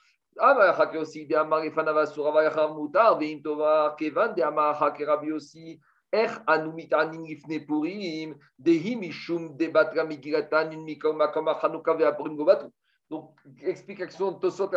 Donc, 13.10 13.30
explication 13.62 14.32
de 14.32 14.40
Tosot 14.40 14.70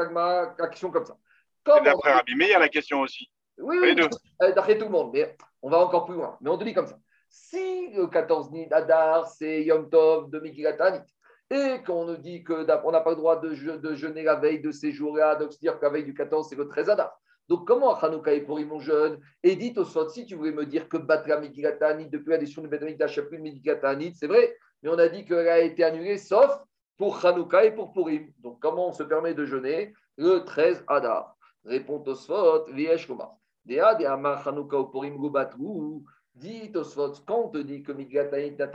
action 0.59 0.91
comme 0.91 1.05
ça. 1.05 1.17
D'après 1.65 2.13
Rabbi 2.13 2.33
il 2.33 2.47
y 2.47 2.53
a 2.53 2.59
la 2.59 2.69
question 2.69 3.01
aussi. 3.01 3.29
Oui, 3.57 3.77
oui, 3.81 3.95
euh, 4.41 4.53
d'après 4.53 4.77
tout 4.77 4.85
le 4.85 4.91
monde, 4.91 5.11
mais 5.13 5.35
on 5.61 5.69
va 5.69 5.79
encore 5.79 6.05
plus 6.05 6.15
loin. 6.15 6.37
Mais 6.39 6.49
on 6.49 6.57
te 6.57 6.63
dit 6.63 6.73
comme 6.73 6.87
ça. 6.87 6.97
Si 7.29 7.91
le 7.93 8.07
14 8.07 8.49
Adar, 8.71 9.27
c'est 9.27 9.63
Yom 9.63 9.89
Tov 9.89 10.29
de 10.29 10.39
Migilatanit, 10.39 11.05
et 11.51 11.81
qu'on 11.85 12.05
nous 12.05 12.17
dit 12.17 12.43
qu'on 12.43 12.63
n'a 12.63 13.01
pas 13.01 13.09
le 13.09 13.15
droit 13.15 13.39
de, 13.39 13.77
de, 13.77 13.95
jeûner 13.95 14.23
la 14.23 14.35
veille 14.35 14.61
de 14.61 14.71
ces 14.71 14.91
jours-là, 14.91 15.35
donc 15.35 15.51
se 15.51 15.59
dire 15.59 15.77
que 15.77 15.85
la 15.85 15.91
veille 15.91 16.05
du 16.05 16.13
14, 16.13 16.47
c'est 16.49 16.55
le 16.55 16.67
13 16.67 16.89
Adar. 16.89 17.19
Donc, 17.49 17.67
comment 17.67 17.95
Hanouka 17.95 18.31
et 18.31 18.41
Purim 18.41 18.67
mon 18.67 18.79
jeune? 18.79 19.19
Et 19.41 19.55
dit 19.55 19.73
au 19.75 19.83
si 20.09 20.25
tu 20.27 20.35
voulais 20.35 20.51
me 20.51 20.67
dire 20.67 20.87
que 20.87 20.97
Batra 20.97 21.39
Migilatanit, 21.39 22.07
depuis 22.07 22.29
l'addition 22.29 22.61
de 22.61 22.67
Betamik 22.67 22.97
d'Achapul 22.97 23.39
Migilatanit, 23.39 24.13
c'est 24.13 24.27
vrai, 24.27 24.55
mais 24.83 24.89
on 24.89 24.99
a 24.99 25.07
dit 25.07 25.25
qu'elle 25.25 25.47
a 25.47 25.59
été 25.59 25.83
annulée 25.83 26.19
sauf 26.19 26.51
pour 26.95 27.25
Hanouka 27.25 27.65
et 27.65 27.73
pour 27.73 27.91
Purim. 27.91 28.31
Donc, 28.37 28.59
comment 28.61 28.89
on 28.89 28.91
se 28.93 29.01
permet 29.01 29.33
de 29.33 29.45
jeûner 29.45 29.93
le 30.17 30.45
13 30.45 30.83
Adar? 30.87 31.35
Répond 31.65 31.99
Tosfot, 31.99 32.65
Viesh 32.71 33.07
Koma. 33.07 33.31
Dea 33.65 33.95
de 33.95 34.05
Amar 34.05 34.47
Hanouka 34.47 34.77
ou 34.77 34.85
Purim 34.85 35.17
Gubatru. 35.17 36.03
Dit 36.35 36.71
Tosfot, 36.71 37.13
quand 37.25 37.45
on 37.45 37.49
te 37.49 37.57
dit 37.57 37.81
que 37.81 37.91
Migilatanit 37.91 38.55
n'a 38.57 38.67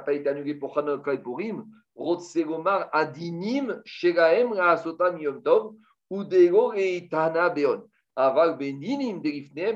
pas 0.00 0.12
été 0.12 0.28
annulé 0.28 0.54
pour 0.54 0.76
Hanouka 0.76 1.14
et 1.14 1.18
Purim, 1.18 1.64
Rotsegomar 1.96 2.90
Adinim 2.92 3.80
Sheraem 3.86 4.52
Raasotam 4.52 5.18
Yom 5.18 5.42
Tov, 5.42 5.74
Udego 6.10 6.74
et 6.74 7.08
Tana 7.10 7.48
Beon. 7.48 7.84
Aval 8.16 8.58
beninim 8.58 9.20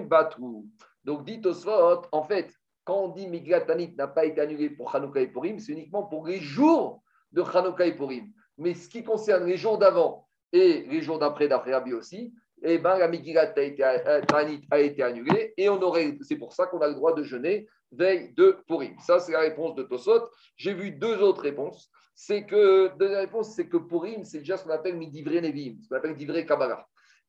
batrou. 0.06 0.66
Donc, 1.04 1.24
dit 1.24 1.40
Tosfot, 1.40 2.02
en 2.12 2.22
fait, 2.22 2.52
quand 2.84 3.04
on 3.04 3.08
dit 3.08 3.26
Migratanit 3.26 3.94
n'a 3.96 4.08
pas 4.08 4.24
été 4.24 4.40
annulé 4.40 4.70
pour 4.70 4.94
Hanouka 4.94 5.20
et 5.20 5.26
Purim, 5.26 5.58
c'est 5.58 5.72
uniquement 5.72 6.04
pour 6.04 6.26
les 6.26 6.38
jours 6.38 7.02
de 7.32 7.42
Hanouka 7.42 7.86
et 7.86 7.96
Purim. 7.96 8.32
Mais 8.58 8.74
ce 8.74 8.88
qui 8.88 9.04
concerne 9.04 9.46
les 9.46 9.56
jours 9.56 9.78
d'avant 9.78 10.26
et 10.52 10.84
les 10.88 11.02
jours 11.02 11.18
d'après, 11.18 11.48
d'après 11.48 11.74
Rabbi 11.74 11.92
aussi, 11.92 12.32
eh 12.62 12.78
ben, 12.78 12.96
la 12.98 13.08
Megillat 13.08 13.52
euh, 13.58 14.22
a 14.70 14.80
été 14.80 15.02
annulée 15.02 15.52
et 15.56 15.68
on 15.68 15.80
aurait, 15.82 16.16
c'est 16.22 16.36
pour 16.36 16.52
ça 16.52 16.66
qu'on 16.66 16.80
a 16.80 16.88
le 16.88 16.94
droit 16.94 17.14
de 17.14 17.22
jeûner 17.22 17.68
veille 17.92 18.32
de 18.34 18.58
Purim. 18.66 18.96
Ça, 19.00 19.20
c'est 19.20 19.32
la 19.32 19.40
réponse 19.40 19.74
de 19.74 19.82
Tosot. 19.82 20.28
J'ai 20.56 20.72
vu 20.72 20.90
deux 20.90 21.20
autres 21.20 21.42
réponses. 21.42 21.90
C'est 22.14 22.46
que, 22.46 22.96
deuxième 22.96 23.20
réponse, 23.20 23.54
c'est 23.54 23.68
que 23.68 23.76
Purim, 23.76 24.24
c'est 24.24 24.38
déjà 24.38 24.56
ce 24.56 24.64
qu'on 24.64 24.70
appelle 24.70 24.96
Midivre 24.96 25.32
Nevim, 25.32 25.76
ce 25.82 25.88
qu'on 25.88 25.96
appelle 25.96 26.16
Divre 26.16 26.40
Kabbalah. 26.46 26.86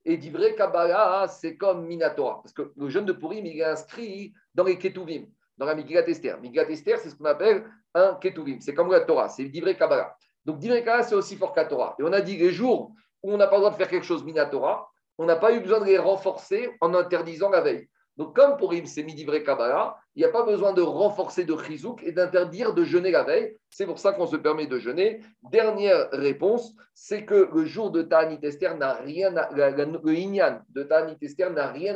Et 0.09 0.15
Divre 0.15 0.55
Kabbalah, 0.55 1.27
c'est 1.27 1.57
comme 1.57 1.85
Minatora. 1.85 2.41
Parce 2.41 2.53
que 2.53 2.71
le 2.77 2.87
jeûne 2.87 3.03
de 3.03 3.11
Purim, 3.11 3.45
il 3.45 3.59
est 3.59 3.65
inscrit 3.65 4.33
dans 4.55 4.63
les 4.63 4.77
Ketuvim, 4.77 5.25
dans 5.57 5.65
la 5.65 5.75
Megillat 5.75 6.07
Esther. 6.07 6.39
C'est 6.41 7.09
ce 7.09 7.15
qu'on 7.15 7.25
appelle 7.25 7.69
un 7.93 8.15
Ketuvim. 8.15 8.61
C'est 8.61 8.73
comme 8.73 8.89
la 8.89 9.01
Torah, 9.01 9.27
c'est 9.27 9.43
Divre 9.49 9.73
Kabbalah. 9.73 10.15
Donc 10.45 10.59
Divre 10.59 10.77
Kabbalah, 10.77 11.03
c'est 11.03 11.13
aussi 11.15 11.35
fort 11.35 11.53
qu'à. 11.53 11.67
Et 11.99 12.03
on 12.03 12.13
a 12.13 12.21
dit 12.21 12.37
les 12.37 12.51
jours 12.51 12.93
où 13.21 13.33
on 13.33 13.37
n'a 13.37 13.47
pas 13.47 13.57
le 13.57 13.63
droit 13.63 13.71
de 13.71 13.75
faire 13.75 13.89
quelque 13.89 14.05
chose 14.05 14.23
Minatora, 14.23 14.89
on 15.17 15.25
n'a 15.25 15.35
pas 15.35 15.53
eu 15.53 15.59
besoin 15.59 15.81
de 15.81 15.85
les 15.85 15.97
renforcer 15.97 16.69
en 16.79 16.93
interdisant 16.93 17.49
la 17.49 17.59
veille. 17.59 17.89
Donc, 18.17 18.35
comme 18.35 18.57
pour 18.57 18.73
Im, 18.73 18.85
c'est 18.85 19.03
midi 19.03 19.23
vrai 19.25 19.43
Kabbalah, 19.43 19.95
il 20.15 20.19
n'y 20.19 20.25
a 20.25 20.31
pas 20.31 20.43
besoin 20.43 20.73
de 20.73 20.81
renforcer 20.81 21.45
de 21.45 21.55
chizouk 21.55 22.01
et 22.03 22.11
d'interdire 22.11 22.73
de 22.73 22.83
jeûner 22.83 23.11
la 23.11 23.23
veille. 23.23 23.55
C'est 23.69 23.85
pour 23.85 23.99
ça 23.99 24.11
qu'on 24.11 24.25
se 24.25 24.35
permet 24.35 24.65
de 24.65 24.79
jeûner. 24.79 25.21
Dernière 25.51 26.09
réponse, 26.11 26.73
c'est 26.95 27.25
que 27.25 27.47
le 27.53 27.65
jour 27.65 27.91
de 27.91 28.01
Ta'anit 28.01 28.39
Esther 28.41 28.75
n'a 28.75 28.93
rien 28.93 29.35
à, 29.35 29.49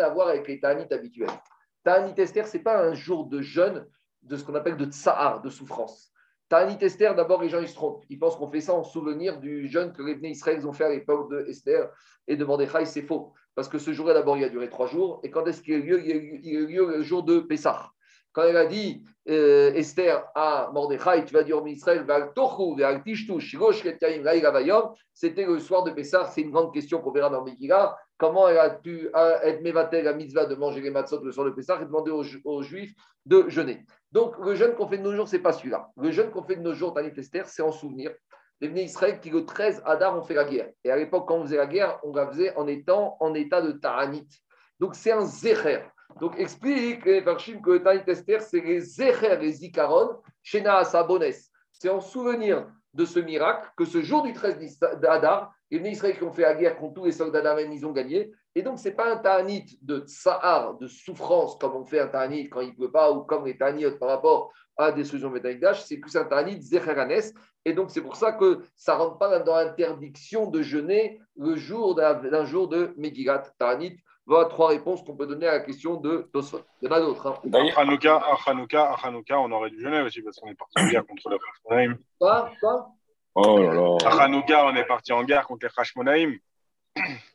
voir 0.09 0.27
avec 0.27 0.47
les 0.47 0.59
Ta'anit 0.59 0.93
habituels. 0.93 1.29
Ta'anit 1.83 2.13
Esther, 2.17 2.47
ce 2.47 2.57
n'est 2.57 2.63
pas 2.63 2.79
un 2.79 2.93
jour 2.93 3.25
de 3.25 3.41
jeûne 3.41 3.87
de 4.21 4.37
ce 4.37 4.43
qu'on 4.43 4.53
appelle 4.53 4.77
de 4.77 4.85
tsahar, 4.85 5.41
de 5.41 5.49
souffrance. 5.49 6.11
Ta'anit 6.49 6.77
Esther, 6.81 7.15
d'abord, 7.15 7.41
les 7.41 7.49
gens 7.49 7.61
ils 7.61 7.67
se 7.67 7.73
trompent. 7.73 8.03
Ils 8.09 8.19
pensent 8.19 8.35
qu'on 8.35 8.49
fait 8.49 8.61
ça 8.61 8.75
en 8.75 8.83
souvenir 8.83 9.39
du 9.39 9.67
jeûne 9.67 9.91
que 9.91 10.03
les 10.03 10.29
Israël 10.29 10.67
ont 10.67 10.73
fait 10.73 10.83
à 10.83 10.89
l'époque 10.89 11.31
de 11.31 11.45
Esther 11.47 11.89
et 12.27 12.35
de 12.35 12.45
Mordechai. 12.45 12.85
C'est 12.85 13.01
faux. 13.01 13.33
Parce 13.55 13.67
que 13.67 13.77
ce 13.77 13.91
jour-là, 13.91 14.13
d'abord, 14.13 14.37
il 14.37 14.43
a 14.43 14.49
duré 14.49 14.69
trois 14.69 14.87
jours. 14.87 15.19
Et 15.23 15.29
quand 15.29 15.45
est-ce 15.45 15.61
qu'il 15.61 15.73
a 15.73 15.77
eu 15.77 15.83
lieu? 15.83 16.01
Il 16.05 16.57
a 16.57 16.59
eu 16.59 16.67
lieu 16.67 16.87
le 16.87 17.01
jour 17.01 17.23
de 17.23 17.39
Pessah. 17.39 17.91
Quand 18.33 18.43
elle 18.43 18.57
a 18.57 18.65
dit 18.65 19.03
euh, 19.29 19.73
Esther 19.73 20.25
à 20.35 20.69
Mordechai, 20.73 21.25
tu 21.25 21.33
vas 21.33 21.43
dire 21.43 21.61
au 21.61 21.67
Israël, 21.67 22.05
c'était 25.13 25.45
le 25.45 25.59
soir 25.59 25.83
de 25.83 25.91
Pessah. 25.91 26.25
C'est 26.27 26.41
une 26.41 26.51
grande 26.51 26.73
question 26.73 27.01
qu'on 27.01 27.11
verra 27.11 27.29
dans 27.29 27.43
Megillah. 27.43 27.97
Comment 28.17 28.47
elle 28.47 28.59
a 28.59 28.69
pu 28.69 29.09
être 29.13 29.61
mévatel 29.61 30.05
la 30.05 30.13
mitzvah 30.13 30.45
de 30.45 30.55
manger 30.55 30.79
les 30.79 30.91
matzot 30.91 31.21
le 31.23 31.31
soir 31.31 31.45
de 31.45 31.51
Pessah 31.51 31.81
et 31.81 31.85
demander 31.85 32.11
aux, 32.11 32.61
Juifs 32.61 32.93
de 33.25 33.49
jeûner. 33.49 33.85
Donc, 34.11 34.35
le 34.39 34.55
jeûne 34.55 34.75
qu'on 34.75 34.87
fait 34.87 34.97
de 34.97 35.03
nos 35.03 35.13
jours, 35.13 35.27
ce 35.27 35.35
n'est 35.35 35.41
pas 35.41 35.53
celui-là. 35.53 35.89
Le 35.97 36.11
jeûne 36.11 36.31
qu'on 36.31 36.43
fait 36.43 36.55
de 36.55 36.61
nos 36.61 36.73
jours, 36.73 36.93
Tanit 36.93 37.11
Esther, 37.17 37.47
c'est 37.47 37.61
en 37.61 37.71
souvenir 37.71 38.11
les 38.61 38.69
Bnei 38.69 38.83
Israël 38.83 39.19
qui, 39.19 39.31
le 39.31 39.45
13 39.45 39.81
Adar, 39.85 40.17
ont 40.17 40.21
fait 40.21 40.35
la 40.35 40.45
guerre. 40.45 40.69
Et 40.83 40.91
à 40.91 40.95
l'époque, 40.95 41.27
quand 41.27 41.35
on 41.35 41.43
faisait 41.43 41.57
la 41.57 41.65
guerre, 41.65 41.99
on 42.03 42.13
la 42.13 42.27
faisait 42.27 42.55
en 42.55 42.67
étant 42.67 43.17
en 43.19 43.33
état 43.33 43.61
de 43.61 43.71
Ta'anit. 43.71 44.27
Donc, 44.79 44.95
c'est 44.95 45.11
un 45.11 45.25
Zecher. 45.25 45.81
Donc, 46.19 46.39
explique 46.39 47.03
les 47.05 47.23
Farshim 47.23 47.61
que 47.61 47.71
le 47.71 47.83
Ta'anit 47.83 48.03
Esther, 48.05 48.41
c'est 48.41 48.61
les 48.61 48.79
Zecher, 48.79 49.35
les 49.37 49.51
Zikaron, 49.51 50.21
Shena 50.43 50.83
Sabones. 50.83 51.33
C'est 51.71 51.89
en 51.89 51.99
souvenir 51.99 52.67
de 52.93 53.05
ce 53.05 53.19
miracle 53.19 53.67
que 53.75 53.85
ce 53.85 54.01
jour 54.01 54.21
du 54.21 54.33
13 54.33 54.79
d'Adar, 55.01 55.51
les 55.71 55.79
Bnei 55.79 55.91
Israël 55.93 56.17
qui 56.17 56.23
ont 56.23 56.31
fait 56.31 56.43
la 56.43 56.53
guerre 56.53 56.77
contre 56.77 56.95
tous 56.95 57.05
les 57.05 57.11
soldats 57.13 57.41
d'Amen, 57.41 57.71
ils 57.71 57.85
ont 57.85 57.93
gagné. 57.93 58.31
Et 58.53 58.61
donc, 58.61 58.77
ce 58.77 58.89
n'est 58.89 58.95
pas 58.95 59.11
un 59.11 59.17
ta'anit 59.17 59.79
de 59.81 60.01
tsahar, 60.01 60.77
de 60.77 60.85
souffrance, 60.87 61.57
comme 61.57 61.75
on 61.75 61.85
fait 61.85 62.01
un 62.01 62.07
ta'anit 62.07 62.49
quand 62.49 62.61
il 62.61 62.71
ne 62.71 62.75
pleut 62.75 62.91
pas, 62.91 63.11
ou 63.11 63.23
comme 63.23 63.45
les 63.45 63.57
ta'anit 63.57 63.89
par 63.99 64.09
rapport 64.09 64.51
à 64.85 64.91
des 64.91 65.03
solutions 65.03 65.29
métalliques 65.29 65.63
c'est 65.75 65.97
plus 65.97 66.15
un 66.15 66.27
zecheranes. 66.59 67.33
Et 67.65 67.73
donc, 67.73 67.91
c'est 67.91 68.01
pour 68.01 68.15
ça 68.15 68.31
que 68.31 68.61
ça 68.75 68.95
ne 68.95 69.01
rentre 69.01 69.17
pas 69.17 69.39
dans 69.39 69.55
l'interdiction 69.55 70.47
de 70.47 70.61
jeûner 70.61 71.21
le 71.37 71.55
jour 71.55 71.95
d'un 71.95 72.45
jour 72.45 72.67
de 72.67 72.93
Megillat 72.97 73.43
Ta'anit. 73.59 73.97
Voilà 74.25 74.45
trois 74.45 74.69
réponses 74.69 75.03
qu'on 75.03 75.15
peut 75.15 75.27
donner 75.27 75.47
à 75.47 75.53
la 75.53 75.59
question 75.59 75.95
de 75.95 76.29
Tosfot. 76.31 76.61
Il 76.81 76.87
y 76.87 76.91
en 76.91 76.95
a 76.95 76.99
d'autres. 76.99 77.27
Hein. 77.27 77.73
À 77.75 77.81
Hanouka, 77.81 78.15
à 78.17 79.07
Hanouka, 79.07 79.39
on 79.39 79.51
aurait 79.51 79.71
dû 79.71 79.81
jeûner 79.81 80.01
aussi 80.01 80.21
parce 80.21 80.37
qu'on 80.37 80.49
est 80.49 80.55
parti 80.55 80.79
en 80.79 80.87
guerre 80.87 81.05
contre 81.05 81.29
le 81.29 81.37
Hashmonaïm. 81.37 81.97
Quoi? 82.19 82.51
Quoi? 82.59 82.87
Oh 83.35 83.57
là 83.57 83.73
là. 83.73 83.97
À 84.05 84.23
Hanouka, 84.23 84.65
on 84.65 84.75
est 84.75 84.85
parti 84.85 85.11
en 85.11 85.23
guerre 85.23 85.45
contre 85.47 85.65
les 85.65 85.71
Hashmonaïm. 85.75 86.37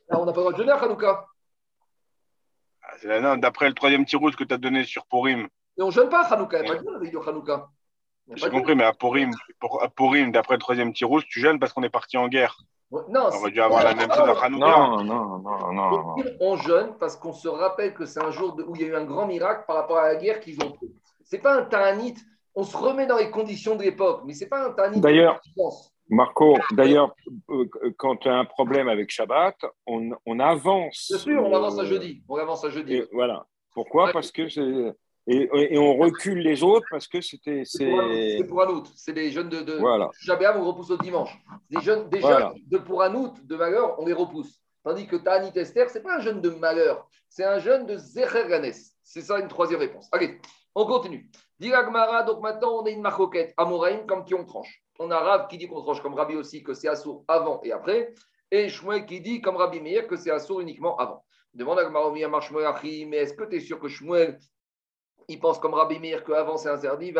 on 0.09 0.25
n'a 0.25 0.31
pas 0.33 0.39
le 0.39 0.43
droit 0.43 0.51
de 0.53 0.57
jeûner 0.57 0.71
à 0.71 0.77
Hanouka? 0.77 1.27
Ah, 2.81 3.37
d'après 3.37 3.67
le 3.67 3.73
troisième 3.73 4.05
tirous 4.05 4.31
que 4.31 4.43
tu 4.43 4.53
as 4.53 4.57
donné 4.57 4.83
sur 4.85 5.05
Purim. 5.07 5.47
Mais 5.77 5.83
on 5.83 5.87
ne 5.87 5.91
jeûne 5.91 6.09
pas 6.09 6.23
à 6.23 6.33
Hanouka. 6.33 6.59
Il 6.59 6.63
n'y 6.63 6.69
a 6.69 6.73
pas 6.73 6.79
de 6.79 6.85
jeûne 6.85 6.95
avec 6.95 7.13
Hanouka. 7.27 7.67
J'ai 8.35 8.49
compris, 8.49 8.75
mais 8.75 8.83
à 8.83 8.93
Purim, 8.93 9.31
Purim 9.95 10.31
d'après 10.31 10.55
le 10.55 10.59
troisième 10.59 10.91
tir 10.93 11.07
rouge, 11.07 11.25
tu 11.29 11.39
jeûnes 11.39 11.59
parce 11.59 11.71
qu'on 11.71 11.83
est 11.83 11.89
parti 11.89 12.17
en 12.17 12.27
guerre. 12.27 12.57
non, 12.91 13.05
on 13.09 13.35
aurait 13.37 13.51
dû 13.51 13.61
avoir 13.61 13.83
la 13.83 13.95
même 13.95 14.11
chose 14.11 14.29
à 14.29 14.43
Hanouka. 14.45 14.65
Non, 14.65 15.03
non, 15.03 15.39
non, 15.39 15.73
non. 15.73 16.15
On 16.41 16.55
jeûne 16.57 16.95
parce 16.99 17.15
qu'on 17.15 17.33
se 17.33 17.47
rappelle 17.47 17.93
que 17.93 18.05
c'est 18.05 18.21
un 18.21 18.31
jour 18.31 18.57
où 18.67 18.75
il 18.75 18.81
y 18.81 18.85
a 18.85 18.87
eu 18.87 18.95
un 18.95 19.05
grand 19.05 19.27
miracle 19.27 19.63
par 19.65 19.77
rapport 19.77 19.97
à 19.97 20.07
la 20.09 20.15
guerre 20.17 20.39
qu'ils 20.41 20.61
ont 20.63 20.73
fait. 20.79 20.87
Ce 21.23 21.35
n'est 21.35 21.41
pas 21.41 21.55
un 21.55 21.63
ta'anit. 21.63 22.15
On 22.55 22.63
se 22.63 22.75
remet 22.75 23.05
dans 23.05 23.17
les 23.17 23.29
conditions 23.29 23.75
de 23.75 23.83
l'époque, 23.83 24.21
mais 24.25 24.33
ce 24.33 24.43
n'est 24.43 24.49
pas 24.49 24.67
un 24.67 24.71
ta'anit. 24.71 24.99
D'ailleurs, 24.99 25.39
Marco, 26.09 26.57
d'ailleurs, 26.71 27.13
euh, 27.49 27.65
quand 27.97 28.15
tu 28.17 28.29
as 28.29 28.33
un 28.35 28.45
problème 28.45 28.87
avec 28.89 29.09
Shabbat, 29.11 29.55
on, 29.85 30.11
on 30.25 30.39
avance. 30.39 31.07
Bien 31.09 31.19
sûr, 31.19 31.43
on 31.45 31.53
avance 31.55 31.77
à 31.79 31.85
jeudi. 31.85 32.23
On 32.27 32.35
avance 32.37 32.63
à 32.65 32.69
jeudi. 32.69 33.03
voilà. 33.11 33.45
Pourquoi? 33.73 34.11
Parce 34.11 34.31
que 34.31 34.49
c'est 34.49 34.95
et, 35.27 35.77
on 35.77 35.95
recule 35.97 36.39
les 36.39 36.63
autres 36.63 36.85
parce 36.89 37.07
que 37.07 37.21
c'était. 37.21 37.63
C'est 37.65 38.43
pour 38.47 38.61
un 38.61 38.67
autre. 38.67 38.91
C'est 38.95 39.13
des 39.13 39.29
jeunes 39.31 39.49
de. 39.49 39.61
de 39.61 39.73
voilà. 39.73 40.09
on 40.55 40.65
repousse 40.65 40.91
au 40.91 40.97
dimanche. 40.97 41.37
Des 41.69 41.81
jeunes, 41.81 42.09
des 42.09 42.21
jeunes 42.21 42.53
de 42.67 42.77
pour 42.77 43.03
un 43.03 43.13
autre, 43.15 43.35
de 43.43 43.55
malheur, 43.55 43.99
on 43.99 44.05
les 44.05 44.13
repousse. 44.13 44.61
Tandis 44.83 45.05
que 45.05 45.17
Tani 45.17 45.51
Tester, 45.51 45.85
ce 45.89 45.97
n'est 45.97 46.03
pas 46.03 46.15
un 46.15 46.21
jeune 46.21 46.39
de 46.39 46.49
malheur, 46.49 47.09
c'est 47.27 47.43
un 47.43 47.59
jeune 47.59 47.85
de 47.85 47.97
Zecher 47.97 48.47
C'est 49.03 49.21
ça 49.21 49.37
une 49.39 49.49
troisième 49.49 49.81
réponse. 49.81 50.07
Allez, 50.13 50.39
on 50.75 50.85
continue. 50.85 51.29
Diragmara, 51.59 52.23
donc 52.23 52.41
maintenant 52.41 52.81
on 52.81 52.85
a 52.85 52.89
une 52.89 53.01
marcoquette. 53.01 53.53
Amoraïm, 53.57 54.05
comme 54.05 54.23
qui 54.23 54.33
on 54.33 54.45
tranche. 54.45 54.81
On 54.99 55.11
a 55.11 55.19
Rav 55.19 55.47
qui 55.47 55.57
dit 55.57 55.67
qu'on 55.67 55.81
tranche, 55.81 56.01
comme 56.01 56.13
Rabbi 56.13 56.35
aussi, 56.35 56.63
que 56.63 56.73
c'est 56.73 56.87
assourd 56.87 57.25
avant 57.27 57.59
et 57.63 57.71
après. 57.71 58.13
Et 58.49 58.69
Shmuel 58.69 59.05
qui 59.05 59.19
dit, 59.19 59.41
comme 59.41 59.57
Rabbi 59.57 59.81
Meir, 59.81 60.07
que 60.07 60.15
c'est 60.15 60.31
assourd 60.31 60.61
uniquement 60.61 60.95
avant. 60.97 61.23
Demande 61.53 61.79
à 61.79 61.85
Gmara, 61.85 62.11
mais 62.11 63.17
est-ce 63.17 63.33
que 63.33 63.43
tu 63.43 63.57
es 63.57 63.59
sûr 63.59 63.79
que 63.79 63.87
Shmuel, 63.87 64.39
il 65.29 65.39
pense 65.39 65.59
comme 65.59 65.73
Rabbi 65.73 65.99
Meir 65.99 66.23
qu'avant 66.23 66.57
c'est 66.57 66.69
interdit. 66.69 67.13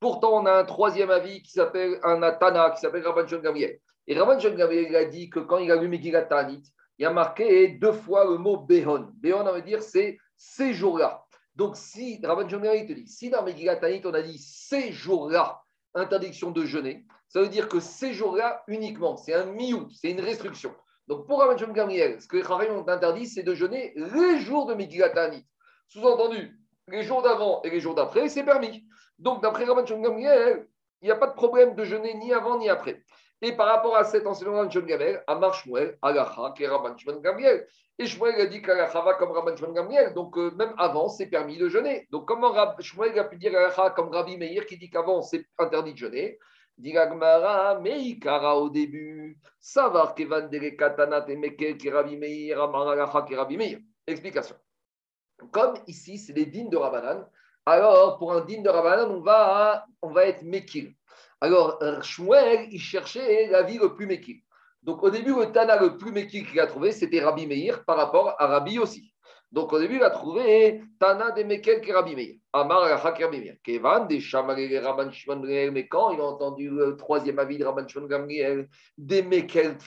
Pourtant, 0.00 0.40
on 0.40 0.46
a 0.46 0.52
un 0.52 0.64
troisième 0.64 1.10
avis 1.10 1.42
qui 1.42 1.50
s'appelle 1.50 1.98
un 2.04 2.22
Atana, 2.22 2.70
qui 2.70 2.80
s'appelle 2.80 3.04
Rabban 3.04 3.26
Shon 3.26 3.40
Gamriel. 3.40 3.80
Et 4.06 4.16
Rabban 4.16 4.38
Shon 4.38 4.54
Gamriel 4.54 4.94
a 4.94 5.04
dit 5.06 5.28
que 5.28 5.40
quand 5.40 5.58
il 5.58 5.72
a 5.72 5.76
lu 5.76 5.88
Megillat 5.88 6.22
Tanit, 6.22 6.62
il 6.98 7.06
a 7.06 7.10
marqué 7.10 7.68
deux 7.68 7.92
fois 7.92 8.24
le 8.24 8.38
mot 8.38 8.58
Behon. 8.58 9.08
Behon, 9.14 9.46
on 9.46 9.52
veut 9.52 9.62
dire 9.62 9.82
c'est 9.82 10.18
ces 10.36 10.72
jours-là. 10.72 11.24
Donc, 11.56 11.76
si 11.76 12.20
Rabban 12.24 12.48
Shon 12.48 12.60
Gamriel 12.60 12.86
te 12.86 12.92
dit, 12.92 13.08
si 13.08 13.28
dans 13.28 13.42
Megillat 13.42 13.76
Tanit, 13.76 14.02
on 14.04 14.14
a 14.14 14.22
dit 14.22 14.38
ces 14.38 14.92
jours-là, 14.92 15.60
interdiction 15.94 16.52
de 16.52 16.64
jeûner, 16.64 17.04
ça 17.28 17.40
veut 17.40 17.48
dire 17.48 17.68
que 17.68 17.80
ces 17.80 18.14
jours-là 18.14 18.62
uniquement, 18.68 19.16
c'est 19.16 19.34
un 19.34 19.46
miout, 19.46 19.88
c'est 19.90 20.10
une 20.10 20.20
restriction. 20.20 20.72
Donc 21.08 21.26
pour 21.26 21.40
Rabban 21.40 21.56
Shem 21.56 21.72
Gamriel, 21.72 22.20
ce 22.20 22.28
que 22.28 22.36
les 22.36 22.42
Chachamim 22.42 22.74
ont 22.74 22.86
interdit, 22.86 23.26
c'est 23.26 23.42
de 23.42 23.54
jeûner 23.54 23.94
les 23.96 24.40
jours 24.40 24.66
de 24.66 24.74
Megillat 24.74 25.10
Sous-entendu, 25.88 26.60
les 26.86 27.02
jours 27.02 27.22
d'avant 27.22 27.62
et 27.62 27.70
les 27.70 27.80
jours 27.80 27.94
d'après, 27.94 28.28
c'est 28.28 28.44
permis. 28.44 28.84
Donc 29.18 29.42
d'après 29.42 29.64
Rabban 29.64 29.86
Shem 29.86 30.02
Gamriel, 30.02 30.68
il 31.00 31.06
n'y 31.06 31.10
a 31.10 31.16
pas 31.16 31.28
de 31.28 31.34
problème 31.34 31.74
de 31.74 31.84
jeûner 31.84 32.12
ni 32.12 32.34
avant 32.34 32.58
ni 32.58 32.68
après. 32.68 33.02
Et 33.40 33.52
par 33.52 33.68
rapport 33.68 33.96
à 33.96 34.04
cet 34.04 34.26
enseignement 34.26 34.66
de 34.66 34.70
Shem 34.70 34.84
Gamriel, 34.84 35.24
Amar 35.26 35.54
Shmuel, 35.54 35.96
Agacha, 36.02 36.52
qui 36.54 36.64
est 36.64 36.68
Rabban 36.68 36.94
Gamriel. 37.22 37.66
Et 37.98 38.06
Shmuel 38.06 38.38
a 38.42 38.46
dit 38.46 38.60
qu'Agacha 38.60 39.00
va 39.00 39.14
comme 39.14 39.30
Rabban 39.30 39.56
Shem 39.56 39.72
Gamriel. 39.72 40.12
Donc 40.12 40.36
euh, 40.36 40.50
même 40.56 40.74
avant, 40.76 41.08
c'est 41.08 41.28
permis 41.28 41.56
de 41.56 41.70
jeûner. 41.70 42.06
Donc 42.10 42.28
comment 42.28 42.52
Shmuel 42.80 43.18
a 43.18 43.24
pu 43.24 43.36
dire 43.38 43.56
Agacha 43.56 43.90
comme 43.90 44.10
Rabbi 44.10 44.36
Meir 44.36 44.66
qui 44.66 44.76
dit 44.76 44.90
qu'avant, 44.90 45.22
c'est 45.22 45.46
interdit 45.58 45.94
de 45.94 45.98
jeûner? 45.98 46.38
Diragmara, 46.78 47.80
Meikara 47.80 48.56
au 48.56 48.70
début. 48.70 49.38
Savoir 49.60 50.14
Kevan 50.14 50.48
Katanat 50.78 51.26
et 51.28 51.36
Mekel 51.36 51.76
qui 51.76 51.90
Rabbi 51.90 52.16
Meir, 52.16 52.62
Amaragacha 52.62 53.22
qui 53.22 53.34
Rabbi 53.34 53.56
Meir. 53.56 53.78
Explication. 54.06 54.56
Comme 55.52 55.74
ici, 55.86 56.18
c'est 56.18 56.32
les 56.32 56.46
dînes 56.46 56.70
de 56.70 56.76
Rabbanan, 56.76 57.28
alors 57.66 58.18
pour 58.18 58.32
un 58.32 58.44
dîne 58.44 58.62
de 58.62 58.68
Rabbanan, 58.68 59.10
on 59.10 59.20
va, 59.20 59.86
on 60.02 60.10
va 60.10 60.24
être 60.24 60.42
Mekil. 60.42 60.94
Alors, 61.40 61.78
Shmuel, 62.02 62.68
il 62.72 62.80
cherchait 62.80 63.46
la 63.48 63.62
vie 63.62 63.78
le 63.78 63.94
plus 63.94 64.06
Mekil. 64.06 64.40
Donc, 64.82 65.02
au 65.02 65.10
début, 65.10 65.34
le 65.34 65.52
Tana 65.52 65.80
le 65.80 65.96
plus 65.96 66.10
Mekil 66.10 66.46
qu'il 66.46 66.58
a 66.60 66.66
trouvé, 66.66 66.92
c'était 66.92 67.20
Rabbi 67.20 67.46
Meir 67.46 67.84
par 67.84 67.96
rapport 67.96 68.34
à 68.38 68.46
Rabbi 68.46 68.78
aussi. 68.78 69.12
Donc 69.50 69.72
au 69.72 69.78
début, 69.78 69.96
il 69.96 70.02
a 70.02 70.10
trouvé 70.10 70.82
Tana 71.00 71.30
de 71.30 71.42
Mekel 71.42 71.80
Kerabimir. 71.80 72.34
Amar 72.52 72.82
Alacha 72.82 73.12
Kerabimir. 73.12 73.54
Kevan 73.64 74.06
de 74.06 74.18
Shamarele 74.18 74.78
Rabban 74.78 75.10
Shimon. 75.10 75.40
Mais 75.40 75.88
quand 75.88 76.10
il 76.10 76.20
a 76.20 76.24
entendu 76.24 76.68
le 76.68 76.96
troisième 76.96 77.38
avis 77.38 77.56
de 77.56 77.64
Rabban 77.64 77.88
Shimon 77.88 78.06
Gamriel, 78.06 78.68
des 78.98 79.22
Mekel 79.22 79.78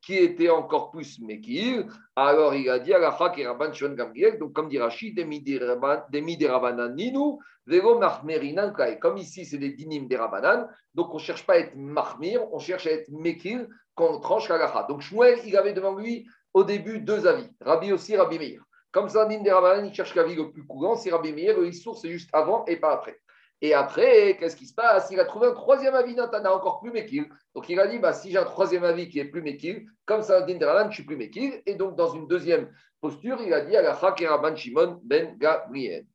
qui 0.00 0.14
était 0.14 0.48
encore 0.48 0.90
plus 0.90 1.20
Mekil, 1.20 1.86
alors 2.16 2.54
il 2.54 2.70
a 2.70 2.78
dit 2.78 2.94
Alacha 2.94 3.28
Kerabban 3.28 3.74
Shimon 3.74 3.94
Gamriel. 3.94 4.38
Donc 4.38 4.54
comme 4.54 4.70
dit 4.70 4.78
Rachid, 4.78 5.14
Demi 5.14 5.42
de 5.42 6.46
Rabbanan 6.46 6.94
Ninu, 6.94 7.38
Vero 7.66 7.98
Mahmerinan 7.98 8.72
Comme 9.02 9.18
ici, 9.18 9.44
c'est 9.44 9.58
des 9.58 9.74
dinim 9.74 10.06
des 10.08 10.16
Rabbanan. 10.16 10.66
Donc 10.94 11.12
on 11.12 11.18
ne 11.18 11.22
cherche 11.22 11.44
pas 11.44 11.54
à 11.54 11.58
être 11.58 11.76
Mahmir, 11.76 12.40
on 12.52 12.58
cherche 12.58 12.86
à 12.86 12.92
être 12.92 13.10
Mekil 13.10 13.68
quand 13.94 14.14
on 14.14 14.20
tranche 14.20 14.48
l'Alacha. 14.48 14.86
Donc 14.88 15.02
Shmuel, 15.02 15.40
il 15.44 15.58
avait 15.58 15.74
devant 15.74 15.94
lui 15.94 16.26
au 16.54 16.64
début 16.64 17.00
deux 17.00 17.26
avis, 17.26 17.48
Rabbi 17.60 17.92
aussi, 17.92 18.16
Rabbi 18.16 18.38
Meir. 18.38 18.62
Comme 18.94 19.08
ça, 19.08 19.26
Nin 19.26 19.42
des 19.42 19.50
il 19.88 19.92
cherche 19.92 20.14
l'avis 20.14 20.36
le 20.36 20.52
plus 20.52 20.64
courant. 20.64 20.94
C'est 20.94 21.10
Rabbi 21.10 21.32
Meir, 21.32 21.58
le 21.58 21.72
source, 21.72 22.06
juste 22.06 22.30
avant 22.32 22.64
et 22.66 22.76
pas 22.76 22.92
après. 22.92 23.18
Et 23.60 23.74
après, 23.74 24.36
qu'est-ce 24.38 24.54
qui 24.54 24.66
se 24.66 24.74
passe? 24.74 25.10
Il 25.10 25.18
a 25.18 25.24
trouvé 25.24 25.48
un 25.48 25.52
troisième 25.52 25.96
avis 25.96 26.14
d'Antana 26.14 26.54
encore 26.54 26.80
plus 26.80 26.92
Mekil. 26.92 27.28
Donc 27.56 27.68
il 27.68 27.80
a 27.80 27.88
dit 27.88 27.98
bah, 27.98 28.12
si 28.12 28.30
j'ai 28.30 28.38
un 28.38 28.44
troisième 28.44 28.84
avis 28.84 29.08
qui 29.08 29.18
est 29.18 29.24
plus 29.24 29.42
Mekil, 29.42 29.84
comme 30.06 30.22
ça, 30.22 30.42
Din 30.42 30.58
je 30.90 30.94
suis 30.94 31.02
plus 31.02 31.16
Mekil. 31.16 31.60
Et 31.66 31.74
donc, 31.74 31.96
dans 31.96 32.14
une 32.14 32.28
deuxième 32.28 32.70
posture, 33.00 33.42
il 33.42 33.52
a 33.52 33.62
dit 33.62 33.74
Keraban 34.16 34.54
Shimon 34.54 35.00
Ben 35.02 35.36
Gabriel. 35.38 36.06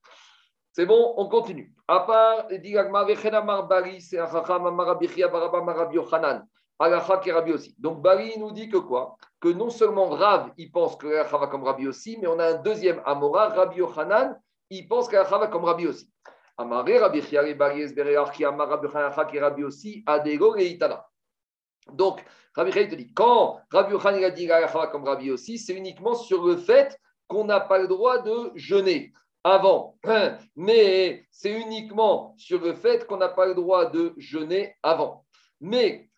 C'est 0.72 0.86
bon, 0.86 1.14
on 1.18 1.28
continue. 1.28 1.74
À 1.86 2.00
part, 2.00 2.48
Baraba 5.32 5.84
Marabiochanan. 6.80 7.00
Alacha 7.00 7.18
Kerabi 7.18 7.54
aussi. 7.54 7.76
Donc 7.78 8.02
Bari 8.02 8.38
nous 8.38 8.52
dit 8.52 8.70
que 8.70 8.78
quoi? 8.78 9.18
Que 9.40 9.50
non 9.50 9.70
seulement 9.70 10.10
Rav, 10.10 10.52
il 10.58 10.72
pense 10.72 10.96
que 10.96 11.08
la 11.08 11.24
va 11.24 11.48
comme 11.48 11.64
Rabbi 11.64 11.88
aussi, 11.88 12.18
mais 12.20 12.28
on 12.28 12.40
a 12.40 12.54
un 12.54 12.62
deuxième 12.62 13.02
Amora, 13.06 13.50
Rabbi 13.50 13.78
Yochanan, 13.78 14.40
il 14.70 14.88
pense 14.88 15.08
que 15.08 15.16
la 15.16 15.24
va 15.24 15.48
comme 15.48 15.66
Rabbi 15.66 15.88
aussi. 15.88 16.12
Amaré, 16.58 16.98
Rabbi 17.00 17.22
Chiare, 17.22 17.54
Bari 17.54 17.82
Esbereach, 17.82 18.32
qui 18.32 18.44
Amar 18.44 18.68
Rabbi 18.70 18.88
Yochanan, 18.88 19.12
Rabbi 19.14 19.64
aussi, 19.64 20.04
Adego 20.06 20.56
et. 20.56 20.78
Donc, 21.94 22.24
Rabbi 22.54 22.72
Chiare 22.72 22.90
te 22.90 22.96
dit, 22.96 23.14
quand 23.14 23.60
Rabbi 23.72 23.94
Yochanan 23.94 24.24
a 24.24 24.30
dit 24.30 24.48
va 24.48 24.88
comme 24.88 25.06
Rabbi 25.06 25.32
aussi, 25.32 25.58
c'est 25.58 25.74
uniquement 25.74 26.16
sur 26.16 26.46
le 26.46 26.58
fait 26.58 26.98
qu'on 27.28 27.46
n'a 27.46 27.60
pas 27.60 27.78
le 27.78 27.88
droit 27.88 28.22
de 28.22 28.52
jeûner 28.56 29.14
avant. 29.44 29.98
Mais 30.56 31.26
c'est 31.32 31.52
uniquement 31.52 32.36
sur 32.38 32.60
le 32.60 32.74
fait 32.74 33.06
qu'on 33.08 33.18
n'a 33.18 33.30
pas 33.30 33.46
le 33.46 33.56
droit 33.56 33.86
de 33.86 34.14
jeûner 34.18 34.76
avant. 34.84 35.26
Mais 35.62 36.09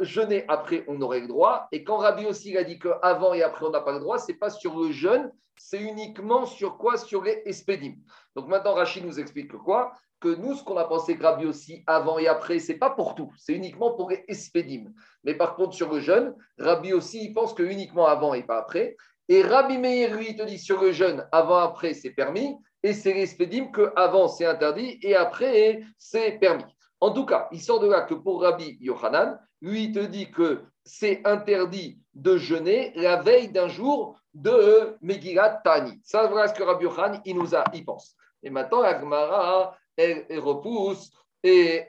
jeûner 0.00 0.44
après, 0.48 0.84
on 0.88 1.00
aurait 1.00 1.20
le 1.20 1.28
droit. 1.28 1.68
Et 1.72 1.84
quand 1.84 1.98
Rabbi 1.98 2.26
aussi 2.26 2.56
a 2.56 2.64
dit 2.64 2.78
qu'avant 2.78 3.32
et 3.32 3.42
après, 3.42 3.66
on 3.66 3.70
n'a 3.70 3.80
pas 3.80 3.92
le 3.92 4.00
droit, 4.00 4.18
ce 4.18 4.32
n'est 4.32 4.38
pas 4.38 4.50
sur 4.50 4.78
le 4.78 4.92
jeûne, 4.92 5.30
c'est 5.56 5.80
uniquement 5.80 6.46
sur 6.46 6.76
quoi? 6.76 6.96
Sur 6.96 7.22
les 7.22 7.42
espédimes. 7.46 7.96
Donc 8.34 8.48
maintenant, 8.48 8.74
Rachid 8.74 9.04
nous 9.04 9.20
explique 9.20 9.50
que 9.50 9.56
quoi? 9.56 9.92
Que 10.20 10.34
nous, 10.34 10.54
ce 10.54 10.64
qu'on 10.64 10.76
a 10.76 10.84
pensé 10.84 11.16
que 11.16 11.22
Rabbi 11.22 11.46
aussi, 11.46 11.82
avant 11.86 12.18
et 12.18 12.26
après, 12.26 12.58
c'est 12.58 12.78
pas 12.78 12.90
pour 12.90 13.14
tout, 13.14 13.30
c'est 13.38 13.52
uniquement 13.52 13.92
pour 13.92 14.10
les 14.10 14.24
espédimes. 14.28 14.92
Mais 15.22 15.34
par 15.34 15.54
contre, 15.54 15.74
sur 15.74 15.92
le 15.92 16.00
jeûne, 16.00 16.34
Rabbi 16.58 16.92
aussi, 16.92 17.24
il 17.24 17.34
pense 17.34 17.54
que 17.54 17.62
uniquement 17.62 18.06
avant 18.06 18.34
et 18.34 18.42
pas 18.42 18.58
après. 18.58 18.96
Et 19.28 19.42
Rabbi 19.42 19.78
Meir, 19.78 20.14
lui, 20.14 20.36
te 20.36 20.42
dit 20.42 20.58
sur 20.58 20.80
le 20.80 20.92
jeûne, 20.92 21.26
avant, 21.32 21.58
après, 21.58 21.94
c'est 21.94 22.10
permis. 22.10 22.56
Et 22.82 22.92
c'est 22.92 23.14
l'espédime 23.14 23.70
que 23.72 23.92
avant, 23.96 24.28
c'est 24.28 24.44
interdit 24.44 24.98
et 25.02 25.16
après, 25.16 25.82
c'est 25.96 26.32
permis. 26.32 26.64
En 27.00 27.12
tout 27.12 27.24
cas, 27.24 27.48
il 27.50 27.60
sort 27.60 27.80
de 27.80 27.88
là 27.88 28.02
que 28.02 28.14
pour 28.14 28.42
Rabbi 28.42 28.76
Yohanan, 28.80 29.38
lui, 29.64 29.84
il 29.84 29.92
te 29.92 30.00
dit 30.00 30.30
que 30.30 30.62
c'est 30.84 31.22
interdit 31.24 31.98
de 32.12 32.36
jeûner 32.36 32.92
la 32.96 33.22
veille 33.22 33.48
d'un 33.48 33.68
jour 33.68 34.20
de 34.34 34.98
Megillat 35.00 35.62
Tani. 35.64 35.98
Ça, 36.04 36.26
voilà 36.26 36.48
ce 36.48 36.54
que 36.54 36.62
Rabbi 36.62 36.86
il 37.24 37.36
nous 37.36 37.54
a, 37.54 37.64
il 37.72 37.82
pense. 37.82 38.14
Et 38.42 38.50
maintenant, 38.50 38.82
la 38.82 39.00
Gemara, 39.00 39.74
elle, 39.96 40.26
repousse. 40.38 41.10
Et, 41.42 41.86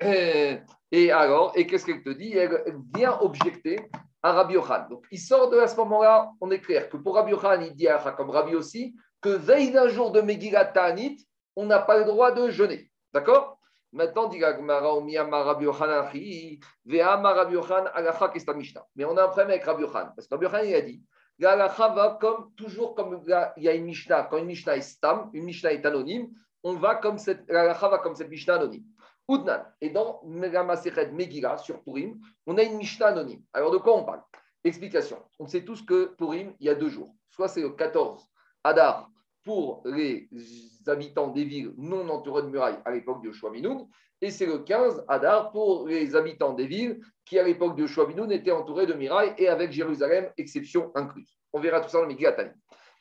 et, 0.91 1.11
alors, 1.11 1.51
et 1.55 1.67
qu'est-ce 1.67 1.85
qu'elle 1.85 2.01
te 2.01 2.11
dit? 2.11 2.31
Elle 2.37 2.77
vient 2.95 3.17
objecter 3.19 3.89
à 4.23 4.31
Rabbi 4.31 4.53
Yohanan. 4.53 4.87
Donc, 4.89 5.05
il 5.11 5.19
sort 5.19 5.49
de 5.49 5.65
ce 5.67 5.75
moment-là, 5.75 6.31
on 6.39 6.49
est 6.51 6.61
clair 6.61 6.89
que 6.89 6.95
pour 6.95 7.15
Rabbi 7.15 7.31
Yohanan, 7.31 7.67
il 7.67 7.75
dit 7.75 7.89
à 7.89 7.99
comme 8.15 8.29
Rabbi 8.29 8.55
aussi, 8.55 8.95
que 9.19 9.29
veille 9.29 9.71
d'un 9.71 9.89
jour 9.89 10.11
de 10.11 10.21
Megillat 10.21 10.65
Tanit, 10.65 11.17
on 11.57 11.65
n'a 11.65 11.79
pas 11.79 11.97
le 11.97 12.05
droit 12.05 12.31
de 12.31 12.49
jeûner. 12.49 12.89
D'accord? 13.13 13.54
Maintenant, 13.95 14.27
dit 14.27 14.39
Mais 14.39 14.65
on 19.05 19.17
a 19.17 19.23
un 19.23 19.27
problème 19.27 19.49
avec 19.49 19.63
Rabbi 19.63 19.81
Yochan. 19.83 20.09
Parce 20.13 20.27
que 20.27 20.35
Rabbi 20.35 20.45
Yochan, 20.45 20.63
il 20.65 20.75
a 20.75 20.81
dit 20.81 21.01
L'alacha 21.39 21.87
va 21.89 22.17
comme, 22.19 22.53
toujours 22.55 22.93
comme 22.93 23.23
il 23.55 23.63
y 23.63 23.69
a 23.69 23.73
une 23.73 23.85
Mishnah. 23.85 24.23
Quand 24.23 24.37
une 24.37 24.47
Mishnah 24.47 24.75
est 24.75 24.81
stam, 24.81 25.29
une 25.31 25.45
Mishnah 25.45 25.71
est 25.71 25.85
anonyme, 25.85 26.27
on 26.63 26.73
va 26.73 26.95
comme 26.95 27.17
cette, 27.17 27.49
l'alacha 27.49 27.87
va 27.87 27.99
comme 27.99 28.15
cette 28.15 28.29
Mishnah 28.29 28.55
anonyme. 28.55 28.83
Udnan. 29.29 29.63
Et 29.79 29.89
dans 29.89 30.21
Megamasechet 30.25 31.11
Megillah, 31.11 31.57
sur 31.57 31.81
Purim, 31.81 32.19
on 32.45 32.57
a 32.57 32.63
une 32.63 32.75
Mishnah 32.75 33.07
anonyme. 33.07 33.43
Alors, 33.53 33.71
de 33.71 33.77
quoi 33.77 33.95
on 33.95 34.03
parle? 34.03 34.23
Explication. 34.65 35.23
On 35.39 35.47
sait 35.47 35.63
tous 35.63 35.81
que 35.83 36.13
Purim, 36.17 36.53
il 36.59 36.65
y 36.65 36.69
a 36.69 36.75
deux 36.75 36.89
jours. 36.89 37.15
Soit 37.29 37.47
c'est 37.47 37.61
le 37.61 37.69
14 37.69 38.27
Adar, 38.65 39.09
pour 39.45 39.83
les 39.85 40.27
habitants 40.87 41.27
des 41.27 41.45
villes 41.45 41.73
non 41.77 42.09
entourées 42.09 42.41
de 42.41 42.47
murailles 42.47 42.79
à 42.83 42.91
l'époque 42.91 43.23
de 43.23 43.31
Chouaminoun, 43.31 43.87
et 44.21 44.31
c'est 44.31 44.45
le 44.45 44.59
15 44.59 45.05
Adar 45.07 45.51
pour 45.51 45.87
les 45.87 46.15
habitants 46.15 46.53
des 46.53 46.65
villes 46.65 46.99
qui, 47.25 47.37
à 47.37 47.43
l'époque 47.43 47.77
de 47.77 47.85
Chouaminoun, 47.85 48.31
étaient 48.31 48.51
entourés 48.51 48.87
de 48.87 48.93
murailles 48.93 49.33
et 49.37 49.47
avec 49.47 49.71
Jérusalem, 49.71 50.29
exception 50.37 50.91
incluse. 50.95 51.37
On 51.53 51.59
verra 51.59 51.79
tout 51.79 51.89
ça 51.89 51.99
dans 51.99 52.03
le 52.03 52.09
Megillat 52.09 52.35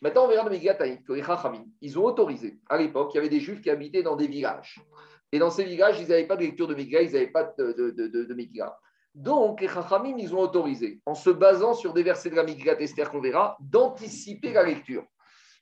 Maintenant, 0.02 0.26
on 0.26 0.28
verra 0.28 0.42
dans 0.42 0.50
le 0.50 0.54
Megillat 0.54 0.74
que 0.74 1.12
les 1.12 1.22
Chachamim, 1.22 1.64
ils 1.80 1.98
ont 1.98 2.04
autorisé, 2.04 2.58
à 2.68 2.76
l'époque, 2.76 3.12
il 3.14 3.16
y 3.16 3.20
avait 3.20 3.28
des 3.28 3.40
Juifs 3.40 3.62
qui 3.62 3.70
habitaient 3.70 4.02
dans 4.02 4.16
des 4.16 4.26
villages. 4.26 4.80
Et 5.32 5.38
dans 5.38 5.50
ces 5.50 5.64
villages, 5.64 5.98
ils 6.00 6.08
n'avaient 6.08 6.26
pas 6.26 6.36
de 6.36 6.42
lecture 6.42 6.68
de 6.68 6.74
Megillah, 6.74 7.02
ils 7.02 7.12
n'avaient 7.12 7.28
pas 7.28 7.54
de, 7.58 7.72
de, 7.72 8.26
Donc, 9.14 9.60
les 9.60 9.68
Chachamim, 9.68 10.16
ils 10.18 10.34
ont 10.34 10.40
autorisé, 10.40 11.00
en 11.06 11.14
se 11.14 11.30
basant 11.30 11.74
sur 11.74 11.94
des 11.94 12.02
versets 12.02 12.30
de 12.30 12.36
la 12.36 12.44
Megillat 12.44 12.80
Esther 12.80 13.10
qu'on 13.10 13.20
verra, 13.20 13.56
d'anticiper 13.60 14.52
la 14.52 14.64
lecture. 14.64 15.04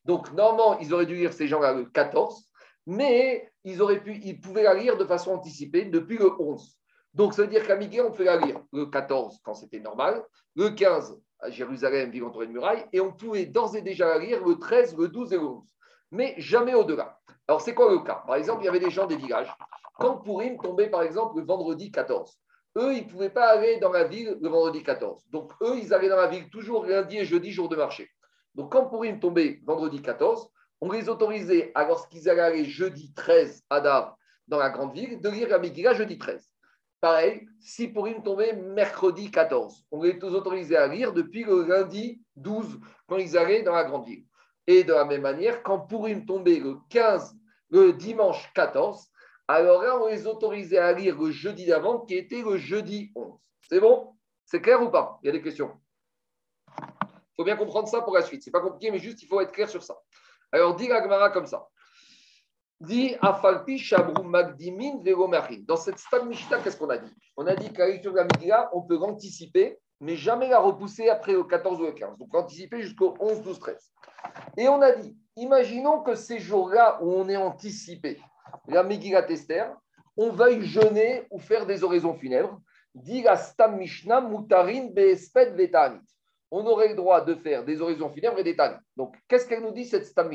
Donc, 0.04 0.32
normalement, 0.32 0.78
ils 0.80 0.92
auraient 0.92 1.06
dû 1.06 1.14
lire 1.14 1.32
ces 1.32 1.46
gens-là 1.46 1.72
le 1.72 1.84
14, 1.84 2.48
mais 2.86 3.50
ils, 3.64 3.80
auraient 3.80 4.00
pu, 4.00 4.16
ils 4.24 4.40
pouvaient 4.40 4.64
la 4.64 4.74
lire 4.74 4.96
de 4.96 5.04
façon 5.04 5.32
anticipée 5.32 5.84
depuis 5.84 6.18
le 6.18 6.30
11. 6.40 6.76
Donc, 7.14 7.34
ça 7.34 7.42
veut 7.42 7.48
dire 7.48 7.66
qu'à 7.66 7.76
Miguel, 7.76 8.06
on 8.06 8.10
peut 8.10 8.24
la 8.24 8.36
lire 8.36 8.60
le 8.72 8.86
14 8.86 9.40
quand 9.44 9.54
c'était 9.54 9.80
normal, 9.80 10.22
le 10.56 10.70
15 10.70 11.20
à 11.40 11.50
Jérusalem, 11.50 12.10
ville 12.10 12.24
entourée 12.24 12.46
de 12.46 12.52
murailles, 12.52 12.84
et 12.92 13.00
on 13.00 13.12
pouvait 13.12 13.46
d'ores 13.46 13.76
et 13.76 13.82
déjà 13.82 14.08
la 14.08 14.18
lire 14.18 14.44
le 14.44 14.58
13, 14.58 14.96
le 14.96 15.08
12 15.08 15.32
et 15.32 15.36
le 15.36 15.44
11, 15.44 15.64
mais 16.12 16.34
jamais 16.38 16.74
au-delà. 16.74 17.18
Alors, 17.48 17.60
c'est 17.60 17.74
quoi 17.74 17.90
le 17.90 17.98
cas? 18.00 18.22
Par 18.26 18.36
exemple, 18.36 18.62
il 18.62 18.66
y 18.66 18.68
avait 18.68 18.80
des 18.80 18.90
gens 18.90 19.06
des 19.06 19.16
villages. 19.16 19.52
Quand 19.98 20.18
Pourim 20.18 20.56
tombait, 20.58 20.88
par 20.88 21.02
exemple, 21.02 21.38
le 21.38 21.44
vendredi 21.44 21.90
14, 21.90 22.38
eux, 22.78 22.94
ils 22.94 23.04
ne 23.04 23.10
pouvaient 23.10 23.30
pas 23.30 23.50
aller 23.50 23.78
dans 23.78 23.92
la 23.92 24.04
ville 24.04 24.38
le 24.40 24.48
vendredi 24.48 24.82
14. 24.82 25.24
Donc, 25.30 25.52
eux, 25.62 25.78
ils 25.78 25.92
allaient 25.92 26.08
dans 26.08 26.16
la 26.16 26.28
ville 26.28 26.48
toujours 26.48 26.86
lundi 26.86 27.18
et 27.18 27.24
jeudi, 27.24 27.50
jour 27.50 27.68
de 27.68 27.76
marché. 27.76 28.08
Donc, 28.54 28.72
quand 28.72 28.86
Pourim 28.86 29.18
tombait 29.20 29.60
vendredi 29.64 30.02
14, 30.02 30.48
on 30.80 30.90
les 30.90 31.08
autorisait, 31.08 31.70
alors 31.74 32.08
qu'ils 32.08 32.28
allaient 32.28 32.42
aller 32.42 32.64
jeudi 32.64 33.12
13 33.14 33.62
Adar 33.70 34.16
dans 34.48 34.58
la 34.58 34.70
grande 34.70 34.92
ville, 34.92 35.20
de 35.20 35.28
lire 35.30 35.48
la 35.48 35.58
Megillah 35.58 35.94
jeudi 35.94 36.18
13. 36.18 36.52
Pareil, 37.00 37.46
si 37.60 37.88
Pourim 37.88 38.22
tombait 38.22 38.52
mercredi 38.52 39.30
14, 39.30 39.86
on 39.90 40.02
les 40.02 40.22
autorisait 40.22 40.76
à 40.76 40.86
lire 40.86 41.12
depuis 41.12 41.44
le 41.44 41.64
lundi 41.64 42.22
12 42.36 42.78
quand 43.08 43.16
ils 43.16 43.36
allaient 43.36 43.62
dans 43.62 43.74
la 43.74 43.84
grande 43.84 44.06
ville. 44.06 44.24
Et 44.66 44.84
de 44.84 44.92
la 44.92 45.04
même 45.04 45.22
manière, 45.22 45.62
quand 45.62 45.80
Pourim 45.80 46.24
tombait 46.24 46.60
le 46.60 46.76
15, 46.90 47.34
le 47.70 47.92
dimanche 47.92 48.52
14, 48.54 49.08
alors 49.48 49.82
là, 49.82 50.00
on 50.00 50.06
les 50.06 50.26
autorisait 50.26 50.78
à 50.78 50.92
lire 50.92 51.20
le 51.20 51.30
jeudi 51.30 51.66
d'avant 51.66 52.00
qui 52.00 52.14
était 52.14 52.42
le 52.42 52.56
jeudi 52.56 53.10
11. 53.14 53.38
C'est 53.68 53.80
bon? 53.80 54.14
C'est 54.44 54.60
clair 54.60 54.80
ou 54.82 54.88
pas? 54.88 55.18
Il 55.22 55.26
y 55.26 55.28
a 55.30 55.32
des 55.32 55.42
questions? 55.42 55.72
Il 57.32 57.36
faut 57.36 57.44
bien 57.44 57.56
comprendre 57.56 57.88
ça 57.88 58.02
pour 58.02 58.14
la 58.14 58.22
suite. 58.22 58.42
Ce 58.42 58.50
n'est 58.50 58.52
pas 58.52 58.60
compliqué, 58.60 58.90
mais 58.90 58.98
juste 58.98 59.22
il 59.22 59.26
faut 59.26 59.40
être 59.40 59.52
clair 59.52 59.68
sur 59.68 59.82
ça. 59.82 59.96
Alors, 60.52 60.76
dit 60.76 60.90
Agmara 60.90 61.30
comme 61.30 61.46
ça. 61.46 61.66
Dit 62.78 63.16
Afalpi 63.22 63.78
Shabru 63.78 64.22
Magdimin 64.24 65.00
Dans 65.66 65.76
cette 65.76 65.98
Stam 65.98 66.28
Mishta, 66.28 66.58
qu'est-ce 66.58 66.76
qu'on 66.76 66.90
a 66.90 66.98
dit? 66.98 67.10
On 67.36 67.46
a 67.46 67.54
dit 67.54 67.72
qu'à 67.72 67.86
la 67.86 67.92
lecture 67.92 68.12
de 68.12 68.18
la 68.18 68.70
on 68.74 68.82
peut 68.82 68.98
l'anticiper, 68.98 69.78
mais 70.00 70.16
jamais 70.16 70.48
la 70.48 70.58
repousser 70.58 71.08
après 71.08 71.32
le 71.32 71.44
14 71.44 71.80
ou 71.80 71.84
le 71.84 71.92
15. 71.92 72.18
Donc, 72.18 72.34
anticiper 72.34 72.82
jusqu'au 72.82 73.14
11, 73.18 73.42
12, 73.42 73.58
13. 73.60 73.92
Et 74.58 74.68
on 74.68 74.82
a 74.82 74.92
dit 74.92 75.16
imaginons 75.36 76.02
que 76.02 76.14
ces 76.14 76.38
jours-là 76.38 76.98
où 77.00 77.10
on 77.14 77.28
est 77.30 77.36
anticipé, 77.36 78.20
la 78.68 78.82
Megillah 78.82 79.22
Tester, 79.22 79.64
on 80.18 80.30
veuille 80.30 80.66
jeûner 80.66 81.26
ou 81.30 81.38
faire 81.38 81.64
des 81.64 81.82
oraisons 81.82 82.14
funèbres. 82.14 82.60
Dit 82.94 83.22
la 83.22 83.38
Stam 83.38 83.78
Mishnah 83.78 84.20
Mutarin 84.20 84.88
Beesped 84.92 85.56
Vetanit 85.56 86.02
on 86.52 86.66
aurait 86.66 86.88
le 86.88 86.94
droit 86.94 87.24
de 87.24 87.34
faire 87.34 87.64
des 87.64 87.80
horizons 87.80 88.10
funèbres 88.10 88.38
et 88.38 88.44
des 88.44 88.54
tannes. 88.54 88.78
Donc, 88.96 89.16
qu'est-ce 89.26 89.48
qu'elle 89.48 89.62
nous 89.62 89.72
dit, 89.72 89.86
cette 89.86 90.04
Stam 90.04 90.30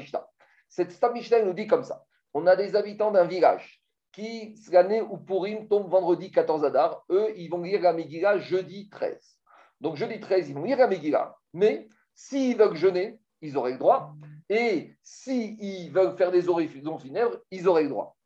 Cette 0.68 0.91
Stam 0.91 1.13
elle 1.32 1.45
nous 1.45 1.53
dit 1.53 1.68
comme 1.68 1.84
ça. 1.84 2.03
On 2.34 2.47
a 2.47 2.55
des 2.55 2.76
habitants 2.76 3.11
d'un 3.11 3.26
village 3.26 3.84
qui, 4.11 4.55
l'année 4.72 4.99
où 4.99 5.18
Purim 5.18 5.68
tombe 5.68 5.89
vendredi 5.89 6.32
14 6.32 6.65
Adar, 6.65 7.05
eux, 7.11 7.32
ils 7.38 7.49
vont 7.49 7.61
lire 7.61 7.82
la 7.82 7.93
Megillah 7.93 8.39
jeudi 8.39 8.89
13. 8.89 9.38
Donc, 9.80 9.95
jeudi 9.95 10.20
13, 10.20 10.49
ils 10.49 10.55
vont 10.55 10.63
lire 10.63 10.80
la 10.80 10.88
Megillah. 10.88 11.36
Mais 11.53 11.88
s'ils 12.15 12.57
veulent 12.57 12.76
jeûner, 12.76 13.20
ils 13.41 13.55
auraient 13.55 13.74
le 13.74 13.78
droit. 13.78 14.15
Et 14.49 14.95
s'ils 15.03 15.91
veulent 15.91 16.18
faire 16.18 16.32
des 16.32 16.49
oraisons 16.49 16.97
funèbres, 16.97 17.38
ils 17.51 17.68
auraient 17.68 17.84
le 17.84 17.89
droit. 17.89 18.18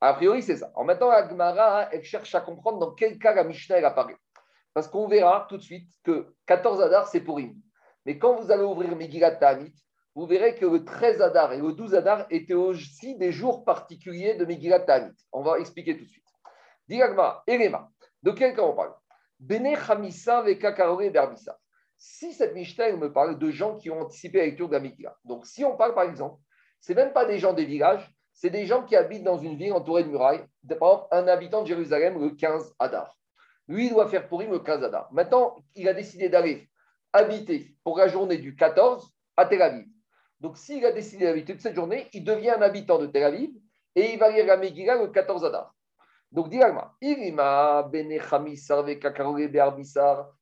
A 0.00 0.14
priori, 0.14 0.42
c'est 0.42 0.56
ça. 0.56 0.72
En 0.74 0.82
maintenant, 0.82 1.10
Agmara, 1.10 1.90
elle 1.92 2.02
cherche 2.02 2.34
à 2.34 2.40
comprendre 2.40 2.80
dans 2.80 2.90
quel 2.90 3.18
cas 3.18 3.34
la 3.34 3.44
Mishnah 3.44 3.76
elle 3.76 3.84
apparaît. 3.84 4.16
Parce 4.76 4.88
qu'on 4.88 5.08
verra 5.08 5.46
tout 5.48 5.56
de 5.56 5.62
suite 5.62 5.88
que 6.04 6.34
14 6.44 6.82
Adar, 6.82 7.08
c'est 7.08 7.22
pour 7.22 7.38
Im. 7.38 7.54
Mais 8.04 8.18
quand 8.18 8.34
vous 8.34 8.50
allez 8.50 8.62
ouvrir 8.62 8.94
Megillat 8.94 9.36
Ta'anit, 9.36 9.72
vous 10.14 10.26
verrez 10.26 10.54
que 10.54 10.66
le 10.66 10.84
13 10.84 11.22
Adar 11.22 11.54
et 11.54 11.62
le 11.62 11.72
12 11.72 11.94
Adar 11.94 12.26
étaient 12.28 12.52
aussi 12.52 13.16
des 13.16 13.32
jours 13.32 13.64
particuliers 13.64 14.34
de 14.34 14.44
Megillat 14.44 14.80
Ta'anit. 14.80 15.16
On 15.32 15.40
va 15.40 15.58
expliquer 15.60 15.96
tout 15.96 16.04
de 16.04 16.10
suite. 16.10 16.26
Diragma, 16.88 17.42
Elema, 17.46 17.88
de 18.22 18.32
quel 18.32 18.54
cas 18.54 18.64
on 18.64 18.74
parle? 18.74 18.92
Bene 19.40 19.74
Chamissa 19.76 20.42
Vekakarore 20.42 21.10
Berbissa. 21.10 21.58
Si 21.96 22.34
cette 22.34 22.52
Mishnah 22.52 22.96
me 22.96 23.10
parle 23.10 23.38
de 23.38 23.50
gens 23.50 23.78
qui 23.78 23.88
ont 23.88 24.02
anticipé 24.02 24.40
la 24.40 24.44
lecture 24.44 24.68
de 24.68 24.74
la 24.74 24.80
Megillah, 24.80 25.16
donc 25.24 25.46
si 25.46 25.64
on 25.64 25.74
parle 25.74 25.94
par 25.94 26.04
exemple, 26.04 26.38
c'est 26.80 26.94
même 26.94 27.14
pas 27.14 27.24
des 27.24 27.38
gens 27.38 27.54
des 27.54 27.64
villages, 27.64 28.14
c'est 28.34 28.50
des 28.50 28.66
gens 28.66 28.82
qui 28.82 28.94
habitent 28.94 29.24
dans 29.24 29.38
une 29.38 29.56
ville 29.56 29.72
entourée 29.72 30.04
de 30.04 30.10
murailles. 30.10 30.44
Par 30.68 30.76
exemple, 30.76 31.06
un 31.12 31.28
habitant 31.28 31.62
de 31.62 31.68
Jérusalem 31.68 32.20
le 32.20 32.32
15 32.32 32.74
Adar. 32.78 33.16
Lui, 33.68 33.86
il 33.86 33.90
doit 33.90 34.08
faire 34.08 34.28
pourrir 34.28 34.50
le 34.50 34.60
15 34.60 34.84
Adar. 34.84 35.12
Maintenant, 35.12 35.56
il 35.74 35.88
a 35.88 35.94
décidé 35.94 36.28
d'aller 36.28 36.68
habiter 37.12 37.74
pour 37.82 37.98
la 37.98 38.08
journée 38.08 38.38
du 38.38 38.54
14 38.54 39.10
à 39.36 39.46
Tel 39.46 39.62
Aviv. 39.62 39.86
Donc, 40.40 40.56
s'il 40.56 40.84
a 40.84 40.92
décidé 40.92 41.24
d'habiter 41.24 41.54
toute 41.54 41.62
cette 41.62 41.74
journée, 41.74 42.08
il 42.12 42.24
devient 42.24 42.50
un 42.50 42.62
habitant 42.62 42.98
de 42.98 43.06
Tel 43.06 43.24
Aviv 43.24 43.50
et 43.94 44.12
il 44.12 44.18
va 44.18 44.30
lire 44.30 44.46
la 44.46 44.56
Megillah 44.56 44.96
le 44.96 45.08
14 45.08 45.44
Adar. 45.44 45.74
Donc, 46.30 46.50
Diragma, 46.50 46.94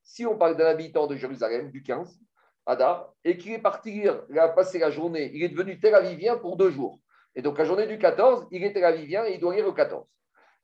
si 0.02 0.26
on 0.26 0.36
parle 0.36 0.56
d'un 0.56 0.66
habitant 0.66 1.06
de 1.06 1.16
Jérusalem 1.16 1.70
du 1.70 1.82
15 1.82 2.18
Adar 2.66 3.12
et 3.22 3.36
qu'il 3.36 3.52
est 3.52 3.58
parti 3.58 4.02
il 4.30 4.38
a 4.38 4.48
passé 4.48 4.78
la 4.78 4.90
journée, 4.90 5.30
il 5.34 5.42
est 5.42 5.50
devenu 5.50 5.78
Tel 5.78 5.94
Avivien 5.94 6.36
pour 6.36 6.56
deux 6.56 6.70
jours. 6.70 6.98
Et 7.36 7.42
donc, 7.42 7.58
la 7.58 7.64
journée 7.64 7.86
du 7.86 7.98
14, 7.98 8.48
il 8.50 8.64
est 8.64 8.72
Tel 8.72 8.84
Avivien 8.84 9.24
et 9.24 9.34
il 9.34 9.40
doit 9.40 9.54
lire 9.54 9.66
le 9.66 9.72
14. 9.72 10.06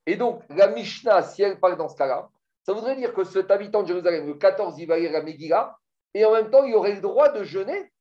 Et 0.06 0.16
donc, 0.16 0.42
la 0.48 0.68
Mishnah, 0.68 1.22
si 1.22 1.42
elle 1.42 1.60
parle 1.60 1.76
dans 1.76 1.88
ce 1.88 1.96
cas-là, 1.96 2.28
ça 2.62 2.72
voudrait 2.72 2.96
dire 2.96 3.14
que 3.14 3.24
cet 3.24 3.50
habitant 3.50 3.82
de 3.82 3.88
Jérusalem, 3.88 4.26
le 4.26 4.34
14, 4.34 4.78
il 4.78 4.86
va 4.86 4.98
lire 4.98 5.12
la 5.12 5.22
Megillah 5.22 5.76
et 6.14 6.24
en 6.24 6.32
même 6.32 6.50
temps, 6.50 6.64
il 6.64 6.74
aurait 6.74 6.94
le 6.94 7.00
droit 7.00 7.30
de 7.30 7.44
jeûner. 7.44 7.92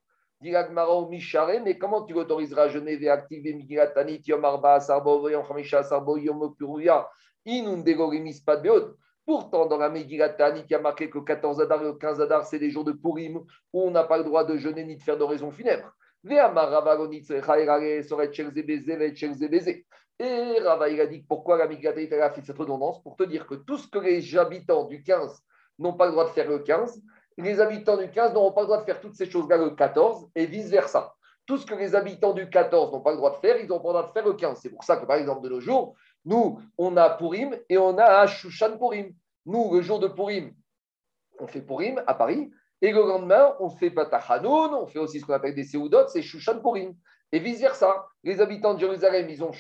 Dit 0.41 0.53
Mishare, 1.09 1.61
mais 1.63 1.77
comment 1.77 2.05
tu 2.05 2.13
l'autoriseras 2.13 2.63
à 2.63 2.69
jeûner 2.69 2.95
Ve'active 2.95 3.43
Megillah 3.43 3.87
Tanit 3.87 4.21
Yom 4.25 4.45
Arba 4.45 4.79
Sarbo 4.79 5.27
Yom 5.29 5.43
Chamisha 5.45 5.83
Sarbo 5.83 6.17
Yom 6.17 6.55
Puruya 6.55 7.09
Inundegorimis 7.45 8.41
Padbeot. 8.45 8.95
Pourtant, 9.25 9.65
dans 9.65 9.77
la 9.77 9.89
Megillah 9.89 10.29
Tanit, 10.29 10.63
il 10.69 10.71
y 10.71 10.75
a 10.75 10.79
marqué 10.79 11.09
que 11.09 11.19
14 11.19 11.61
Adar 11.61 11.81
et 11.81 11.85
le 11.85 11.93
15 11.93 12.21
Adar, 12.21 12.45
c'est 12.45 12.57
des 12.57 12.71
jours 12.71 12.85
de 12.85 12.93
Purim 12.93 13.37
où 13.73 13.83
on 13.83 13.91
n'a 13.91 14.03
pas 14.05 14.17
le 14.17 14.23
droit 14.23 14.45
de 14.45 14.57
jeûner 14.57 14.85
ni 14.85 14.95
de 14.95 15.01
faire 15.03 15.17
d'oraison 15.17 15.51
funèbre. 15.51 15.91
Et 20.19 20.59
Rava, 20.59 20.85
a 20.85 21.05
dit 21.05 21.23
pourquoi 21.27 21.57
la 21.57 21.67
Megillah 21.67 21.91
a 22.25 22.29
fait 22.29 22.41
cette 22.45 22.57
redondance? 22.57 23.01
Pour 23.01 23.15
te 23.15 23.23
dire 23.23 23.47
que 23.47 23.55
tout 23.55 23.77
ce 23.77 23.87
que 23.87 23.99
les 23.99 24.37
habitants 24.37 24.83
du 24.83 25.01
15 25.01 25.41
n'ont 25.79 25.93
pas 25.93 26.07
le 26.07 26.11
droit 26.11 26.25
de 26.25 26.31
faire 26.31 26.49
le 26.49 26.59
15, 26.59 27.01
les 27.37 27.61
habitants 27.61 27.95
du 27.95 28.11
15 28.11 28.33
n'auront 28.33 28.51
pas 28.51 28.61
le 28.61 28.67
droit 28.67 28.79
de 28.79 28.83
faire 28.83 28.99
toutes 28.99 29.15
ces 29.15 29.29
choses-là 29.29 29.57
le 29.57 29.69
14 29.69 30.27
et 30.35 30.45
vice-versa. 30.45 31.15
Tout 31.45 31.57
ce 31.57 31.65
que 31.65 31.73
les 31.73 31.95
habitants 31.95 32.33
du 32.33 32.49
14 32.49 32.91
n'ont 32.91 32.99
pas 32.99 33.11
le 33.11 33.17
droit 33.17 33.31
de 33.31 33.37
faire, 33.37 33.57
ils 33.57 33.67
n'ont 33.67 33.79
pas 33.79 33.89
le 33.89 33.93
droit 33.93 34.07
de 34.07 34.11
faire 34.11 34.25
le 34.25 34.33
15. 34.33 34.59
C'est 34.61 34.69
pour 34.69 34.83
ça 34.83 34.97
que, 34.97 35.05
par 35.05 35.17
exemple, 35.17 35.41
de 35.41 35.49
nos 35.49 35.61
jours, 35.61 35.95
nous, 36.25 36.59
on 36.77 36.97
a 36.97 37.09
Purim 37.11 37.57
et 37.69 37.77
on 37.77 37.97
a 37.97 38.27
Shushan 38.27 38.77
Purim. 38.77 39.13
Nous, 39.45 39.73
le 39.73 39.81
jour 39.81 39.99
de 39.99 40.09
Purim, 40.09 40.53
on 41.39 41.47
fait 41.47 41.61
Purim 41.61 42.03
à 42.05 42.13
Paris. 42.13 42.51
Et 42.81 42.91
le 42.91 42.99
lendemain, 42.99 43.55
on 43.59 43.69
fait 43.69 43.89
Patachanoun, 43.89 44.73
on 44.73 44.85
fait 44.85 44.99
aussi 44.99 45.19
ce 45.19 45.25
qu'on 45.25 45.33
appelle 45.33 45.55
des 45.55 45.63
Seudot, 45.63 46.07
c'est 46.07 46.21
Shushan 46.21 46.59
Purim. 46.59 46.93
Et 47.31 47.39
vice-versa. 47.39 48.07
Les 48.23 48.41
habitants 48.41 48.73
de 48.73 48.79
Jérusalem, 48.79 49.29
ils 49.29 49.43
ont, 49.43 49.51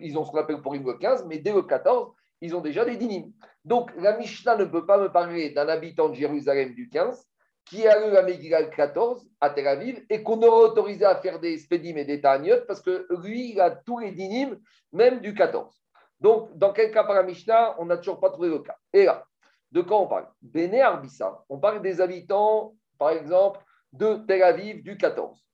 ils 0.00 0.18
ont 0.18 0.24
ce 0.24 0.30
qu'on 0.30 0.38
appelle 0.38 0.62
Purim 0.62 0.84
le 0.86 0.94
15, 0.94 1.26
mais 1.26 1.38
dès 1.38 1.52
le 1.52 1.62
14, 1.62 2.12
ils 2.40 2.56
ont 2.56 2.60
déjà 2.60 2.84
des 2.84 2.96
dinim. 2.96 3.32
Donc, 3.64 3.90
la 3.96 4.16
Mishnah 4.16 4.56
ne 4.56 4.64
peut 4.64 4.86
pas 4.86 4.98
me 4.98 5.10
parler 5.10 5.50
d'un 5.50 5.68
habitant 5.68 6.08
de 6.08 6.14
Jérusalem 6.14 6.74
du 6.74 6.88
15 6.88 7.28
qui 7.64 7.86
a 7.86 8.06
eu 8.06 8.10
la 8.10 8.22
Megillah 8.22 8.64
14 8.64 9.28
à 9.40 9.50
Tel 9.50 9.66
Aviv 9.66 10.02
et 10.08 10.22
qu'on 10.22 10.40
aurait 10.42 10.70
autorisé 10.70 11.04
à 11.04 11.16
faire 11.16 11.38
des 11.38 11.58
spédim 11.58 11.96
et 11.96 12.04
des 12.06 12.20
ta'aniot 12.20 12.62
parce 12.66 12.80
que 12.80 13.06
lui, 13.22 13.52
il 13.52 13.60
a 13.60 13.70
tous 13.70 13.98
les 13.98 14.12
dinim, 14.12 14.58
même 14.92 15.20
du 15.20 15.34
14. 15.34 15.74
Donc, 16.20 16.56
dans 16.56 16.72
quel 16.72 16.90
cas 16.90 17.04
par 17.04 17.14
la 17.14 17.22
Mishnah, 17.22 17.76
on 17.78 17.84
n'a 17.84 17.98
toujours 17.98 18.20
pas 18.20 18.30
trouvé 18.30 18.48
le 18.48 18.60
cas. 18.60 18.76
Et 18.92 19.04
là, 19.04 19.24
de 19.70 19.82
quoi 19.82 20.00
on 20.00 20.06
parle? 20.06 20.28
Béné 20.40 20.80
Arbissa, 20.80 21.44
on 21.48 21.58
parle 21.58 21.82
des 21.82 22.00
habitants, 22.00 22.74
par 22.98 23.10
exemple, 23.10 23.60
de 23.92 24.14
Tel 24.26 24.42
Aviv 24.42 24.82
du 24.82 24.96
14. 24.96 25.47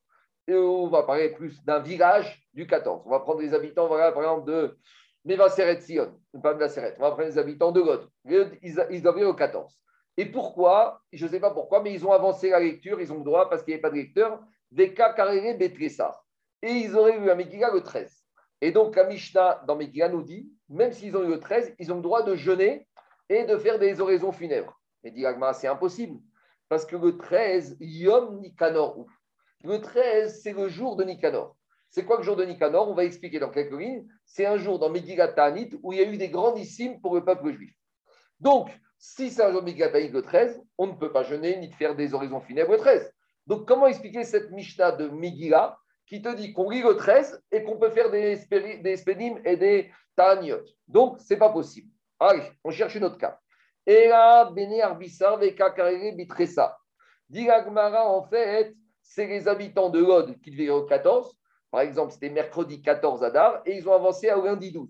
Et 0.46 0.54
on 0.54 0.88
va 0.88 1.02
parler 1.04 1.30
plus 1.30 1.64
d'un 1.64 1.80
village 1.80 2.46
du 2.52 2.66
14. 2.66 3.02
On 3.06 3.10
va 3.10 3.20
prendre 3.20 3.40
des 3.40 3.54
habitants, 3.54 3.86
voilà, 3.86 4.12
par 4.12 4.22
exemple, 4.22 4.50
de 4.50 4.78
Mevaseret 5.24 5.80
Sion, 5.80 6.20
pas 6.42 6.54
Mevaseret. 6.54 6.96
On 6.98 7.02
va 7.02 7.12
prendre 7.12 7.28
des 7.28 7.38
habitants 7.38 7.72
de 7.72 7.80
God. 7.80 8.08
Ils, 8.26 8.86
ils 8.90 9.02
doivent 9.02 9.22
au 9.22 9.34
14. 9.34 9.74
Et 10.16 10.26
pourquoi 10.26 11.00
Je 11.12 11.24
ne 11.24 11.30
sais 11.30 11.40
pas 11.40 11.50
pourquoi, 11.50 11.82
mais 11.82 11.92
ils 11.92 12.06
ont 12.06 12.12
avancé 12.12 12.50
la 12.50 12.60
lecture, 12.60 13.00
ils 13.00 13.12
ont 13.12 13.18
le 13.18 13.24
droit, 13.24 13.48
parce 13.48 13.62
qu'il 13.62 13.72
n'y 13.72 13.74
avait 13.74 13.82
pas 13.82 13.90
de 13.90 13.96
lecteur, 13.96 14.40
des 14.70 14.92
cas 14.92 15.12
carrés. 15.12 15.56
Et 16.62 16.70
ils 16.70 16.96
auraient 16.96 17.18
eu 17.18 17.30
à 17.30 17.34
Megillah 17.34 17.72
le 17.72 17.82
13. 17.82 18.24
Et 18.60 18.70
donc, 18.70 18.96
la 18.96 19.04
Mishnah 19.04 19.62
dans 19.66 19.76
Megillah 19.76 20.08
nous 20.08 20.22
dit, 20.22 20.50
même 20.68 20.92
s'ils 20.92 21.16
ont 21.16 21.24
eu 21.24 21.28
le 21.28 21.40
13, 21.40 21.74
ils 21.78 21.92
ont 21.92 21.96
le 21.96 22.02
droit 22.02 22.22
de 22.22 22.34
jeûner 22.34 22.86
et 23.28 23.44
de 23.44 23.56
faire 23.56 23.78
des 23.78 24.00
oraisons 24.00 24.32
funèbres. 24.32 24.80
Et 25.02 25.10
dit 25.10 25.24
c'est 25.54 25.68
impossible. 25.68 26.18
Parce 26.68 26.86
que 26.86 26.96
le 26.96 27.16
13, 27.16 27.76
Yom 27.80 28.40
Nikanor. 28.40 29.06
Le 29.64 29.80
13, 29.80 30.42
c'est 30.42 30.52
le 30.52 30.68
jour 30.68 30.94
de 30.94 31.04
Nikanor. 31.04 31.56
C'est 31.88 32.04
quoi 32.04 32.18
le 32.18 32.22
jour 32.22 32.36
de 32.36 32.44
Nikanor 32.44 32.86
On 32.86 32.94
va 32.94 33.04
expliquer 33.04 33.38
dans 33.38 33.48
quelques 33.50 33.72
lignes. 33.72 34.06
C'est 34.26 34.44
un 34.44 34.58
jour 34.58 34.78
dans 34.78 34.90
Megillah 34.90 35.28
Ta'anit 35.28 35.70
où 35.82 35.94
il 35.94 35.98
y 35.98 36.02
a 36.02 36.04
eu 36.04 36.18
des 36.18 36.28
grandissimes 36.28 37.00
pour 37.00 37.14
le 37.14 37.24
peuple 37.24 37.50
juif. 37.50 37.74
Donc, 38.40 38.68
si 38.98 39.30
c'est 39.30 39.42
un 39.42 39.52
jour 39.52 39.62
de 39.62 39.70
le 39.70 40.20
13, 40.20 40.62
on 40.76 40.88
ne 40.88 40.92
peut 40.92 41.10
pas 41.10 41.22
jeûner 41.22 41.56
ni 41.56 41.72
faire 41.72 41.96
des 41.96 42.12
oraisons 42.12 42.42
funèbres 42.42 42.72
le 42.72 42.78
13. 42.78 43.10
Donc, 43.46 43.66
comment 43.66 43.86
expliquer 43.86 44.24
cette 44.24 44.50
Mishnah 44.50 44.92
de 44.92 45.08
Megillah 45.08 45.78
qui 46.06 46.20
te 46.20 46.34
dit 46.34 46.52
qu'on 46.52 46.68
lit 46.68 46.82
le 46.82 46.96
13 46.96 47.42
et 47.50 47.64
qu'on 47.64 47.78
peut 47.78 47.90
faire 47.90 48.10
des, 48.10 48.36
spédim 48.36 49.36
et 49.46 49.56
des 49.56 49.90
ta'aniot 50.14 50.60
Donc, 50.88 51.20
ce 51.20 51.32
n'est 51.32 51.38
pas 51.38 51.48
possible. 51.48 51.88
Allez, 52.20 52.42
on 52.64 52.70
cherche 52.70 52.96
une 52.96 53.04
autre 53.04 53.16
cas. 53.16 53.38
Là, 53.86 54.50
Bene 54.50 54.82
Arbissar, 54.82 55.38
Veka 55.38 55.74
Bitressa. 56.14 56.76
Dit 57.30 57.48
en 57.50 58.22
fait, 58.24 58.74
c'est 59.04 59.26
les 59.26 59.46
habitants 59.46 59.90
de 59.90 60.00
Lod 60.00 60.40
qui 60.40 60.50
devaient 60.50 60.70
au 60.70 60.84
14. 60.84 61.36
Par 61.70 61.82
exemple, 61.82 62.12
c'était 62.12 62.30
mercredi 62.30 62.82
14 62.82 63.22
Adar 63.22 63.62
et 63.64 63.76
ils 63.76 63.88
ont 63.88 63.92
avancé 63.92 64.28
à 64.28 64.36
lundi 64.36 64.72
12. 64.72 64.88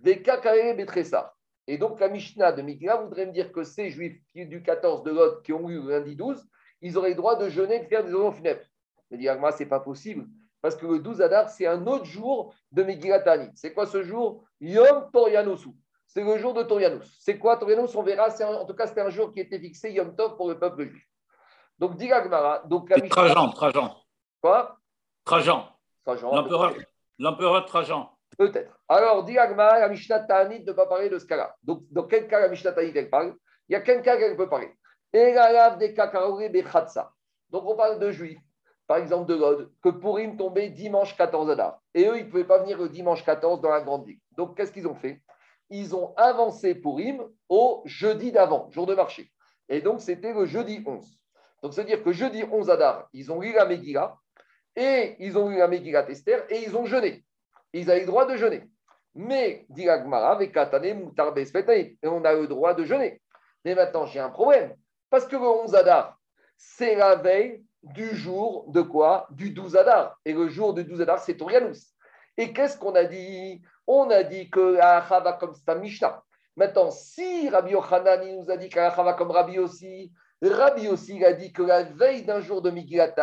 Veka 0.00 0.40
Bitressa. 0.74 1.34
Et 1.66 1.76
donc, 1.76 1.98
la 1.98 2.08
Mishnah 2.08 2.52
de 2.52 2.62
Mikra 2.62 3.02
voudrait 3.02 3.26
me 3.26 3.32
dire 3.32 3.52
que 3.52 3.64
ces 3.64 3.90
juifs 3.90 4.20
du 4.34 4.62
14 4.62 5.02
de 5.02 5.10
Lot 5.10 5.42
qui 5.42 5.52
ont 5.52 5.68
eu 5.68 5.82
lundi 5.86 6.14
12, 6.14 6.46
ils 6.80 6.96
auraient 6.96 7.10
le 7.10 7.16
droit 7.16 7.36
de 7.36 7.48
jeûner 7.48 7.76
et 7.76 7.80
de 7.80 7.86
faire 7.86 8.04
des 8.04 8.14
oraisons 8.14 8.32
funèbres. 8.32 8.64
Je 9.10 9.16
dis, 9.16 9.28
moi, 9.38 9.50
ce 9.50 9.62
n'est 9.62 9.68
pas 9.68 9.80
possible. 9.80 10.26
Parce 10.62 10.76
que 10.76 10.86
le 10.86 11.00
12 11.00 11.20
Adar, 11.22 11.50
c'est 11.50 11.66
un 11.66 11.86
autre 11.86 12.04
jour 12.04 12.54
de 12.70 12.82
Megillah 12.82 13.22
C'est 13.54 13.72
quoi 13.72 13.86
ce 13.86 14.02
jour? 14.02 14.44
Yom 14.60 15.10
Torianosu. 15.12 15.70
C'est 16.06 16.22
le 16.22 16.38
jour 16.38 16.54
de 16.54 16.62
Torianus. 16.62 17.18
C'est 17.20 17.38
quoi 17.38 17.56
Torianus 17.56 17.94
On 17.94 18.02
verra. 18.02 18.28
En 18.60 18.64
tout 18.64 18.74
cas, 18.74 18.86
c'était 18.86 19.00
un 19.00 19.10
jour 19.10 19.32
qui 19.32 19.40
était 19.40 19.58
fixé 19.58 19.90
Yom 19.92 20.14
Tov 20.14 20.36
pour 20.36 20.48
le 20.48 20.58
peuple 20.58 20.84
juif. 20.84 21.04
Donc, 21.78 21.96
dit 21.96 22.08
Donc, 22.66 22.90
la 22.90 23.08
Trajan, 23.08 23.50
Trajan. 23.50 23.96
Quoi? 24.40 24.78
Trajan. 25.24 25.66
Trajan. 26.04 26.30
L'empereur 27.18 27.64
Trajan. 27.66 28.10
Peut-être. 28.38 28.78
Alors, 28.88 29.24
dit 29.24 29.34
la 29.34 29.88
Mishnah 29.88 30.20
Ta'anit 30.20 30.60
ne 30.60 30.64
peut 30.64 30.74
pas 30.74 30.86
parler 30.86 31.08
de 31.08 31.18
ce 31.18 31.26
cas-là. 31.26 31.54
Donc, 31.62 31.82
dans 31.90 32.06
quel 32.06 32.28
cas 32.28 32.40
la 32.40 32.48
Mishnah 32.48 32.72
Ta'anit 32.72 32.92
elle 32.94 33.10
parle? 33.10 33.34
Il 33.68 33.72
y 33.72 33.76
a 33.76 33.80
quel 33.80 34.02
cas 34.02 34.16
qu'elle 34.16 34.36
peut 34.36 34.48
parler? 34.48 34.72
Donc, 37.50 37.64
on 37.64 37.76
parle 37.76 37.98
de 37.98 38.10
juifs, 38.10 38.40
par 38.86 38.98
exemple 38.98 39.26
de 39.26 39.36
God, 39.36 39.72
que 39.82 39.88
Purim 39.88 40.36
tombait 40.36 40.68
dimanche 40.68 41.16
14 41.16 41.50
Adar. 41.50 41.80
Et 41.94 42.06
eux, 42.06 42.18
ils 42.18 42.26
ne 42.26 42.30
pouvaient 42.30 42.44
pas 42.44 42.58
venir 42.58 42.78
le 42.78 42.88
dimanche 42.88 43.24
14 43.24 43.60
dans 43.60 43.70
la 43.70 43.80
grande 43.80 44.04
ville. 44.04 44.18
Donc, 44.36 44.56
qu'est-ce 44.56 44.72
qu'ils 44.72 44.86
ont 44.86 44.94
fait? 44.94 45.22
Ils 45.70 45.96
ont 45.96 46.14
avancé 46.16 46.74
Purim 46.74 47.22
au 47.48 47.82
jeudi 47.86 48.32
d'avant, 48.32 48.70
jour 48.70 48.86
de 48.86 48.94
marché. 48.94 49.32
Et 49.68 49.80
donc, 49.80 50.00
c'était 50.00 50.32
le 50.32 50.44
jeudi 50.44 50.82
11. 50.86 51.18
Donc, 51.66 51.74
c'est-à-dire 51.74 52.04
que 52.04 52.12
jeudi 52.12 52.44
11 52.44 52.70
Adar, 52.70 53.08
ils 53.12 53.32
ont 53.32 53.40
lu 53.40 53.52
la 53.52 53.64
Megillah, 53.64 54.16
et 54.76 55.16
ils 55.18 55.36
ont 55.36 55.48
lu 55.48 55.58
la 55.58 55.66
Megillah 55.66 56.08
Esther, 56.08 56.44
et 56.48 56.62
ils 56.62 56.76
ont 56.76 56.86
jeûné 56.86 57.24
ils 57.72 57.90
avaient 57.90 58.02
le 58.02 58.06
droit 58.06 58.24
de 58.24 58.36
jeûner. 58.36 58.70
Mais, 59.16 59.66
dit 59.68 59.88
avec 59.88 60.52
Katane, 60.52 60.84
et 60.84 61.96
on 62.04 62.24
a 62.24 62.32
le 62.34 62.46
droit 62.46 62.72
de 62.72 62.84
jeûner. 62.84 63.20
Mais 63.64 63.74
maintenant, 63.74 64.06
j'ai 64.06 64.20
un 64.20 64.30
problème. 64.30 64.76
Parce 65.10 65.26
que 65.26 65.34
le 65.34 65.42
11 65.42 65.74
Adar, 65.74 66.16
c'est 66.56 66.94
la 66.94 67.16
veille 67.16 67.64
du 67.82 68.14
jour 68.14 68.70
de 68.70 68.82
quoi? 68.82 69.26
Du 69.32 69.50
12 69.50 69.76
Adar. 69.76 70.16
Et 70.24 70.34
le 70.34 70.46
jour 70.46 70.72
du 70.72 70.84
12 70.84 71.00
Adar, 71.00 71.18
c'est 71.18 71.36
Torianus. 71.36 71.96
Et 72.36 72.52
qu'est-ce 72.52 72.78
qu'on 72.78 72.94
a 72.94 73.02
dit? 73.02 73.60
On 73.88 74.08
a 74.10 74.22
dit 74.22 74.48
que 74.50 74.76
Chava 74.76 75.32
comme 75.32 75.52
c'est 75.52 75.74
Mishnah. 75.74 76.22
Maintenant, 76.54 76.92
si 76.92 77.48
Rabbi 77.50 77.72
Yochanan 77.72 78.38
nous 78.38 78.50
a 78.52 78.56
dit 78.56 78.68
qu'Achava 78.68 79.14
comme 79.14 79.32
Rabbi 79.32 79.58
aussi, 79.58 80.12
Rabbi 80.42 80.88
aussi 80.88 81.24
a 81.24 81.32
dit 81.32 81.52
que 81.52 81.62
la 81.62 81.84
veille 81.84 82.24
d'un 82.24 82.40
jour 82.40 82.62
de 82.62 82.70
Migilat 82.70 83.14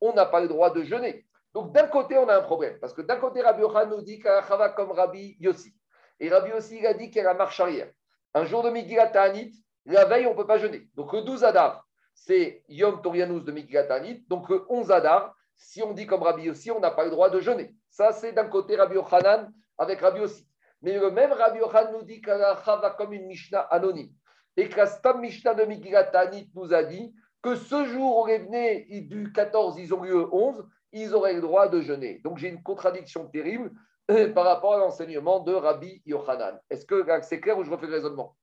on 0.00 0.12
n'a 0.12 0.26
pas 0.26 0.40
le 0.40 0.48
droit 0.48 0.70
de 0.70 0.82
jeûner. 0.82 1.26
Donc 1.54 1.72
d'un 1.72 1.86
côté, 1.86 2.18
on 2.18 2.28
a 2.28 2.36
un 2.36 2.42
problème, 2.42 2.78
parce 2.80 2.92
que 2.92 3.00
d'un 3.00 3.16
côté, 3.16 3.40
Rabbi 3.40 3.62
Yochanan 3.62 3.90
nous 3.90 4.02
dit 4.02 4.18
qu'Achava 4.18 4.70
comme 4.70 4.90
Rabbi 4.90 5.36
Yossi. 5.38 5.72
Et 6.18 6.28
Rabbi 6.28 6.50
Yossi, 6.50 6.84
a 6.84 6.94
dit 6.94 7.10
qu'elle 7.10 7.28
a 7.28 7.34
marche 7.34 7.60
arrière. 7.60 7.90
Un 8.34 8.44
jour 8.44 8.62
de 8.62 9.12
Ta'anit, 9.12 9.52
la 9.86 10.04
veille, 10.04 10.26
on 10.26 10.32
ne 10.32 10.36
peut 10.36 10.46
pas 10.46 10.58
jeûner. 10.58 10.88
Donc 10.94 11.12
le 11.12 11.22
12 11.22 11.44
Adar, 11.44 11.86
c'est 12.12 12.64
Yom 12.68 13.00
Torianus 13.02 13.44
de 13.44 13.82
Ta'anit. 13.86 14.24
Donc 14.28 14.48
le 14.48 14.64
11 14.68 14.90
Adar, 14.90 15.34
si 15.54 15.82
on 15.82 15.92
dit 15.92 16.06
comme 16.06 16.22
Rabbi 16.24 16.42
Yossi, 16.42 16.72
on 16.72 16.80
n'a 16.80 16.90
pas 16.90 17.04
le 17.04 17.10
droit 17.10 17.30
de 17.30 17.40
jeûner. 17.40 17.72
Ça, 17.88 18.12
c'est 18.12 18.32
d'un 18.32 18.48
côté 18.48 18.74
Rabbi 18.74 18.96
Yochanan 18.96 19.52
avec 19.78 20.00
Rabbi 20.00 20.20
Yossi. 20.20 20.48
Mais 20.82 20.98
le 20.98 21.12
même 21.12 21.32
Rabbi 21.32 21.60
Yochanan 21.60 21.92
nous 21.92 22.02
dit 22.02 22.20
qu'Achava 22.20 22.90
comme 22.90 23.12
une 23.12 23.26
Mishnah 23.26 23.60
anonyme. 23.60 24.10
Et 24.56 24.68
que 24.68 24.76
la 24.76 24.86
Stam 24.86 25.20
Mishnah 25.20 25.54
de 25.54 25.64
Megillat 25.64 26.04
Ta'anit 26.04 26.50
nous 26.54 26.72
a 26.72 26.84
dit 26.84 27.14
que 27.42 27.56
ce 27.56 27.84
jour 27.86 28.18
où 28.18 28.22
on 28.22 28.28
est 28.28 29.00
du 29.02 29.32
14, 29.32 29.78
ils 29.78 29.92
ont 29.92 30.04
eu 30.04 30.10
le 30.10 30.34
11, 30.34 30.64
ils 30.92 31.14
auraient 31.14 31.34
le 31.34 31.40
droit 31.40 31.68
de 31.68 31.80
jeûner. 31.80 32.20
Donc 32.20 32.38
j'ai 32.38 32.48
une 32.48 32.62
contradiction 32.62 33.26
terrible 33.28 33.72
euh, 34.10 34.32
par 34.32 34.44
rapport 34.44 34.74
à 34.74 34.78
l'enseignement 34.78 35.40
de 35.40 35.52
Rabbi 35.52 36.02
Yochanan. 36.06 36.58
Est-ce 36.70 36.86
que 36.86 37.04
c'est 37.22 37.40
clair 37.40 37.58
ou 37.58 37.64
je 37.64 37.70
refais 37.70 37.86
le 37.86 37.94
raisonnement? 37.94 38.36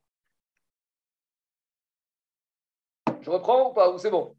Je 3.22 3.30
reprends 3.30 3.70
ou 3.70 3.74
pas 3.74 3.92
Ou 3.92 3.98
c'est 3.98 4.12
bon? 4.12 4.36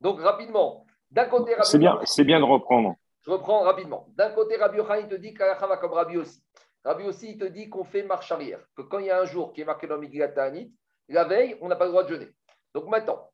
Donc 0.00 0.20
rapidement, 0.20 0.86
d'un 1.10 1.24
côté 1.24 1.54
Rabbi 1.54 1.68
C'est 1.68 1.78
bien, 1.78 1.98
c'est 2.04 2.24
bien 2.24 2.38
de 2.38 2.44
reprendre. 2.44 2.94
Je 3.22 3.30
reprends 3.30 3.62
rapidement. 3.62 4.06
D'un 4.10 4.30
côté, 4.30 4.56
Rabbi 4.56 4.78
Yochanan 4.78 5.08
te 5.08 5.16
dit 5.16 5.34
qu'Alacha 5.34 5.66
va 5.66 5.78
comme 5.78 5.92
Rabbi 5.92 6.16
aussi. 6.16 6.40
Rabbi 6.86 7.02
aussi, 7.02 7.30
il 7.32 7.38
te 7.38 7.44
dit 7.44 7.68
qu'on 7.68 7.82
fait 7.82 8.04
marche 8.04 8.30
arrière. 8.30 8.64
Que 8.76 8.82
quand 8.82 9.00
il 9.00 9.06
y 9.06 9.10
a 9.10 9.20
un 9.20 9.24
jour 9.24 9.52
qui 9.52 9.60
est 9.60 9.64
marqué 9.64 9.88
dans 9.88 9.98
Migrat 9.98 10.32
la 11.08 11.24
veille, 11.24 11.58
on 11.60 11.66
n'a 11.66 11.74
pas 11.74 11.84
le 11.84 11.90
droit 11.90 12.04
de 12.04 12.08
jeûner. 12.08 12.28
Donc 12.74 12.86
maintenant, 12.86 13.28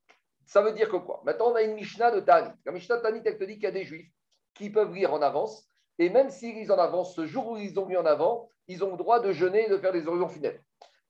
ça 0.46 0.62
veut 0.62 0.72
dire 0.72 0.88
que 0.88 0.96
quoi? 0.96 1.22
Maintenant, 1.26 1.52
on 1.52 1.54
a 1.54 1.62
une 1.62 1.74
Mishnah 1.74 2.10
de 2.12 2.20
Tanit. 2.20 2.52
La 2.64 2.72
Mishnah 2.72 2.96
de 2.96 3.02
Tanit, 3.02 3.20
elle 3.26 3.36
te 3.36 3.44
dit 3.44 3.54
qu'il 3.54 3.64
y 3.64 3.66
a 3.66 3.72
des 3.72 3.84
Juifs 3.84 4.10
qui 4.54 4.70
peuvent 4.70 4.94
lire 4.94 5.12
en 5.12 5.20
avance. 5.20 5.68
Et 5.98 6.08
même 6.08 6.30
s'ils 6.30 6.54
lisent 6.54 6.70
en 6.70 6.78
avance, 6.78 7.14
ce 7.14 7.26
jour 7.26 7.50
où 7.50 7.56
ils 7.58 7.78
ont 7.78 7.84
mis 7.84 7.96
en 7.96 8.06
avant, 8.06 8.48
ils 8.68 8.82
ont 8.84 8.92
le 8.92 8.96
droit 8.96 9.20
de 9.20 9.32
jeûner 9.32 9.66
et 9.66 9.68
de 9.68 9.76
faire 9.76 9.92
des 9.92 10.06
oraisons 10.08 10.28
funèbres. 10.28 10.60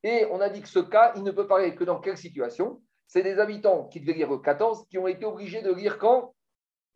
Et 0.03 0.27
on 0.33 0.41
a 0.41 0.49
dit 0.49 0.63
que 0.63 0.69
ce 0.69 0.81
cas, 0.81 1.13
il 1.15 1.23
ne 1.23 1.31
peut 1.31 1.47
parler 1.47 1.77
que 1.77 1.85
dans 1.85 2.01
quelle 2.01 2.19
situation? 2.19 2.83
C'est 3.07 3.23
des 3.23 3.39
habitants 3.39 3.87
qui 3.87 4.01
devaient 4.01 4.15
lire 4.15 4.31
le 4.31 4.39
14 4.39 4.89
qui 4.89 4.99
ont 4.99 5.07
été 5.07 5.25
obligés 5.25 5.63
de 5.63 5.73
lire 5.73 5.97
quand? 5.99 6.35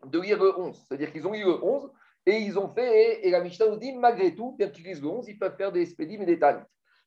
De 0.05 0.18
lire 0.18 0.42
le 0.42 0.59
11. 0.59 0.86
C'est-à-dire 0.88 1.12
qu'ils 1.12 1.26
ont 1.28 1.32
lu 1.32 1.44
le 1.44 1.62
11 1.62 1.88
et 2.26 2.38
ils 2.38 2.58
ont 2.58 2.68
fait, 2.68 3.24
et 3.24 3.30
la 3.30 3.40
Mishnah 3.40 3.68
nous 3.68 3.76
dit, 3.76 3.92
malgré 3.92 4.34
tout, 4.34 4.56
bien 4.58 4.68
qu'ils 4.68 4.84
lisent 4.84 5.00
le 5.00 5.08
11, 5.08 5.28
ils 5.28 5.38
peuvent 5.38 5.56
faire 5.56 5.70
des 5.70 5.86
spédimes 5.86 6.22
et 6.22 6.26
des 6.26 6.38
tanit. 6.38 6.64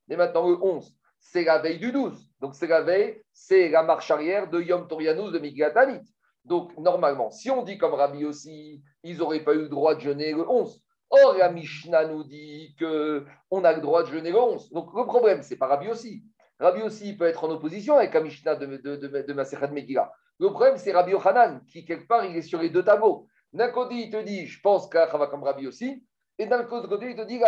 Mais 0.08 0.16
maintenant, 0.16 0.48
le 0.50 0.56
11, 0.56 0.96
c'est 1.20 1.44
la 1.44 1.60
veille 1.60 1.78
du 1.78 1.92
12. 1.92 2.32
Donc, 2.40 2.56
c'est 2.56 2.68
la 2.68 2.82
veille, 2.82 3.22
c'est 3.34 3.68
la 3.68 3.84
marche 3.84 4.10
arrière 4.12 4.50
de 4.50 4.62
Yom 4.62 4.88
Torianus 4.88 5.32
de 5.32 5.40
Migatanit. 5.40 6.02
Donc, 6.46 6.76
normalement, 6.78 7.30
si 7.32 7.52
on 7.52 7.64
dit 7.64 7.78
comme 7.78 7.94
Rabbi 7.94 8.24
aussi, 8.24 8.82
ils 9.04 9.18
n'auraient 9.18 9.44
pas 9.44 9.54
eu 9.54 9.64
le 9.64 9.70
droit 9.70 9.94
de 9.94 10.00
jeûner 10.00 10.32
le 10.32 10.50
11. 10.50 10.82
Or, 11.10 11.36
la 11.38 11.52
Mishnah 11.52 12.06
nous 12.06 12.24
dit 12.24 12.76
qu'on 12.80 13.64
a 13.64 13.74
le 13.74 13.82
droit 13.82 14.04
de 14.04 14.08
jeûner 14.08 14.32
le 14.32 14.40
11. 14.40 14.72
Donc, 14.72 14.94
le 14.96 15.06
problème, 15.06 15.42
c'est 15.42 15.58
pas 15.58 15.68
Rabbi 15.68 15.90
aussi. 15.90 16.24
Rabbi 16.60 16.82
aussi 16.82 17.18
peut 17.18 17.26
être 17.26 17.44
en 17.44 17.50
opposition 17.50 17.98
avec 17.98 18.14
la 18.14 18.22
Mishnah 18.22 18.56
de, 18.56 18.78
de, 18.78 18.96
de, 18.96 19.08
de 19.08 19.74
Megillah. 19.74 20.12
Le 20.40 20.50
problème, 20.50 20.78
c'est 20.78 20.94
Rabbi 20.94 21.12
Yochanan, 21.12 21.62
qui, 21.66 21.84
quelque 21.84 22.08
part, 22.08 22.24
il 22.24 22.38
est 22.38 22.42
sur 22.42 22.62
les 22.62 22.70
deux 22.70 22.84
tableaux. 22.84 23.28
D'un 23.52 23.70
côté, 23.70 23.96
il 23.96 24.12
te 24.12 24.22
dit, 24.22 24.46
je 24.46 24.62
pense 24.62 24.88
qu'à 24.90 25.08
comme 25.08 25.44
Rabbi 25.44 25.68
aussi. 25.68 26.06
Et 26.38 26.46
d'un 26.46 26.62
autre 26.66 26.88
côté, 26.88 27.10
il 27.10 27.16
te 27.16 27.24
dit, 27.24 27.40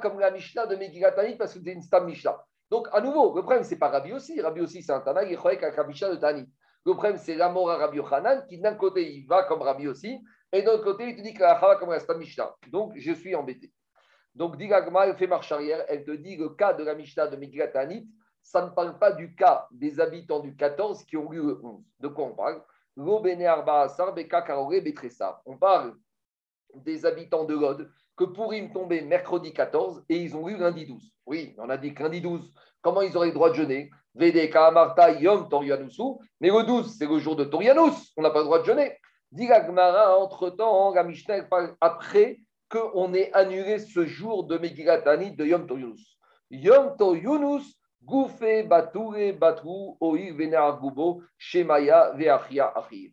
comme 0.00 0.20
la 0.20 0.30
Mishnah 0.30 0.66
de 0.66 0.76
Megillah 0.76 1.12
parce 1.38 1.54
que 1.54 1.60
c'est 1.62 1.72
une 1.72 1.82
Stam 1.82 2.06
Mishnah. 2.06 2.38
Donc, 2.70 2.88
à 2.92 3.00
nouveau, 3.00 3.34
le 3.34 3.42
problème, 3.42 3.64
ce 3.64 3.70
n'est 3.70 3.78
pas 3.78 3.88
Rabbi 3.88 4.12
aussi. 4.12 4.40
Rabbi 4.40 4.60
aussi, 4.60 4.82
c'est 4.82 4.92
un 4.92 5.00
Tana 5.00 5.24
qui 5.24 5.32
est 5.32 5.46
avec 5.46 5.88
Mishnah 5.88 6.10
de 6.10 6.16
Tani. 6.16 6.44
Le 6.84 6.92
problème, 6.92 7.16
c'est 7.16 7.34
l'amour 7.34 7.70
à 7.70 7.76
Rabbi 7.76 7.96
Yochanan, 7.96 8.44
qui 8.46 8.58
d'un 8.58 8.74
côté, 8.74 9.12
il 9.12 9.26
va 9.26 9.44
comme 9.44 9.62
Rabbi 9.62 9.88
aussi, 9.88 10.20
et 10.52 10.62
l'autre 10.62 10.84
côté, 10.84 11.08
il 11.08 11.16
te 11.16 11.22
dit 11.22 11.34
que 11.34 11.40
la 11.40 11.76
comme 11.78 11.90
la 11.90 12.00
Stam 12.00 12.18
Mishnah. 12.18 12.54
Donc, 12.70 12.92
je 12.96 13.12
suis 13.12 13.34
embêté. 13.34 13.72
Donc, 14.34 14.56
Digagma, 14.58 15.06
elle 15.06 15.16
fait 15.16 15.26
marche 15.26 15.50
arrière. 15.50 15.84
Elle 15.88 16.04
te 16.04 16.10
dit 16.10 16.36
le 16.36 16.50
cas 16.50 16.74
de 16.74 16.84
la 16.84 16.94
Mishnah 16.94 17.26
de 17.28 17.36
Megillah 17.36 17.68
Tanit, 17.68 18.06
ça 18.42 18.64
ne 18.64 18.70
parle 18.70 18.98
pas 18.98 19.10
du 19.10 19.34
cas 19.34 19.66
des 19.72 19.98
habitants 19.98 20.40
du 20.40 20.54
14 20.54 21.04
qui 21.04 21.16
ont 21.16 21.32
eu 21.32 21.38
le 21.38 21.60
11. 21.64 21.82
De 22.00 22.08
quoi 22.08 22.26
on 22.26 22.34
parle? 22.34 22.62
On 22.96 23.22
parle 25.58 25.94
des 26.74 27.06
habitants 27.06 27.44
de 27.44 27.54
Lod 27.54 27.88
que 28.16 28.24
pour 28.24 28.50
me 28.52 28.72
tomber 28.72 29.02
mercredi 29.02 29.52
14 29.52 30.04
et 30.08 30.16
ils 30.16 30.34
ont 30.34 30.48
eu 30.48 30.56
lundi 30.56 30.86
12. 30.86 31.12
Oui, 31.26 31.54
on 31.58 31.68
a 31.68 31.76
dit 31.76 31.92
que 31.92 32.02
lundi 32.02 32.22
12, 32.22 32.50
comment 32.80 33.02
ils 33.02 33.14
auraient 33.16 33.28
le 33.28 33.34
droit 33.34 33.50
de 33.50 33.54
jeûner? 33.54 33.90
VDK 34.14 34.54
Marta 34.72 35.12
Yom 35.12 35.48
Torianusu. 35.48 36.02
Mais 36.40 36.48
le 36.48 36.64
12, 36.64 36.96
c'est 36.96 37.06
le 37.06 37.18
jour 37.18 37.36
de 37.36 37.44
Torianus. 37.44 38.14
On 38.16 38.22
n'a 38.22 38.30
pas 38.30 38.38
le 38.38 38.46
droit 38.46 38.60
de 38.60 38.64
jeûner. 38.64 38.96
Dit 39.30 39.48
entre-temps, 39.52 40.94
la 40.94 41.04
Mishnah 41.04 41.46
après 41.80 42.40
qu'on 42.70 43.12
ait 43.12 43.30
annulé 43.34 43.78
ce 43.78 44.06
jour 44.06 44.44
de 44.44 44.56
Megilatani 44.56 45.36
de 45.36 45.44
Yom 45.44 45.66
Torianus. 45.66 46.16
Yom 46.50 46.96
Torianus 46.96 47.78
Goufé, 48.06 48.62
Batouré, 48.62 49.32
Batrou, 49.32 49.96
Oïr, 50.00 50.32
Vénar, 50.36 50.78
Goubo, 50.78 51.22
Shemaya, 51.36 52.12
Veachia, 52.14 52.72
Achir. 52.76 53.10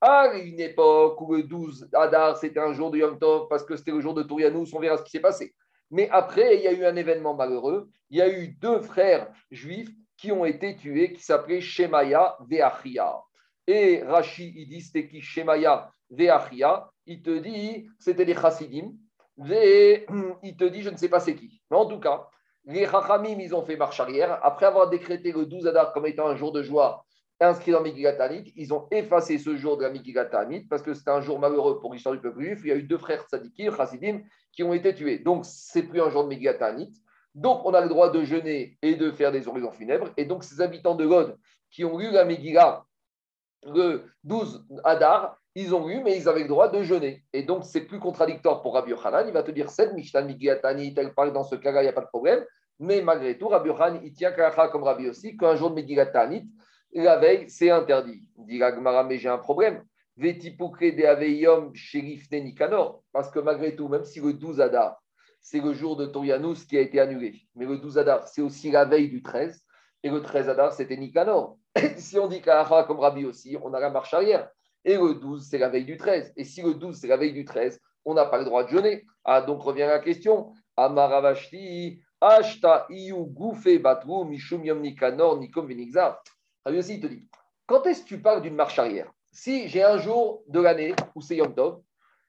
À 0.00 0.34
une 0.36 0.60
époque 0.60 1.20
où 1.20 1.34
le 1.34 1.42
12 1.42 1.88
Adar, 1.92 2.36
c'était 2.36 2.60
un 2.60 2.72
jour 2.72 2.92
de 2.92 2.98
Yom 2.98 3.18
Tov, 3.18 3.48
parce 3.48 3.64
que 3.64 3.74
c'était 3.74 3.90
le 3.90 4.00
jour 4.00 4.14
de 4.14 4.22
Tourianous, 4.22 4.66
on 4.72 4.78
verra 4.78 4.98
ce 4.98 5.02
qui 5.02 5.10
s'est 5.10 5.20
passé. 5.20 5.52
Mais 5.90 6.08
après, 6.10 6.56
il 6.56 6.62
y 6.62 6.68
a 6.68 6.72
eu 6.72 6.84
un 6.84 6.94
événement 6.94 7.34
malheureux. 7.34 7.88
Il 8.08 8.18
y 8.18 8.22
a 8.22 8.28
eu 8.28 8.48
deux 8.60 8.80
frères 8.82 9.32
juifs 9.50 9.90
qui 10.16 10.30
ont 10.30 10.44
été 10.44 10.76
tués, 10.76 11.12
qui 11.12 11.22
s'appelaient 11.22 11.60
Shemaya, 11.60 12.36
Veachia. 12.48 13.20
Et 13.66 14.04
Rashi, 14.04 14.52
il 14.56 14.68
dit 14.68 14.80
c'était 14.80 15.08
qui? 15.08 15.22
Shemaya, 15.22 15.90
Veachia. 16.10 16.88
Il 17.06 17.20
te 17.20 17.36
dit 17.36 17.88
c'était 17.98 18.24
les 18.24 18.34
Chassidim. 18.34 18.92
Il 19.38 20.56
te 20.56 20.64
dit 20.64 20.82
je 20.82 20.88
ne 20.88 20.96
sais 20.96 21.10
pas 21.10 21.20
c'est 21.20 21.34
qui. 21.34 21.60
Mais 21.70 21.76
en 21.76 21.84
tout 21.84 22.00
cas, 22.00 22.26
les 22.66 22.84
Rachamim, 22.84 23.38
ils 23.38 23.54
ont 23.54 23.62
fait 23.62 23.76
marche 23.76 24.00
arrière. 24.00 24.38
Après 24.42 24.66
avoir 24.66 24.90
décrété 24.90 25.32
le 25.32 25.46
12 25.46 25.66
Adar 25.68 25.92
comme 25.92 26.06
étant 26.06 26.26
un 26.26 26.36
jour 26.36 26.52
de 26.52 26.62
joie 26.62 27.04
inscrit 27.40 27.72
dans 27.72 27.82
Migigatanit, 27.82 28.52
ils 28.56 28.72
ont 28.72 28.88
effacé 28.90 29.38
ce 29.38 29.56
jour 29.56 29.76
de 29.76 29.82
la 29.82 29.90
Migigatanit 29.90 30.64
parce 30.64 30.82
que 30.82 30.94
c'était 30.94 31.10
un 31.10 31.20
jour 31.20 31.38
malheureux 31.38 31.80
pour 31.80 31.92
l'histoire 31.92 32.14
du 32.14 32.20
peuple 32.20 32.40
juif. 32.40 32.60
Il 32.64 32.68
y 32.68 32.72
a 32.72 32.76
eu 32.76 32.82
deux 32.82 32.98
frères 32.98 33.24
tzadikim, 33.28 33.76
chassidim, 33.76 34.22
qui 34.52 34.62
ont 34.62 34.72
été 34.72 34.94
tués. 34.94 35.18
Donc, 35.18 35.44
c'est 35.44 35.82
plus 35.82 36.00
un 36.00 36.10
jour 36.10 36.24
de 36.24 36.28
Migigatanit. 36.28 36.92
Donc, 37.34 37.64
on 37.66 37.74
a 37.74 37.82
le 37.82 37.88
droit 37.88 38.10
de 38.10 38.24
jeûner 38.24 38.78
et 38.80 38.96
de 38.96 39.10
faire 39.10 39.30
des 39.30 39.46
oraisons 39.46 39.70
funèbres. 39.70 40.08
Et 40.16 40.24
donc, 40.24 40.42
ces 40.42 40.60
habitants 40.60 40.94
de 40.94 41.06
God 41.06 41.36
qui 41.70 41.84
ont 41.84 41.98
lu 41.98 42.10
la 42.10 42.24
Megillah 42.24 42.85
le 43.66 44.04
12 44.24 44.66
Adar, 44.84 45.38
ils 45.54 45.74
ont 45.74 45.88
eu, 45.88 46.02
mais 46.02 46.16
ils 46.16 46.28
avaient 46.28 46.42
le 46.42 46.48
droit 46.48 46.68
de 46.68 46.82
jeûner. 46.82 47.24
Et 47.32 47.42
donc, 47.42 47.64
c'est 47.64 47.82
plus 47.82 47.98
contradictoire 47.98 48.62
pour 48.62 48.74
Rabbi 48.74 48.90
Yochanan. 48.90 49.26
Il 49.26 49.32
va 49.32 49.42
te 49.42 49.50
dire, 49.50 49.70
cette 49.70 49.94
Mishnah 49.94 50.22
Migiatani, 50.22 50.94
tel 50.94 51.14
parle 51.14 51.32
dans 51.32 51.44
ce 51.44 51.54
cas-là, 51.54 51.80
il 51.80 51.84
n'y 51.84 51.90
a 51.90 51.94
pas 51.94 52.02
de 52.02 52.08
problème. 52.08 52.44
Mais 52.78 53.00
malgré 53.00 53.38
tout, 53.38 53.48
Rabbi 53.48 53.68
Yochanan, 53.68 54.00
il 54.04 54.12
tient 54.12 54.32
comme 54.32 54.82
Rabbi 54.82 55.08
aussi, 55.08 55.36
qu'un 55.36 55.56
jour 55.56 55.70
de 55.70 55.76
Megilatani, 55.76 56.46
la 56.94 57.16
veille, 57.16 57.48
c'est 57.48 57.70
interdit. 57.70 58.28
Dit 58.36 58.58
Gmara, 58.58 59.04
mais 59.04 59.18
j'ai 59.18 59.28
un 59.28 59.38
problème. 59.38 59.82
de 60.16 61.04
Aveyom 61.04 61.74
Shérif 61.74 62.30
Nikanor. 62.30 63.02
Parce 63.12 63.30
que 63.30 63.38
malgré 63.38 63.74
tout, 63.76 63.88
même 63.88 64.04
si 64.04 64.20
le 64.20 64.32
12 64.32 64.60
Adar, 64.60 65.00
c'est 65.40 65.60
le 65.60 65.72
jour 65.72 65.96
de 65.96 66.06
Torianus 66.06 66.64
qui 66.64 66.76
a 66.76 66.80
été 66.80 66.98
annulé, 66.98 67.40
mais 67.54 67.66
le 67.66 67.78
12 67.78 67.98
Adar, 67.98 68.26
c'est 68.26 68.42
aussi 68.42 68.70
la 68.70 68.84
veille 68.84 69.08
du 69.08 69.22
13. 69.22 69.62
Et 70.02 70.10
le 70.10 70.20
13 70.20 70.48
Adar, 70.48 70.72
c'était 70.72 70.96
Si 71.98 72.18
on 72.18 72.26
dit 72.26 72.40
Kalacha 72.40 72.84
comme 72.84 73.00
Rabbi 73.00 73.24
aussi, 73.24 73.56
on 73.62 73.72
a 73.74 73.80
la 73.80 73.90
marche 73.90 74.14
arrière. 74.14 74.48
Et 74.84 74.96
le 74.96 75.14
12, 75.14 75.46
c'est 75.48 75.58
la 75.58 75.68
veille 75.68 75.84
du 75.84 75.96
13. 75.96 76.32
Et 76.36 76.44
si 76.44 76.62
le 76.62 76.74
12, 76.74 76.96
c'est 76.96 77.08
la 77.08 77.16
veille 77.16 77.32
du 77.32 77.44
13, 77.44 77.80
on 78.04 78.14
n'a 78.14 78.24
pas 78.24 78.38
le 78.38 78.44
droit 78.44 78.64
de 78.64 78.68
jeûner. 78.68 79.04
Ah, 79.24 79.42
donc 79.42 79.62
revient 79.62 79.86
la 79.88 79.98
question. 79.98 80.52
Amaravashti, 80.76 82.00
Ashta 82.20 82.86
iyu 82.88 83.26
goufe 83.26 83.78
batru 83.82 84.24
mishum 84.24 84.62
nikanor 84.62 85.38
nikom 85.38 85.66
venigzar. 85.66 86.22
aussi, 86.66 86.94
il 86.94 87.00
te 87.00 87.06
dit, 87.08 87.28
quand 87.66 87.84
est-ce 87.86 88.02
que 88.02 88.08
tu 88.08 88.22
parles 88.22 88.42
d'une 88.42 88.54
marche 88.54 88.78
arrière? 88.78 89.10
Si 89.32 89.68
j'ai 89.68 89.82
un 89.82 89.98
jour 89.98 90.42
de 90.46 90.60
l'année 90.60 90.94
où 91.14 91.20
c'est 91.20 91.36
Yom 91.36 91.54
Tov, 91.54 91.82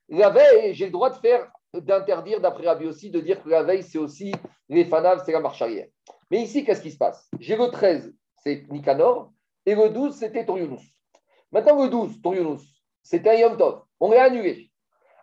la 0.09 0.29
veille, 0.29 0.73
j'ai 0.73 0.85
le 0.85 0.91
droit 0.91 1.09
de 1.09 1.15
faire, 1.17 1.49
d'interdire, 1.73 2.41
d'après 2.41 2.65
Rabbi 2.65 2.85
aussi, 2.85 3.11
de 3.11 3.19
dire 3.19 3.41
que 3.43 3.49
la 3.49 3.63
veille, 3.63 3.83
c'est 3.83 3.97
aussi 3.97 4.33
les 4.67 4.83
fanaves, 4.83 5.21
c'est 5.25 5.31
la 5.31 5.39
marche 5.39 5.61
arrière. 5.61 5.87
Mais 6.31 6.41
ici, 6.41 6.65
qu'est-ce 6.65 6.81
qui 6.81 6.91
se 6.91 6.97
passe? 6.97 7.29
J'ai 7.39 7.55
le 7.55 7.67
13, 7.67 8.13
c'est 8.43 8.65
Nikanor, 8.69 9.31
et 9.67 9.75
le 9.75 9.89
12, 9.89 10.15
c'était 10.15 10.45
Toriunus. 10.45 10.81
Maintenant, 11.51 11.83
le 11.83 11.89
12, 11.89 12.21
Toriunus, 12.21 12.61
c'était 13.03 13.31
un 13.31 13.33
Yom 13.33 13.57
Tov. 13.57 13.81
On 13.99 14.09
l'a 14.09 14.23
annulé. 14.23 14.71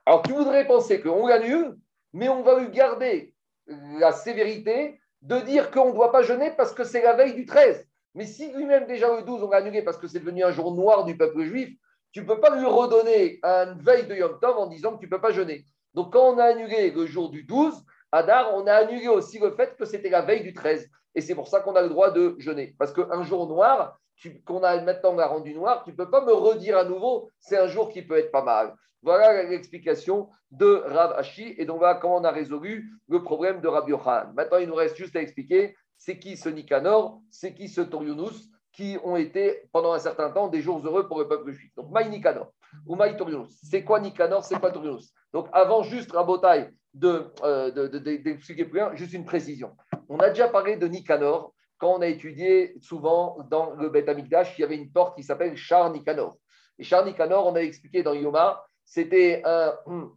Alors, 0.05 0.21
tu 0.21 0.33
voudrais 0.33 0.67
penser 0.67 1.01
qu'on 1.01 1.27
l'annule, 1.27 1.75
mais 2.13 2.29
on 2.29 2.43
va 2.43 2.61
le 2.61 2.67
garder 2.67 3.35
la 3.67 4.13
sévérité 4.13 5.01
de 5.23 5.39
dire 5.41 5.71
qu'on 5.71 5.89
ne 5.89 5.95
doit 5.95 6.13
pas 6.13 6.23
jeûner 6.23 6.51
parce 6.51 6.75
que 6.75 6.85
c'est 6.85 7.03
la 7.03 7.15
veille 7.15 7.33
du 7.33 7.47
13. 7.47 7.89
Mais 8.15 8.27
si 8.27 8.53
lui-même, 8.53 8.87
déjà 8.87 9.17
le 9.17 9.23
12, 9.23 9.45
on 9.45 9.49
l'a 9.49 9.57
annulé 9.57 9.81
parce 9.81 9.97
que 9.97 10.07
c'est 10.07 10.21
devenu 10.21 10.45
un 10.45 10.53
jour 10.53 10.75
noir 10.75 11.07
du 11.07 11.17
peuple 11.17 11.43
juif, 11.45 11.71
tu 12.13 12.21
ne 12.21 12.27
peux 12.27 12.39
pas 12.39 12.55
lui 12.55 12.67
redonner 12.67 13.41
une 13.43 13.79
veille 13.81 14.07
de 14.07 14.15
Yom 14.15 14.39
Tov 14.41 14.59
en 14.59 14.67
disant 14.67 14.93
que 14.93 15.01
tu 15.01 15.07
ne 15.07 15.11
peux 15.11 15.23
pas 15.23 15.33
jeûner. 15.33 15.65
Donc, 15.95 16.13
quand 16.13 16.35
on 16.35 16.39
a 16.39 16.45
annulé 16.45 16.91
le 16.91 17.07
jour 17.07 17.31
du 17.31 17.45
12, 17.45 17.83
Adar, 18.13 18.55
on 18.55 18.67
a 18.67 18.75
annulé 18.75 19.09
aussi 19.09 19.39
le 19.39 19.53
fait 19.53 19.75
que 19.79 19.87
c'était 19.87 20.11
la 20.11 20.21
veille 20.21 20.43
du 20.43 20.53
13. 20.53 20.87
Et 21.15 21.23
c'est 21.23 21.35
pour 21.35 21.49
ça 21.49 21.61
qu'on 21.61 21.77
a 21.77 21.83
le 21.83 21.89
droit 21.89 22.11
de 22.11 22.37
jeûner. 22.39 22.75
Parce 22.79 22.93
qu'un 22.93 23.23
jour 23.23 23.47
noir, 23.49 23.99
qu'on 24.45 24.63
a 24.63 24.81
maintenant 24.81 25.17
rendu 25.29 25.55
noir, 25.55 25.83
tu 25.85 25.91
ne 25.91 25.97
peux 25.97 26.11
pas 26.11 26.25
me 26.25 26.33
redire 26.33 26.79
à 26.79 26.85
nouveau, 26.85 27.31
c'est 27.39 27.59
un 27.59 27.67
jour 27.67 27.91
qui 27.91 28.03
peut 28.03 28.19
être 28.19 28.31
pas 28.31 28.43
mal. 28.45 28.75
Voilà 29.03 29.43
l'explication 29.43 30.31
de 30.51 30.83
Rav 30.87 31.13
Hashi. 31.19 31.55
Et 31.59 31.67
donc 31.67 31.79
voilà 31.79 31.97
comment 31.97 32.17
on 32.17 32.25
a 32.25 32.31
résolu 32.31 32.91
le 33.09 33.23
problème 33.23 33.61
de 33.61 33.69
Rabbi 33.69 33.91
Yochanan. 33.91 34.33
Maintenant, 34.35 34.57
il 34.57 34.67
nous 34.67 34.75
reste 34.75 34.97
juste 34.97 35.15
à 35.15 35.21
expliquer 35.21 35.77
c'est 35.99 36.19
qui 36.19 36.37
ce 36.37 36.49
Nicanor, 36.49 37.21
c'est 37.31 37.55
qui 37.55 37.69
ce 37.69 37.83
Toriunus, 37.83 38.51
qui 38.73 38.99
ont 39.05 39.17
été 39.17 39.69
pendant 39.73 39.93
un 39.93 39.99
certain 39.99 40.31
temps 40.31 40.49
des 40.49 40.61
jours 40.61 40.85
heureux 40.85 41.07
pour 41.07 41.19
le 41.19 41.29
peuple 41.29 41.53
juif. 41.53 41.73
Donc, 41.77 41.91
Maï 41.91 42.09
Nicanor 42.09 42.53
ou 42.87 42.97
Maï 42.97 43.17
Toriunus. 43.17 43.57
C'est 43.63 43.85
quoi 43.85 44.01
Nicanor 44.01 44.45
C'est 44.45 44.59
quoi 44.59 44.71
Toriunus 44.71 45.13
Donc, 45.33 45.49
avant 45.53 45.83
juste 45.83 46.11
Rabotai 46.13 46.71
euh, 47.03 47.71
d'expliquer 47.71 48.65
de, 48.65 48.71
plus 48.71 48.81
rien, 48.81 48.95
juste 48.95 49.13
une 49.13 49.25
précision. 49.25 49.77
On 50.09 50.19
a 50.19 50.31
déjà 50.31 50.49
parlé 50.49 50.77
de 50.77 50.87
Nicanor 50.87 51.53
quand 51.79 51.95
on 51.95 52.03
a 52.03 52.07
étudié 52.07 52.75
souvent 52.81 53.39
dans 53.51 53.71
le 53.75 53.89
Beth 53.89 54.09
Amikdash, 54.09 54.59
il 54.59 54.63
y 54.63 54.65
avait 54.65 54.77
une 54.77 54.91
porte 54.91 55.17
qui 55.17 55.23
s'appelle 55.23 55.57
Char 55.57 55.91
Nicanor. 55.93 56.37
Et 56.79 56.85
Char 56.85 57.05
Nicanor, 57.05 57.47
on 57.47 57.55
a 57.55 57.61
expliqué 57.61 58.03
dans 58.03 58.15
Yoma, 58.15 58.65
c'était 58.85 59.43
un 59.45 59.75
hum, 59.87 60.17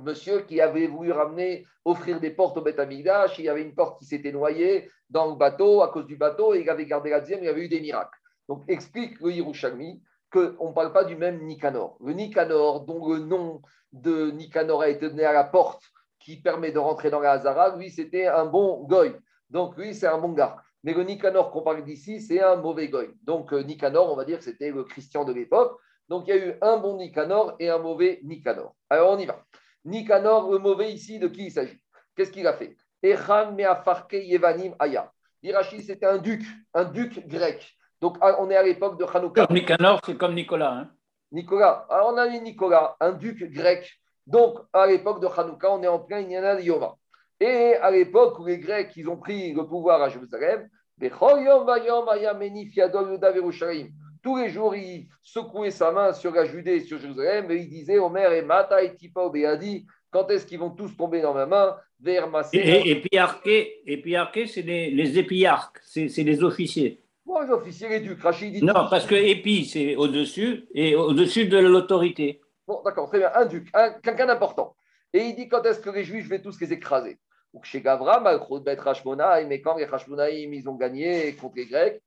monsieur 0.00 0.40
qui 0.40 0.60
avait 0.60 0.86
voulu 0.86 1.12
ramener, 1.12 1.66
offrir 1.84 2.20
des 2.20 2.30
portes 2.30 2.56
au 2.56 2.62
Beth 2.62 2.78
Amikdash. 2.78 3.38
Il 3.38 3.44
y 3.44 3.48
avait 3.48 3.62
une 3.62 3.74
porte 3.74 3.98
qui 3.98 4.06
s'était 4.06 4.32
noyée 4.32 4.90
dans 5.10 5.26
le 5.26 5.36
bateau 5.36 5.82
à 5.82 5.88
cause 5.88 6.06
du 6.06 6.16
bateau 6.16 6.54
et 6.54 6.60
il 6.60 6.70
avait 6.70 6.86
gardé 6.86 7.10
la 7.10 7.20
deuxième, 7.20 7.40
il 7.40 7.46
y 7.46 7.48
avait 7.48 7.64
eu 7.64 7.68
des 7.68 7.80
miracles. 7.80 8.18
Donc 8.48 8.64
explique 8.68 9.20
le 9.20 9.32
Yerushalmi 9.32 10.02
qu'on 10.30 10.68
ne 10.68 10.74
parle 10.74 10.92
pas 10.92 11.04
du 11.04 11.16
même 11.16 11.44
Nicanor. 11.44 11.96
Le 12.00 12.12
Nicanor, 12.12 12.84
dont 12.84 13.08
le 13.08 13.20
nom 13.20 13.62
de 13.92 14.30
Nicanor 14.32 14.82
a 14.82 14.88
été 14.88 15.08
donné 15.08 15.24
à 15.24 15.32
la 15.32 15.44
porte 15.44 15.82
qui 16.18 16.40
permet 16.40 16.72
de 16.72 16.78
rentrer 16.78 17.10
dans 17.10 17.20
la 17.20 17.32
Hazara, 17.32 17.76
lui, 17.76 17.90
c'était 17.90 18.26
un 18.26 18.46
bon 18.46 18.84
goy. 18.84 19.14
Donc 19.50 19.76
lui, 19.76 19.94
c'est 19.94 20.08
un 20.08 20.18
bon 20.18 20.32
gars. 20.32 20.56
Mais 20.86 20.94
le 20.94 21.02
Nicanor 21.02 21.50
qu'on 21.50 21.62
parle 21.62 21.82
d'ici, 21.82 22.20
c'est 22.20 22.40
un 22.40 22.54
mauvais 22.54 22.86
goy. 22.88 23.10
Donc 23.24 23.52
euh, 23.52 23.64
Nicanor, 23.64 24.12
on 24.12 24.14
va 24.14 24.24
dire 24.24 24.38
que 24.38 24.44
c'était 24.44 24.70
le 24.70 24.84
Christian 24.84 25.24
de 25.24 25.32
l'époque. 25.32 25.80
Donc 26.08 26.28
il 26.28 26.30
y 26.36 26.38
a 26.38 26.46
eu 26.46 26.54
un 26.62 26.76
bon 26.76 26.96
Nicanor 26.96 27.56
et 27.58 27.68
un 27.68 27.78
mauvais 27.78 28.20
Nicanor. 28.22 28.72
Alors 28.88 29.10
on 29.10 29.18
y 29.18 29.26
va. 29.26 29.44
Nicanor, 29.84 30.48
le 30.48 30.58
mauvais 30.58 30.92
ici, 30.92 31.18
de 31.18 31.26
qui 31.26 31.46
il 31.46 31.50
s'agit? 31.50 31.82
Qu'est-ce 32.14 32.30
qu'il 32.30 32.46
a 32.46 32.52
fait? 32.52 32.76
Yevanim 33.02 34.76
Aya. 34.78 35.12
Irachi, 35.42 35.82
c'était 35.82 36.06
un 36.06 36.18
duc, 36.18 36.44
un 36.72 36.84
duc 36.84 37.26
grec. 37.26 37.76
Donc 38.00 38.16
ah, 38.20 38.36
on 38.38 38.48
est 38.48 38.56
à 38.56 38.62
l'époque 38.62 38.96
de 38.96 39.04
Hanouka. 39.04 39.48
Nicanor, 39.50 40.00
c'est 40.06 40.16
comme 40.16 40.34
Nicolas. 40.34 40.70
Hein 40.72 40.90
Nicolas. 41.32 41.84
Alors 41.90 42.12
on 42.14 42.16
a 42.16 42.28
eu 42.28 42.40
Nicolas, 42.40 42.96
un 43.00 43.10
duc 43.10 43.42
grec. 43.50 43.92
Donc 44.24 44.60
à 44.72 44.86
l'époque 44.86 45.20
de 45.20 45.26
Hanouka, 45.26 45.68
on 45.68 45.82
est 45.82 45.88
en 45.88 45.98
plein 45.98 46.20
Inyana 46.20 46.54
de 46.54 46.62
Yoma. 46.62 46.94
Et 47.40 47.74
à 47.74 47.90
l'époque 47.90 48.38
où 48.38 48.46
les 48.46 48.58
Grecs 48.58 48.92
ils 48.96 49.08
ont 49.08 49.16
pris 49.16 49.52
le 49.52 49.66
pouvoir 49.66 50.02
à 50.02 50.08
Jérusalem, 50.08 50.68
tous 54.22 54.36
les 54.36 54.48
jours, 54.48 54.74
il 54.74 55.08
secouait 55.22 55.70
sa 55.70 55.92
main 55.92 56.12
sur 56.14 56.32
la 56.32 56.46
Judée 56.46 56.76
et 56.76 56.80
sur 56.80 56.98
Jérusalem 56.98 57.50
et 57.50 57.56
il 57.56 57.68
disait 57.68 57.98
Omer 57.98 58.32
et 58.32 58.42
Mata 58.42 58.82
et 58.82 58.96
Tipa 58.96 59.20
Obéadi, 59.20 59.86
quand 60.10 60.30
est-ce 60.30 60.46
qu'ils 60.46 60.58
vont 60.58 60.70
tous 60.70 60.96
tomber 60.96 61.20
dans 61.20 61.34
ma 61.34 61.44
main 61.44 61.76
vers 62.00 62.30
ma 62.30 62.40
Et, 62.52 63.00
puis 63.00 63.10
c'est 64.46 64.62
les, 64.62 64.90
les 64.90 65.18
épiarques, 65.18 65.80
c'est 65.84 66.08
les 66.08 66.42
officiers. 66.42 67.02
Moi, 67.26 67.44
les 67.44 67.50
officiers, 67.50 67.88
les 67.88 68.00
ducs, 68.00 68.22
Rachid 68.22 68.62
Non, 68.62 68.86
parce 68.88 69.04
que 69.04 69.16
épi, 69.16 69.64
c'est 69.64 69.96
au-dessus 69.96 70.66
et 70.74 70.94
au-dessus 70.94 71.46
de 71.46 71.58
l'autorité. 71.58 72.40
Bon, 72.66 72.80
d'accord, 72.84 73.08
très 73.08 73.18
bien. 73.18 73.30
Un 73.34 73.46
duc, 73.46 73.68
quelqu'un 74.02 74.26
d'important. 74.26 74.76
Et 75.12 75.20
il 75.20 75.34
dit 75.34 75.48
quand 75.48 75.62
est-ce 75.64 75.80
que 75.80 75.90
les 75.90 76.04
Juifs, 76.04 76.28
vont 76.28 76.38
tous 76.42 76.60
les 76.60 76.72
écraser? 76.72 77.18
Chez 77.64 77.80
Gavra, 77.80 78.20
Bet 78.20 78.78
mais 79.46 79.60
quand 79.60 79.76
les 79.76 79.84
Hashmonaïm, 79.84 80.52
ils 80.52 80.68
ont 80.68 80.74
gagné 80.74 81.34
contre 81.36 81.56
les 81.56 81.66
Grecs, 81.66 82.02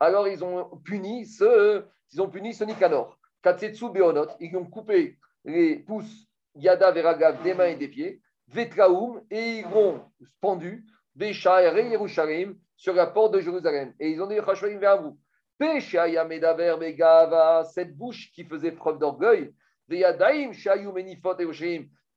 alors 0.00 0.28
ils 0.28 0.44
ont 0.44 0.76
puni 0.84 1.26
ce, 1.26 1.84
ils 2.12 2.20
ont 2.20 2.28
puni 2.28 2.52
ce 2.52 2.64
Nicanor. 2.64 3.18
Katsetsu 3.42 3.90
Beonot, 3.90 4.28
ils 4.40 4.54
ont 4.56 4.64
coupé 4.64 5.16
les 5.44 5.76
pouces 5.76 6.26
Yada 6.54 6.90
Veragav 6.90 7.42
des 7.42 7.54
mains 7.54 7.66
et 7.66 7.76
des 7.76 7.88
pieds, 7.88 8.20
Vetraoum, 8.48 9.22
et 9.30 9.58
ils 9.58 9.66
ont 9.66 10.00
pendu 10.40 10.84
Béchaïre 11.14 11.76
et 11.76 12.48
sur 12.76 12.94
la 12.94 13.06
porte 13.06 13.34
de 13.34 13.40
Jérusalem. 13.40 13.94
Et 13.98 14.10
ils 14.10 14.22
ont 14.22 14.26
dit 14.26 14.36
Chashvaim 14.44 14.78
vers 14.78 15.02
vous. 15.02 15.18
Medaver 15.60 16.76
Megava, 16.78 17.64
cette 17.64 17.96
bouche 17.96 18.30
qui 18.32 18.44
faisait 18.44 18.72
preuve 18.72 18.98
d'orgueil, 18.98 19.52
Veyadaim 19.88 20.52
Shayou 20.52 20.92
Menifot 20.92 21.36
et 21.38 21.44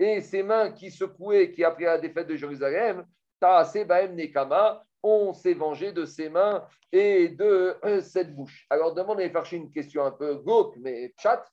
et 0.02 0.20
ses 0.22 0.42
mains 0.42 0.72
qui 0.72 0.90
secouaient, 0.90 1.52
qui 1.52 1.64
après 1.64 1.86
la 1.86 2.00
défaite 2.00 2.28
de 2.28 2.36
Jérusalem, 2.36 3.06
Taase 3.40 3.86
Baem 3.86 4.16
Nekama, 4.16 4.84
on 5.04 5.32
s'est 5.32 5.54
vengé 5.54 5.92
de 5.92 6.06
ses 6.06 6.28
mains 6.28 6.66
et 6.92 7.30
de 7.30 7.76
euh, 7.86 8.02
cette 8.02 8.36
bouche. 8.36 8.66
Alors, 8.72 8.96
demande 8.96 9.20
à 9.20 9.32
chercher 9.32 9.58
une 9.58 9.72
question 9.72 10.04
un 10.04 10.12
peu 10.12 10.36
glauque, 10.38 10.76
mais 10.78 11.14
chat. 11.20 11.46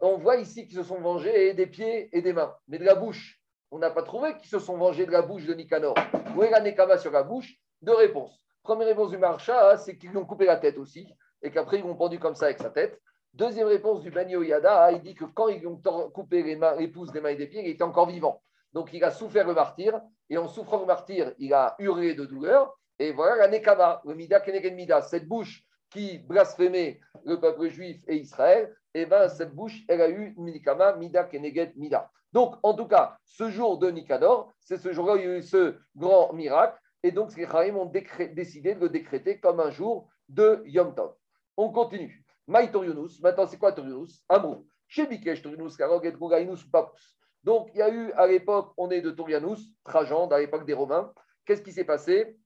On 0.00 0.18
voit 0.18 0.36
ici 0.36 0.66
qu'ils 0.66 0.78
se 0.78 0.82
sont 0.82 1.00
vengés 1.00 1.54
des 1.54 1.68
pieds 1.68 2.08
et 2.12 2.22
des 2.22 2.32
mains, 2.32 2.52
mais 2.66 2.78
de 2.78 2.84
la 2.84 2.96
bouche. 2.96 3.40
On 3.70 3.78
n'a 3.78 3.90
pas 3.90 4.02
trouvé 4.02 4.36
qu'ils 4.36 4.50
se 4.50 4.58
sont 4.58 4.76
vengés 4.76 5.06
de 5.06 5.12
la 5.12 5.22
bouche 5.22 5.46
de 5.46 5.54
Nicanor. 5.54 5.94
Où 6.36 6.42
est 6.42 6.50
la 6.50 6.60
Nekama 6.60 6.98
sur 6.98 7.12
la 7.12 7.22
bouche? 7.22 7.54
Deux 7.82 7.94
réponses. 7.94 8.36
Première 8.64 8.88
réponse 8.88 9.10
du 9.10 9.18
Marcha, 9.18 9.76
c'est 9.76 9.96
qu'ils 9.96 10.10
lui 10.10 10.18
ont 10.18 10.26
coupé 10.26 10.44
la 10.46 10.56
tête 10.56 10.76
aussi, 10.76 11.06
et 11.40 11.52
qu'après 11.52 11.78
ils 11.78 11.84
l'ont 11.84 11.96
pendu 11.96 12.18
comme 12.18 12.34
ça 12.34 12.46
avec 12.46 12.58
sa 12.58 12.70
tête. 12.70 13.00
Deuxième 13.34 13.68
réponse 13.68 14.02
du 14.02 14.10
Ben 14.10 14.28
Yada, 14.28 14.92
il 14.92 15.00
dit 15.00 15.14
que 15.14 15.24
quand 15.24 15.48
ils 15.48 15.66
ont 15.66 15.80
coupé 16.10 16.42
les, 16.42 16.54
mains, 16.54 16.76
les 16.76 16.88
pouces 16.88 17.12
des 17.12 17.20
mains 17.22 17.30
et 17.30 17.36
des 17.36 17.46
pieds, 17.46 17.62
il 17.64 17.70
était 17.70 17.82
encore 17.82 18.06
vivant. 18.06 18.42
Donc 18.74 18.92
il 18.92 19.02
a 19.04 19.10
souffert 19.10 19.46
le 19.46 19.54
martyr, 19.54 20.02
et 20.28 20.36
en 20.36 20.48
souffrant 20.48 20.80
le 20.80 20.86
martyr, 20.86 21.32
il 21.38 21.54
a 21.54 21.74
hurlé 21.78 22.14
de 22.14 22.26
douleur, 22.26 22.78
et 22.98 23.10
voilà 23.12 23.36
la 23.36 23.48
Nekama, 23.48 24.02
le 24.04 24.14
Mida 24.14 24.40
Kenegen 24.40 24.74
Mida, 24.74 25.00
cette 25.00 25.26
bouche 25.26 25.64
qui 25.88 26.18
blasphémait 26.18 27.00
le 27.24 27.40
peuple 27.40 27.68
juif 27.68 28.02
et 28.06 28.16
Israël, 28.16 28.74
et 28.92 29.02
eh 29.02 29.06
bien 29.06 29.28
cette 29.28 29.54
bouche, 29.54 29.80
elle 29.88 30.02
a 30.02 30.10
eu 30.10 30.34
Nikama, 30.36 30.96
Mida 30.96 31.24
Keneged 31.24 31.74
Mida. 31.76 32.10
Donc, 32.32 32.56
en 32.62 32.74
tout 32.74 32.86
cas, 32.86 33.16
ce 33.24 33.48
jour 33.48 33.78
de 33.78 33.90
Nicanor, 33.90 34.52
c'est 34.60 34.76
ce 34.76 34.92
jour-là 34.92 35.14
où 35.14 35.16
il 35.16 35.24
y 35.24 35.28
a 35.28 35.38
eu 35.38 35.42
ce 35.42 35.78
grand 35.96 36.34
miracle, 36.34 36.78
et 37.02 37.12
donc 37.12 37.34
les 37.36 37.46
Chaim 37.46 37.76
ont 37.76 37.86
décidé 37.86 38.74
de 38.74 38.80
le 38.80 38.88
décréter 38.90 39.40
comme 39.40 39.60
un 39.60 39.70
jour 39.70 40.08
de 40.28 40.62
Yom 40.66 40.94
Tov. 40.94 41.14
On 41.56 41.70
continue. 41.70 42.21
Maï 42.46 42.70
Toriunus, 42.70 43.20
maintenant 43.20 43.46
c'est 43.46 43.58
quoi 43.58 43.72
Toriunus 43.72 44.22
Amrou. 44.28 44.66
Chez 44.88 45.06
Bikesh 45.06 45.42
Toriunus, 45.42 45.76
Karog 45.76 46.04
et 46.04 46.12
Gougainus 46.12 46.64
ou 46.64 46.70
Papus. 46.70 47.16
Donc, 47.44 47.70
il 47.74 47.78
y 47.78 47.82
a 47.82 47.88
eu 47.88 48.12
à 48.12 48.26
l'époque, 48.26 48.72
on 48.76 48.90
est 48.90 49.00
de 49.00 49.10
Torianus, 49.10 49.60
Trajan, 49.84 50.26
dans 50.26 50.36
l'époque 50.36 50.66
des 50.66 50.74
Romains. 50.74 51.12
Qu'est-ce 51.44 51.62
qui 51.62 51.72
s'est 51.72 51.84
passé? 51.84 52.36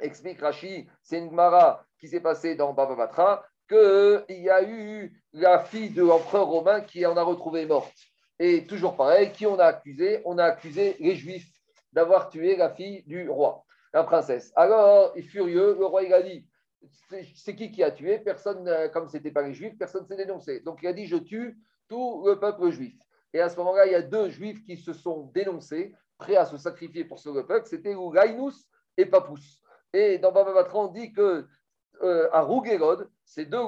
Explique 0.00 0.40
Rashi, 0.40 0.88
c'est 1.02 1.18
une 1.18 1.30
Gemara 1.30 1.84
qui 1.98 2.08
s'est 2.08 2.20
passée 2.20 2.54
dans 2.54 2.72
Baba 2.72 2.94
Batra, 2.94 3.44
qu'il 3.68 4.24
y 4.28 4.50
a 4.50 4.62
eu 4.62 5.22
la 5.32 5.60
fille 5.60 5.90
de 5.90 6.02
l'empereur 6.02 6.46
romain 6.46 6.80
qui 6.80 7.04
en 7.06 7.16
a 7.16 7.22
retrouvé 7.22 7.66
morte. 7.66 7.96
Et 8.38 8.66
toujours 8.66 8.96
pareil, 8.96 9.32
qui 9.32 9.46
on 9.46 9.58
a 9.58 9.64
accusé? 9.64 10.22
On 10.24 10.38
a 10.38 10.44
accusé 10.44 10.96
les 11.00 11.14
Juifs 11.14 11.50
d'avoir 11.92 12.28
tué 12.28 12.56
la 12.56 12.70
fille 12.70 13.02
du 13.06 13.28
roi, 13.28 13.64
la 13.92 14.04
princesse. 14.04 14.52
Alors, 14.56 15.14
furieux, 15.28 15.76
le 15.78 15.86
roi 15.86 16.02
il 16.02 16.14
a 16.14 16.22
dit 16.22 16.47
c'est 17.34 17.56
qui 17.56 17.70
qui 17.70 17.82
a 17.82 17.90
tué? 17.90 18.18
Personne, 18.18 18.66
euh, 18.68 18.88
comme 18.88 19.08
ce 19.08 19.16
n'était 19.16 19.30
pas 19.30 19.42
les 19.42 19.54
Juifs, 19.54 19.76
personne 19.78 20.02
ne 20.02 20.08
s'est 20.08 20.16
dénoncé. 20.16 20.60
Donc 20.60 20.78
il 20.82 20.88
a 20.88 20.92
dit 20.92 21.06
je 21.06 21.16
tue 21.16 21.58
tout 21.88 22.24
le 22.26 22.38
peuple 22.38 22.70
juif. 22.70 22.94
Et 23.32 23.40
à 23.40 23.48
ce 23.48 23.56
moment-là, 23.56 23.86
il 23.86 23.92
y 23.92 23.94
a 23.94 24.02
deux 24.02 24.28
Juifs 24.28 24.64
qui 24.64 24.76
se 24.76 24.92
sont 24.92 25.30
dénoncés, 25.34 25.94
prêts 26.18 26.36
à 26.36 26.44
se 26.44 26.56
sacrifier 26.56 27.04
pour 27.04 27.18
ce 27.18 27.30
peuple. 27.30 27.66
C'était 27.66 27.92
Urainus 27.92 28.66
et 28.96 29.06
Papus. 29.06 29.60
Et 29.92 30.18
dans 30.18 30.32
Baba 30.32 30.52
Batra, 30.52 30.78
on 30.78 30.88
dit 30.88 31.12
que 31.12 31.46
euh, 32.02 32.28
à 32.32 32.42
Rougerod, 32.42 33.10
c'est 33.24 33.46
deux 33.46 33.58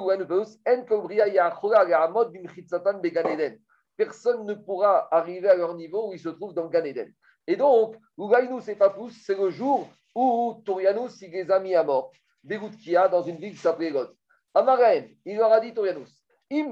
Personne 3.97 4.45
ne 4.45 4.53
pourra 4.53 5.07
arriver 5.13 5.49
à 5.49 5.55
leur 5.55 5.75
niveau 5.75 6.09
où 6.09 6.13
ils 6.13 6.19
se 6.19 6.29
trouvent 6.29 6.53
dans 6.53 6.63
le 6.63 6.69
Gan 6.69 6.85
Eden. 6.85 7.13
Et 7.47 7.55
donc, 7.55 7.95
Ougainus 8.17 8.67
et 8.67 8.75
Papous, 8.75 9.11
c'est 9.11 9.37
le 9.37 9.49
jour 9.49 9.89
où 10.15 10.63
a 10.67 11.59
mis 11.59 11.75
à 11.75 11.83
mort. 11.83 12.11
Kia, 12.79 13.07
dans 13.07 13.21
une 13.21 13.37
ville 13.37 13.51
qui 13.51 13.57
s'appelait 13.57 13.91
God. 13.91 14.15
Amaren, 14.53 15.09
il 15.25 15.37
leur 15.37 15.51
a 15.51 15.59
dit 15.59 15.73
Torianus. 15.73 16.21
Si 16.53 16.63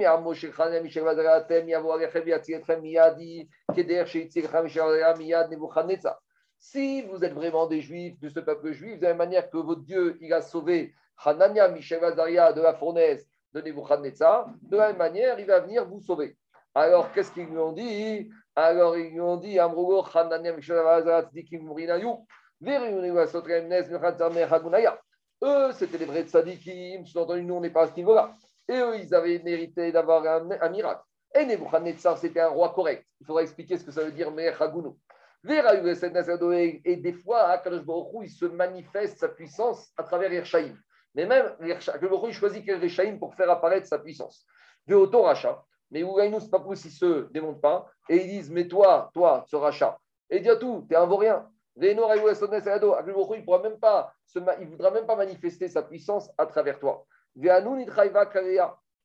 vous 7.03 7.23
êtes 7.23 7.33
vraiment 7.33 7.67
des 7.67 7.79
juifs, 7.79 8.19
de 8.19 8.27
ce 8.27 8.39
peuple 8.41 8.73
juif, 8.73 8.99
de 8.99 9.05
la 9.05 9.13
manière 9.13 9.49
que 9.49 9.57
votre 9.57 9.81
Dieu 9.81 10.17
il 10.19 10.33
a 10.33 10.41
sauvé 10.41 10.93
Hanania, 11.23 11.69
Michel 11.69 12.03
Azaria 12.03 12.51
de 12.51 12.61
la 12.61 12.73
fournaise 12.73 13.25
de 13.53 13.61
Nebuchadnezzar, 13.61 14.49
de 14.61 14.75
la 14.75 14.87
même 14.89 14.97
manière, 14.97 15.39
il 15.39 15.45
va 15.45 15.61
venir 15.61 15.85
vous 15.85 16.01
sauver. 16.01 16.35
Alors, 16.75 17.13
qu'est-ce 17.13 17.31
qu'ils 17.31 17.45
lui 17.45 17.57
ont 17.57 17.71
dit? 17.71 18.29
Alors, 18.57 18.97
ils 18.97 19.11
lui 19.11 19.21
ont 19.21 19.37
dit 19.37 19.57
Amrugo, 19.57 20.03
Hanania, 20.13 20.51
Michel 20.51 20.79
Azaria, 20.79 21.29
Tzdikim 21.29 21.63
Murinayu, 21.63 22.17
eux, 25.43 25.71
c'était 25.73 25.97
les 25.97 26.05
vrais 26.05 26.23
tzadikim, 26.23 27.05
sous-entendu, 27.05 27.43
nous, 27.43 27.55
on 27.55 27.61
n'est 27.61 27.69
pas 27.69 27.83
à 27.83 27.87
ce 27.87 27.95
niveau-là. 27.95 28.35
Et 28.67 28.77
eux, 28.77 28.97
ils 28.97 29.13
avaient 29.15 29.39
mérité 29.39 29.91
d'avoir 29.91 30.25
un, 30.25 30.69
miracle. 30.69 31.01
Et 31.35 31.45
Nebuchadnezzar, 31.45 32.17
c'était 32.17 32.41
un 32.41 32.49
roi 32.49 32.69
correct. 32.73 33.05
Il 33.19 33.25
faudra 33.25 33.41
expliquer 33.41 33.77
ce 33.77 33.83
que 33.83 33.91
ça 33.91 34.03
veut 34.03 34.11
dire 34.11 34.31
Me'er 34.31 34.53
Et 36.85 36.97
des 36.97 37.13
fois, 37.13 37.47
Akadosh 37.49 37.85
Baruch 37.85 38.07
il 38.23 38.29
se 38.29 38.45
manifeste 38.45 39.19
sa 39.19 39.29
puissance 39.29 39.91
à 39.97 40.03
travers 40.03 40.31
Irshaïm. 40.31 40.77
Mais 41.15 41.25
même, 41.25 41.55
Hu, 41.61 41.73
il 42.27 42.33
choisit 42.33 42.65
Irshaïm 42.65 43.19
pour 43.19 43.33
faire 43.35 43.49
apparaître 43.49 43.87
sa 43.87 43.99
puissance. 43.99 44.45
De 44.85 44.95
auto 44.95 45.21
rachat. 45.23 45.63
Mais 45.91 46.03
Ougaïnou, 46.03 46.39
c'est 46.39 46.51
pas 46.51 46.59
possible, 46.59 46.93
se 46.93 47.31
démontent 47.31 47.61
pas. 47.61 47.87
Et 48.07 48.17
ils 48.17 48.27
disent, 48.27 48.51
mais 48.51 48.67
toi, 48.67 49.09
toi, 49.13 49.43
ce 49.47 49.55
rachat, 49.55 49.97
et 50.29 50.39
dis 50.39 50.49
à 50.49 50.55
tout, 50.55 50.85
t'es 50.87 50.95
un 50.95 51.05
vaurien. 51.05 51.49
Il 51.81 51.95
ne 51.95 53.43
pourra 53.43 53.61
même 53.61 53.79
pas, 53.79 54.13
il 54.59 54.67
voudra 54.67 54.91
même 54.91 55.05
pas 55.05 55.15
manifester 55.15 55.69
sa 55.69 55.81
puissance 55.81 56.29
à 56.37 56.45
travers 56.45 56.79
toi. 56.79 57.05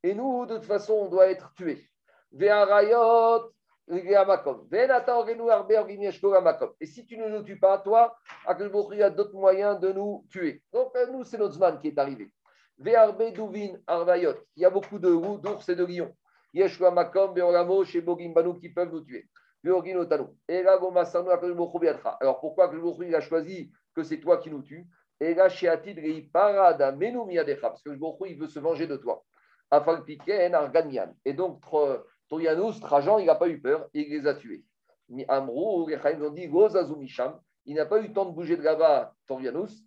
Et 0.03 0.15
nous, 0.15 0.47
de 0.47 0.57
toute 0.57 0.65
façon, 0.65 0.95
on 0.95 1.09
doit 1.09 1.29
être 1.29 1.53
tués. 1.55 1.89
Et 6.81 6.87
si 6.87 7.07
tu 7.07 7.17
ne 7.17 7.29
nous 7.29 7.43
tues 7.43 7.61
pas, 7.61 7.79
toi, 7.79 8.17
il 8.49 8.99
y 8.99 9.03
a 9.03 9.11
d'autres 9.11 9.35
moyens 9.35 9.79
de 9.79 9.93
nous 9.93 10.25
tuer. 10.31 10.63
Donc, 10.73 10.97
euh, 10.97 11.07
nous, 11.13 11.23
c'est 11.23 11.39
notre 11.39 11.55
zman 11.55 11.79
qui 11.79 11.89
est 11.89 11.99
arrivé. 11.99 12.31
Il 12.79 12.89
y 14.57 14.65
a 14.65 14.71
beaucoup 14.71 14.99
de 14.99 15.13
roues, 15.13 15.39
d'ours 15.39 15.69
et 15.69 15.77
de 15.77 15.85
lions. 15.85 16.13
Yeshua 16.53 16.91
Makom, 16.91 17.35
Beoramo, 17.35 17.85
chez 17.85 18.01
Bogimbanou 18.01 18.55
qui 18.55 18.71
peuvent 18.71 18.91
nous 18.91 19.03
tuer. 19.03 19.29
Alors 22.21 22.41
pourquoi 22.41 22.73
il 23.01 23.15
a 23.15 23.21
choisi 23.21 23.71
que 23.95 24.03
c'est 24.03 24.19
toi 24.19 24.39
qui 24.39 24.51
nous 24.51 24.63
tues 24.63 24.87
Et 25.21 25.35
Parce 25.35 25.55
que 25.55 25.67
le 27.91 28.29
il 28.29 28.39
veut 28.39 28.49
se 28.49 28.59
venger 28.59 28.87
de 28.87 28.97
toi. 28.97 29.25
Et 31.25 31.33
donc, 31.33 31.61
Torianus, 32.29 32.81
Trajan, 32.81 33.19
il 33.19 33.27
n'a 33.27 33.35
pas 33.35 33.49
eu 33.49 33.61
peur, 33.61 33.89
il 33.95 34.11
les 34.11 34.27
a 34.27 34.35
tués. 34.35 34.65
Il 35.09 35.25
n'a 37.75 37.87
pas 37.87 37.99
eu 37.99 38.03
le 38.03 38.13
temps 38.13 38.27
de 38.27 38.35
bouger 38.35 38.57
de 38.57 38.63
là-bas, 38.63 39.15
Torianus, 39.27 39.85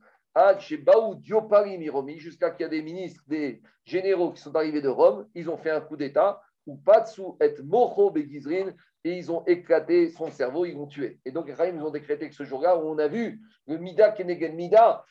jusqu'à 2.17 2.51
qu'il 2.51 2.63
y 2.63 2.65
a 2.65 2.69
des 2.69 2.81
ministres, 2.81 3.23
des 3.27 3.61
généraux 3.85 4.31
qui 4.31 4.41
sont 4.41 4.55
arrivés 4.55 4.81
de 4.81 4.89
Rome, 4.89 5.27
ils 5.33 5.49
ont 5.49 5.57
fait 5.57 5.71
un 5.71 5.81
coup 5.81 5.97
d'État, 5.97 6.41
ou 6.67 6.77
Patsu 6.77 7.23
et 7.41 7.55
Mocho 7.63 8.11
Begizrin, 8.11 8.73
ils 9.15 9.31
ont 9.31 9.45
éclaté 9.45 10.09
son 10.09 10.31
cerveau, 10.31 10.65
ils 10.65 10.73
l'ont 10.73 10.87
tué. 10.87 11.19
Et 11.23 11.31
donc, 11.31 11.47
ils 11.47 11.83
ont 11.83 11.91
décrété 11.91 12.27
que 12.29 12.35
ce 12.35 12.43
jour-là, 12.43 12.77
où 12.77 12.89
on 12.89 12.97
a 12.97 13.07
vu 13.07 13.39
le 13.67 13.77
Mida 13.77 14.11
Kenegen 14.11 14.55
Mida, 14.55 15.05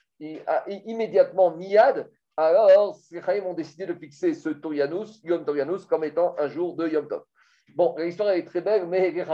immédiatement 0.66 1.56
Miad, 1.56 2.10
alors 2.36 2.96
les 3.10 3.40
ont 3.40 3.54
décidé 3.54 3.86
de 3.86 3.94
fixer 3.94 4.34
ce 4.34 4.50
Torianus, 4.50 5.22
Yom 5.24 5.44
Torianus, 5.44 5.86
comme 5.86 6.04
étant 6.04 6.34
un 6.38 6.48
jour 6.48 6.76
de 6.76 6.88
Yom 6.88 7.08
Tov. 7.08 7.22
Bon, 7.74 7.94
l'histoire 7.98 8.30
est 8.30 8.44
très 8.44 8.60
belle, 8.60 8.86
mais 8.86 9.10
les 9.10 9.24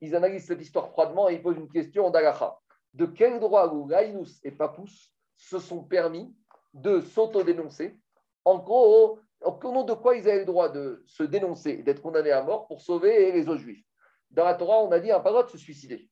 ils 0.00 0.14
analysent 0.14 0.46
cette 0.46 0.60
histoire 0.60 0.88
froidement 0.90 1.28
et 1.28 1.34
ils 1.34 1.42
posent 1.42 1.58
une 1.58 1.70
question 1.70 2.10
d'Alacha. 2.10 2.56
De 2.94 3.06
quel 3.06 3.38
droit 3.40 3.72
où 3.72 3.88
Lainus 3.88 4.40
et 4.44 4.50
Papous 4.50 5.12
se 5.36 5.58
sont 5.58 5.84
permis 5.84 6.34
de 6.74 7.00
s'auto-dénoncer? 7.00 7.98
En 8.44 8.58
gros, 8.58 9.18
au 9.42 9.72
nom 9.72 9.84
de 9.84 9.94
quoi 9.94 10.16
ils 10.16 10.28
avaient 10.28 10.40
le 10.40 10.44
droit 10.44 10.68
de 10.68 11.02
se 11.06 11.22
dénoncer 11.22 11.78
d'être 11.78 12.02
condamnés 12.02 12.32
à 12.32 12.42
mort 12.42 12.66
pour 12.66 12.80
sauver 12.80 13.32
les 13.32 13.48
autres 13.48 13.60
juifs? 13.60 13.84
Dans 14.30 14.44
la 14.44 14.54
Torah, 14.54 14.82
on 14.82 14.90
a 14.90 15.00
dit 15.00 15.10
un 15.10 15.20
pas 15.20 15.42
de 15.42 15.48
se 15.48 15.58
suicider. 15.58 16.08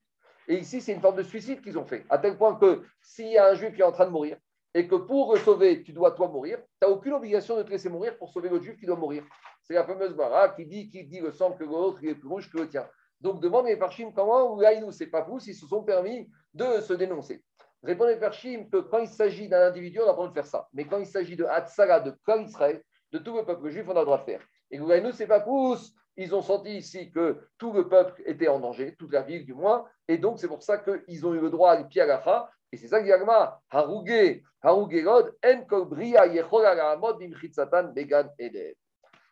Et 0.47 0.57
ici, 0.57 0.81
c'est 0.81 0.93
une 0.93 1.01
forme 1.01 1.17
de 1.17 1.23
suicide 1.23 1.61
qu'ils 1.61 1.77
ont 1.77 1.85
fait, 1.85 2.05
à 2.09 2.17
tel 2.17 2.37
point 2.37 2.55
que 2.55 2.83
s'il 3.01 3.27
y 3.27 3.37
a 3.37 3.49
un 3.49 3.53
juif 3.53 3.75
qui 3.75 3.81
est 3.81 3.85
en 3.85 3.91
train 3.91 4.05
de 4.05 4.11
mourir, 4.11 4.37
et 4.73 4.87
que 4.87 4.95
pour 4.95 5.33
le 5.33 5.39
sauver, 5.39 5.83
tu 5.83 5.91
dois 5.91 6.11
toi 6.11 6.27
mourir, 6.27 6.59
tu 6.59 6.87
n'as 6.87 6.89
aucune 6.89 7.13
obligation 7.13 7.57
de 7.57 7.63
te 7.63 7.69
laisser 7.69 7.89
mourir 7.89 8.17
pour 8.17 8.29
sauver 8.29 8.49
l'autre 8.49 8.63
juif 8.63 8.77
qui 8.77 8.85
doit 8.85 8.95
mourir. 8.95 9.23
C'est 9.63 9.73
la 9.73 9.83
fameuse 9.83 10.13
bara 10.13 10.49
qui 10.49 10.65
dit, 10.65 10.89
qui 10.89 11.03
dit 11.03 11.19
le 11.19 11.31
sang 11.31 11.51
que 11.51 11.63
l'autre 11.63 11.99
est 12.03 12.15
plus 12.15 12.27
rouge 12.27 12.49
que 12.51 12.59
le 12.59 12.69
tien. 12.69 12.87
Donc 13.19 13.41
demande 13.41 13.65
les 13.65 13.75
Parchim 13.75 14.11
comment, 14.15 14.53
ou 14.53 14.61
nous, 14.79 14.91
c'est 14.91 15.07
pas 15.07 15.21
vous, 15.21 15.39
s'ils 15.39 15.55
se 15.55 15.65
sont 15.65 15.83
permis 15.83 16.29
de 16.53 16.79
se 16.81 16.93
dénoncer. 16.93 17.43
Répondez 17.83 18.13
les 18.13 18.19
Parchim 18.19 18.67
que 18.71 18.77
quand 18.77 18.99
il 18.99 19.07
s'agit 19.07 19.49
d'un 19.49 19.67
individu, 19.67 19.99
on 19.99 20.03
a 20.03 20.07
le 20.07 20.13
droit 20.13 20.27
de 20.27 20.33
faire 20.33 20.45
ça. 20.45 20.67
Mais 20.73 20.85
quand 20.85 20.99
il 20.99 21.05
s'agit 21.07 21.35
de 21.35 21.45
Hatzara, 21.45 21.99
de 21.99 22.13
Kol 22.23 22.43
Israël, 22.43 22.81
de 23.11 23.19
tout 23.19 23.35
le 23.35 23.45
peuple 23.45 23.69
juif, 23.69 23.85
on 23.87 23.95
a 23.95 23.99
le 23.99 24.05
droit 24.05 24.19
de 24.19 24.23
faire. 24.23 24.41
Et 24.71 24.79
nous, 24.79 25.11
c'est 25.11 25.27
pas 25.27 25.39
pousse. 25.39 25.93
Ils 26.17 26.33
ont 26.33 26.41
senti 26.41 26.77
ici 26.77 27.11
que 27.11 27.37
tout 27.57 27.71
le 27.71 27.87
peuple 27.87 28.23
était 28.25 28.47
en 28.47 28.59
danger, 28.59 28.95
toute 28.97 29.13
la 29.13 29.21
ville 29.21 29.45
du 29.45 29.53
moins, 29.53 29.85
et 30.07 30.17
donc 30.17 30.39
c'est 30.39 30.47
pour 30.47 30.63
ça 30.63 30.79
qu'ils 30.79 31.27
ont 31.27 31.33
eu 31.35 31.39
le 31.39 31.51
droit 31.51 31.73
à 31.73 31.83
pied 31.83 32.01
à 32.01 32.49
et 32.71 32.77
c'est 32.77 32.87
ça 32.87 32.99
qu'il 32.99 33.07
y 33.07 33.11
a 33.11 33.59
Haruge, 33.69 34.41
Haruge 34.61 35.03
God, 35.03 35.35
En 35.45 35.85
Bria, 35.85 36.25
Yechola 36.27 36.91
Amod, 36.91 37.19
Bimchitzatan, 37.19 37.93
Began 37.93 38.29
Eden. 38.37 38.73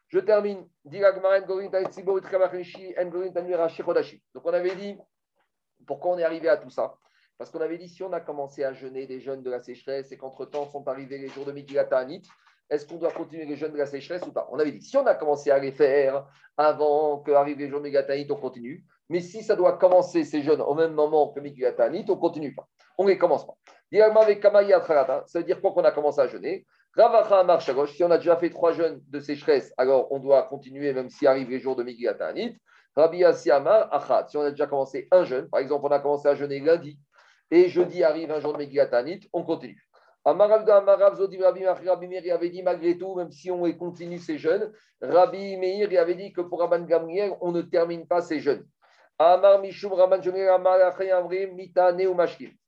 Je 0.07 0.19
termine. 0.19 0.69
Donc 0.85 1.03
on 4.45 4.53
avait 4.53 4.75
dit, 4.75 4.97
pourquoi 5.85 6.11
on 6.11 6.17
est 6.17 6.23
arrivé 6.23 6.47
à 6.47 6.55
tout 6.57 6.69
ça 6.69 6.95
Parce 7.37 7.49
qu'on 7.49 7.59
avait 7.59 7.77
dit, 7.77 7.89
si 7.89 8.03
on 8.03 8.13
a 8.13 8.21
commencé 8.21 8.63
à 8.63 8.71
jeûner 8.71 9.05
des 9.07 9.19
jeunes 9.19 9.43
de 9.43 9.49
la 9.49 9.59
sécheresse 9.59 10.09
et 10.11 10.17
qu'entre-temps 10.17 10.67
sont 10.67 10.87
arrivés 10.87 11.17
les 11.17 11.27
jours 11.27 11.45
de 11.45 11.51
Midilatanit, 11.51 12.21
est-ce 12.69 12.85
qu'on 12.85 12.97
doit 12.97 13.11
continuer 13.11 13.45
les 13.45 13.55
jeûnes 13.55 13.73
de 13.73 13.77
la 13.77 13.85
sécheresse 13.85 14.23
ou 14.25 14.31
pas? 14.31 14.47
On 14.51 14.59
avait 14.59 14.71
dit, 14.71 14.81
si 14.81 14.97
on 14.97 15.05
a 15.05 15.15
commencé 15.15 15.51
à 15.51 15.59
les 15.59 15.71
faire 15.71 16.25
avant 16.57 17.19
qu'arrivent 17.19 17.59
les 17.59 17.69
jours 17.69 17.79
de 17.79 17.85
Midilatanit, 17.85 18.27
on 18.29 18.35
continue. 18.35 18.83
Mais 19.09 19.19
si 19.19 19.43
ça 19.43 19.55
doit 19.55 19.77
commencer 19.77 20.23
ces 20.23 20.41
jeûnes 20.41 20.61
au 20.61 20.73
même 20.73 20.93
moment 20.93 21.31
que 21.31 21.39
Midilatanit, 21.39 22.05
on 22.09 22.15
continue 22.15 22.55
pas. 22.55 22.67
On 22.97 23.03
ne 23.03 23.09
les 23.09 23.17
commence 23.17 23.45
pas. 23.45 23.55
Ça 23.91 25.39
veut 25.39 25.43
dire 25.43 25.61
quoi 25.61 25.71
qu'on 25.73 25.83
a 25.83 25.91
commencé 25.91 26.21
à 26.21 26.27
jeûner? 26.27 26.65
Ravacha 26.95 27.43
marche 27.43 27.69
à 27.69 27.73
gauche. 27.73 27.93
Si 27.95 28.03
on 28.03 28.11
a 28.11 28.17
déjà 28.17 28.35
fait 28.37 28.49
trois 28.49 28.73
jeûnes 28.73 29.01
de 29.09 29.19
sécheresse, 29.19 29.73
alors 29.77 30.11
on 30.11 30.19
doit 30.19 30.43
continuer 30.43 30.91
même 30.93 31.09
s'il 31.09 31.27
arrive 31.27 31.49
les 31.49 31.59
jours 31.59 31.75
de 31.75 31.83
Midilatanit. 31.83 32.57
Rabbi 32.95 33.23
Amar 33.23 33.93
Achat. 33.93 34.27
Si 34.29 34.37
on 34.37 34.41
a 34.41 34.51
déjà 34.51 34.65
commencé 34.67 35.07
un 35.11 35.23
jeûne, 35.23 35.49
par 35.49 35.59
exemple, 35.59 35.85
on 35.85 35.91
a 35.91 35.99
commencé 35.99 36.27
à 36.27 36.35
jeûner 36.35 36.61
lundi 36.61 36.97
et 37.51 37.67
jeudi 37.69 38.03
arrive 38.03 38.31
un 38.31 38.39
jour 38.39 38.53
de 38.53 38.57
Midilatanit, 38.57 39.29
on 39.33 39.43
continue. 39.43 39.84
Rabbi 40.25 42.07
Meir 42.07 42.33
avait 42.33 42.49
dit 42.49 42.63
malgré 42.63 42.97
tout, 42.97 43.15
même 43.15 43.31
si 43.31 43.51
on 43.51 43.71
continue 43.73 44.17
ces 44.17 44.39
jeûnes, 44.39 44.71
Rabbi 45.01 45.57
Meir 45.57 46.01
avait 46.01 46.15
dit 46.15 46.33
que 46.33 46.41
pour 46.41 46.59
Rabban 46.61 46.81
Gamriel, 46.81 47.33
on 47.41 47.51
ne 47.51 47.61
termine 47.61 48.07
pas 48.07 48.21
ces 48.21 48.39
jeûnes. 48.39 48.65
Amar 49.17 49.61
Mishum 49.61 49.93
Rabban 49.93 50.19
Mita 51.53 51.93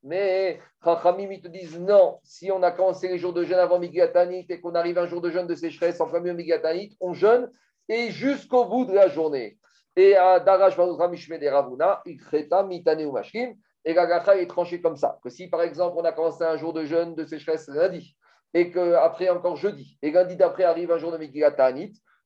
Mais 0.02 0.58
Chachamim, 0.82 1.30
ils 1.30 1.42
te 1.42 1.48
disent 1.48 1.78
non, 1.78 2.20
si 2.22 2.50
on 2.50 2.62
a 2.62 2.70
commencé 2.70 3.08
les 3.08 3.18
jours 3.18 3.34
de 3.34 3.44
jeûne 3.44 3.58
avant 3.58 3.78
Migatanit 3.78 4.46
et 4.48 4.60
qu'on 4.60 4.74
arrive 4.74 4.96
un 4.98 5.06
jour 5.06 5.20
de 5.20 5.28
jeûne 5.28 5.46
de 5.46 5.54
sécheresse 5.54 6.00
en 6.00 6.06
milieu 6.06 6.32
Migatanit, 6.32 6.96
on 7.00 7.12
jeûne 7.12 7.50
et 7.88 8.10
jusqu'au 8.10 8.64
bout 8.64 8.86
de 8.86 8.94
la 8.94 9.08
journée. 9.08 9.58
Et 9.96 10.16
à 10.16 10.40
Darash 10.40 10.78
Mishme 11.10 11.38
de 11.38 11.48
Ravuna, 11.48 12.00
Ikreta 12.06 12.62
Mitane 12.62 13.10
Mashkim. 13.10 13.54
Et 13.84 13.94
la 13.94 14.06
gacha 14.06 14.36
est 14.36 14.46
tranchée 14.46 14.80
comme 14.80 14.96
ça, 14.96 15.18
que 15.22 15.30
si 15.30 15.48
par 15.48 15.62
exemple 15.62 15.96
on 15.98 16.04
a 16.04 16.12
commencé 16.12 16.44
un 16.44 16.56
jour 16.56 16.72
de 16.72 16.84
jeûne 16.84 17.14
de 17.14 17.24
sécheresse 17.24 17.68
lundi, 17.68 18.16
et 18.54 18.70
qu'après 18.70 19.28
encore 19.28 19.56
jeudi, 19.56 19.98
et 20.02 20.10
lundi 20.10 20.36
d'après 20.36 20.64
arrive 20.64 20.90
un 20.90 20.98
jour 20.98 21.12
de 21.12 21.18
Megillat 21.18 21.54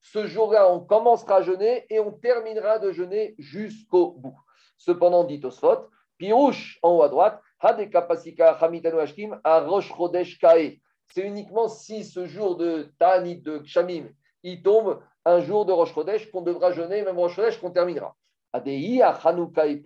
ce 0.03 0.27
jour-là 0.27 0.69
on 0.69 0.81
commencera 0.81 1.37
à 1.37 1.41
jeûner 1.41 1.85
et 1.89 1.99
on 1.99 2.11
terminera 2.11 2.77
de 2.77 2.91
jeûner 2.91 3.35
jusqu'au 3.39 4.11
bout. 4.11 4.37
Cependant, 4.77 5.23
dit 5.23 5.39
Osfot, 5.43 5.87
Pirouche 6.17 6.77
en 6.83 6.97
haut 6.97 7.03
à 7.03 7.09
droite, 7.09 7.41
Hadekapasika 7.61 8.51
Hamitanu 8.51 8.99
Ashkim, 8.99 9.39
à 9.45 9.61
Rosh 9.61 9.93
Kae. 10.39 10.81
C'est 11.07 11.25
uniquement 11.25 11.69
si 11.69 12.03
ce 12.03 12.25
jour 12.25 12.57
de 12.57 12.91
Ta'anit, 12.99 13.37
de 13.37 13.59
Kshamim, 13.59 14.09
il 14.43 14.61
tombe 14.61 15.01
un 15.23 15.39
jour 15.39 15.65
de 15.65 15.71
Rosh 15.71 15.93
Chodesh 15.93 16.29
qu'on 16.31 16.41
devra 16.41 16.73
jeûner, 16.73 17.03
même 17.03 17.17
Rosh 17.17 17.35
Chodesh 17.35 17.59
qu'on 17.59 17.71
terminera. 17.71 18.15
Adei 18.51 19.01
à 19.01 19.11
Hanouka 19.11 19.65
et 19.67 19.81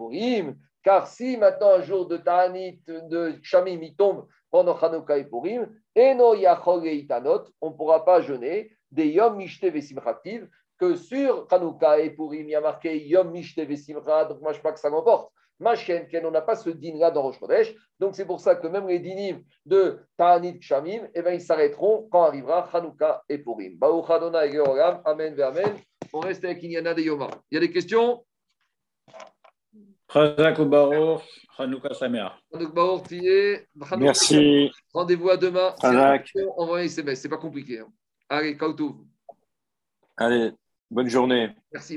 car 0.88 1.06
si 1.06 1.36
maintenant 1.36 1.72
un 1.72 1.82
jour 1.82 2.08
de 2.08 2.16
Ta'anit, 2.16 2.80
de 2.88 3.34
Shamim, 3.44 3.82
il 3.82 3.94
tombe 3.98 4.26
pendant 4.50 4.80
Chanukah 4.80 5.18
et 5.18 5.26
Purim, 5.26 5.68
et 5.94 6.16
no 6.16 6.34
Itanot, 6.34 7.44
on 7.60 7.72
ne 7.72 7.76
pourra 7.76 8.06
pas 8.06 8.22
jeûner 8.22 8.72
des 8.90 9.08
Yom 9.08 9.36
Mishte 9.36 9.66
Vesimchativ, 9.66 10.48
que 10.80 10.96
sur 10.96 11.46
Chanukah 11.50 12.00
et 12.00 12.12
Purim, 12.12 12.48
il 12.48 12.52
y 12.52 12.56
a 12.56 12.62
marqué 12.62 13.06
Yom 13.06 13.32
Mishte 13.32 13.60
Vesimcha, 13.68 14.24
donc 14.24 14.40
moi 14.40 14.54
je 14.54 14.60
ne 14.60 14.64
pas 14.64 14.72
que 14.72 14.80
ça 14.80 14.90
m'emporte. 14.90 15.30
Machen, 15.60 16.08
on 16.24 16.32
n'a 16.32 16.42
pas 16.42 16.56
ce 16.56 16.70
din 16.70 16.98
là 16.98 17.12
dans 17.12 17.24
Rosh 17.24 17.38
Chodesh, 17.38 17.76
donc 18.00 18.16
c'est 18.16 18.26
pour 18.26 18.40
ça 18.40 18.56
que 18.56 18.68
même 18.68 18.88
les 18.88 19.00
dinim 19.00 19.44
de 19.66 20.00
Ta'anit 20.16 20.62
Shamim, 20.62 21.10
eh 21.14 21.22
ben, 21.22 21.34
ils 21.34 21.42
s'arrêteront 21.42 22.08
quand 22.10 22.24
arrivera 22.24 22.70
Chanukah 22.72 23.24
et 23.28 23.40
Purim. 23.40 23.78
Baruch 23.78 24.10
Adonai 24.10 24.58
Amen, 25.04 25.42
Amen. 25.42 25.76
On 26.14 26.22
reste 26.22 26.46
avec 26.46 26.64
Inyana 26.64 26.94
de 26.94 27.02
Yoma. 27.02 27.28
Il 27.52 27.56
y 27.56 27.58
a 27.58 27.60
des 27.60 27.72
questions? 27.74 28.24
Merci. 33.98 34.72
Rendez-vous 34.94 35.30
à 35.30 35.38
demain. 35.38 35.76
Envoyez 36.58 36.86
SMS, 36.86 37.22
c'est 37.22 37.30
pas 37.30 37.38
compliqué. 37.38 37.80
Hein. 37.80 37.88
Allez, 38.30 38.56
Kautou. 38.56 39.06
Allez, 40.16 40.52
bonne 40.90 41.10
journée. 41.10 41.50
Merci. 41.74 41.96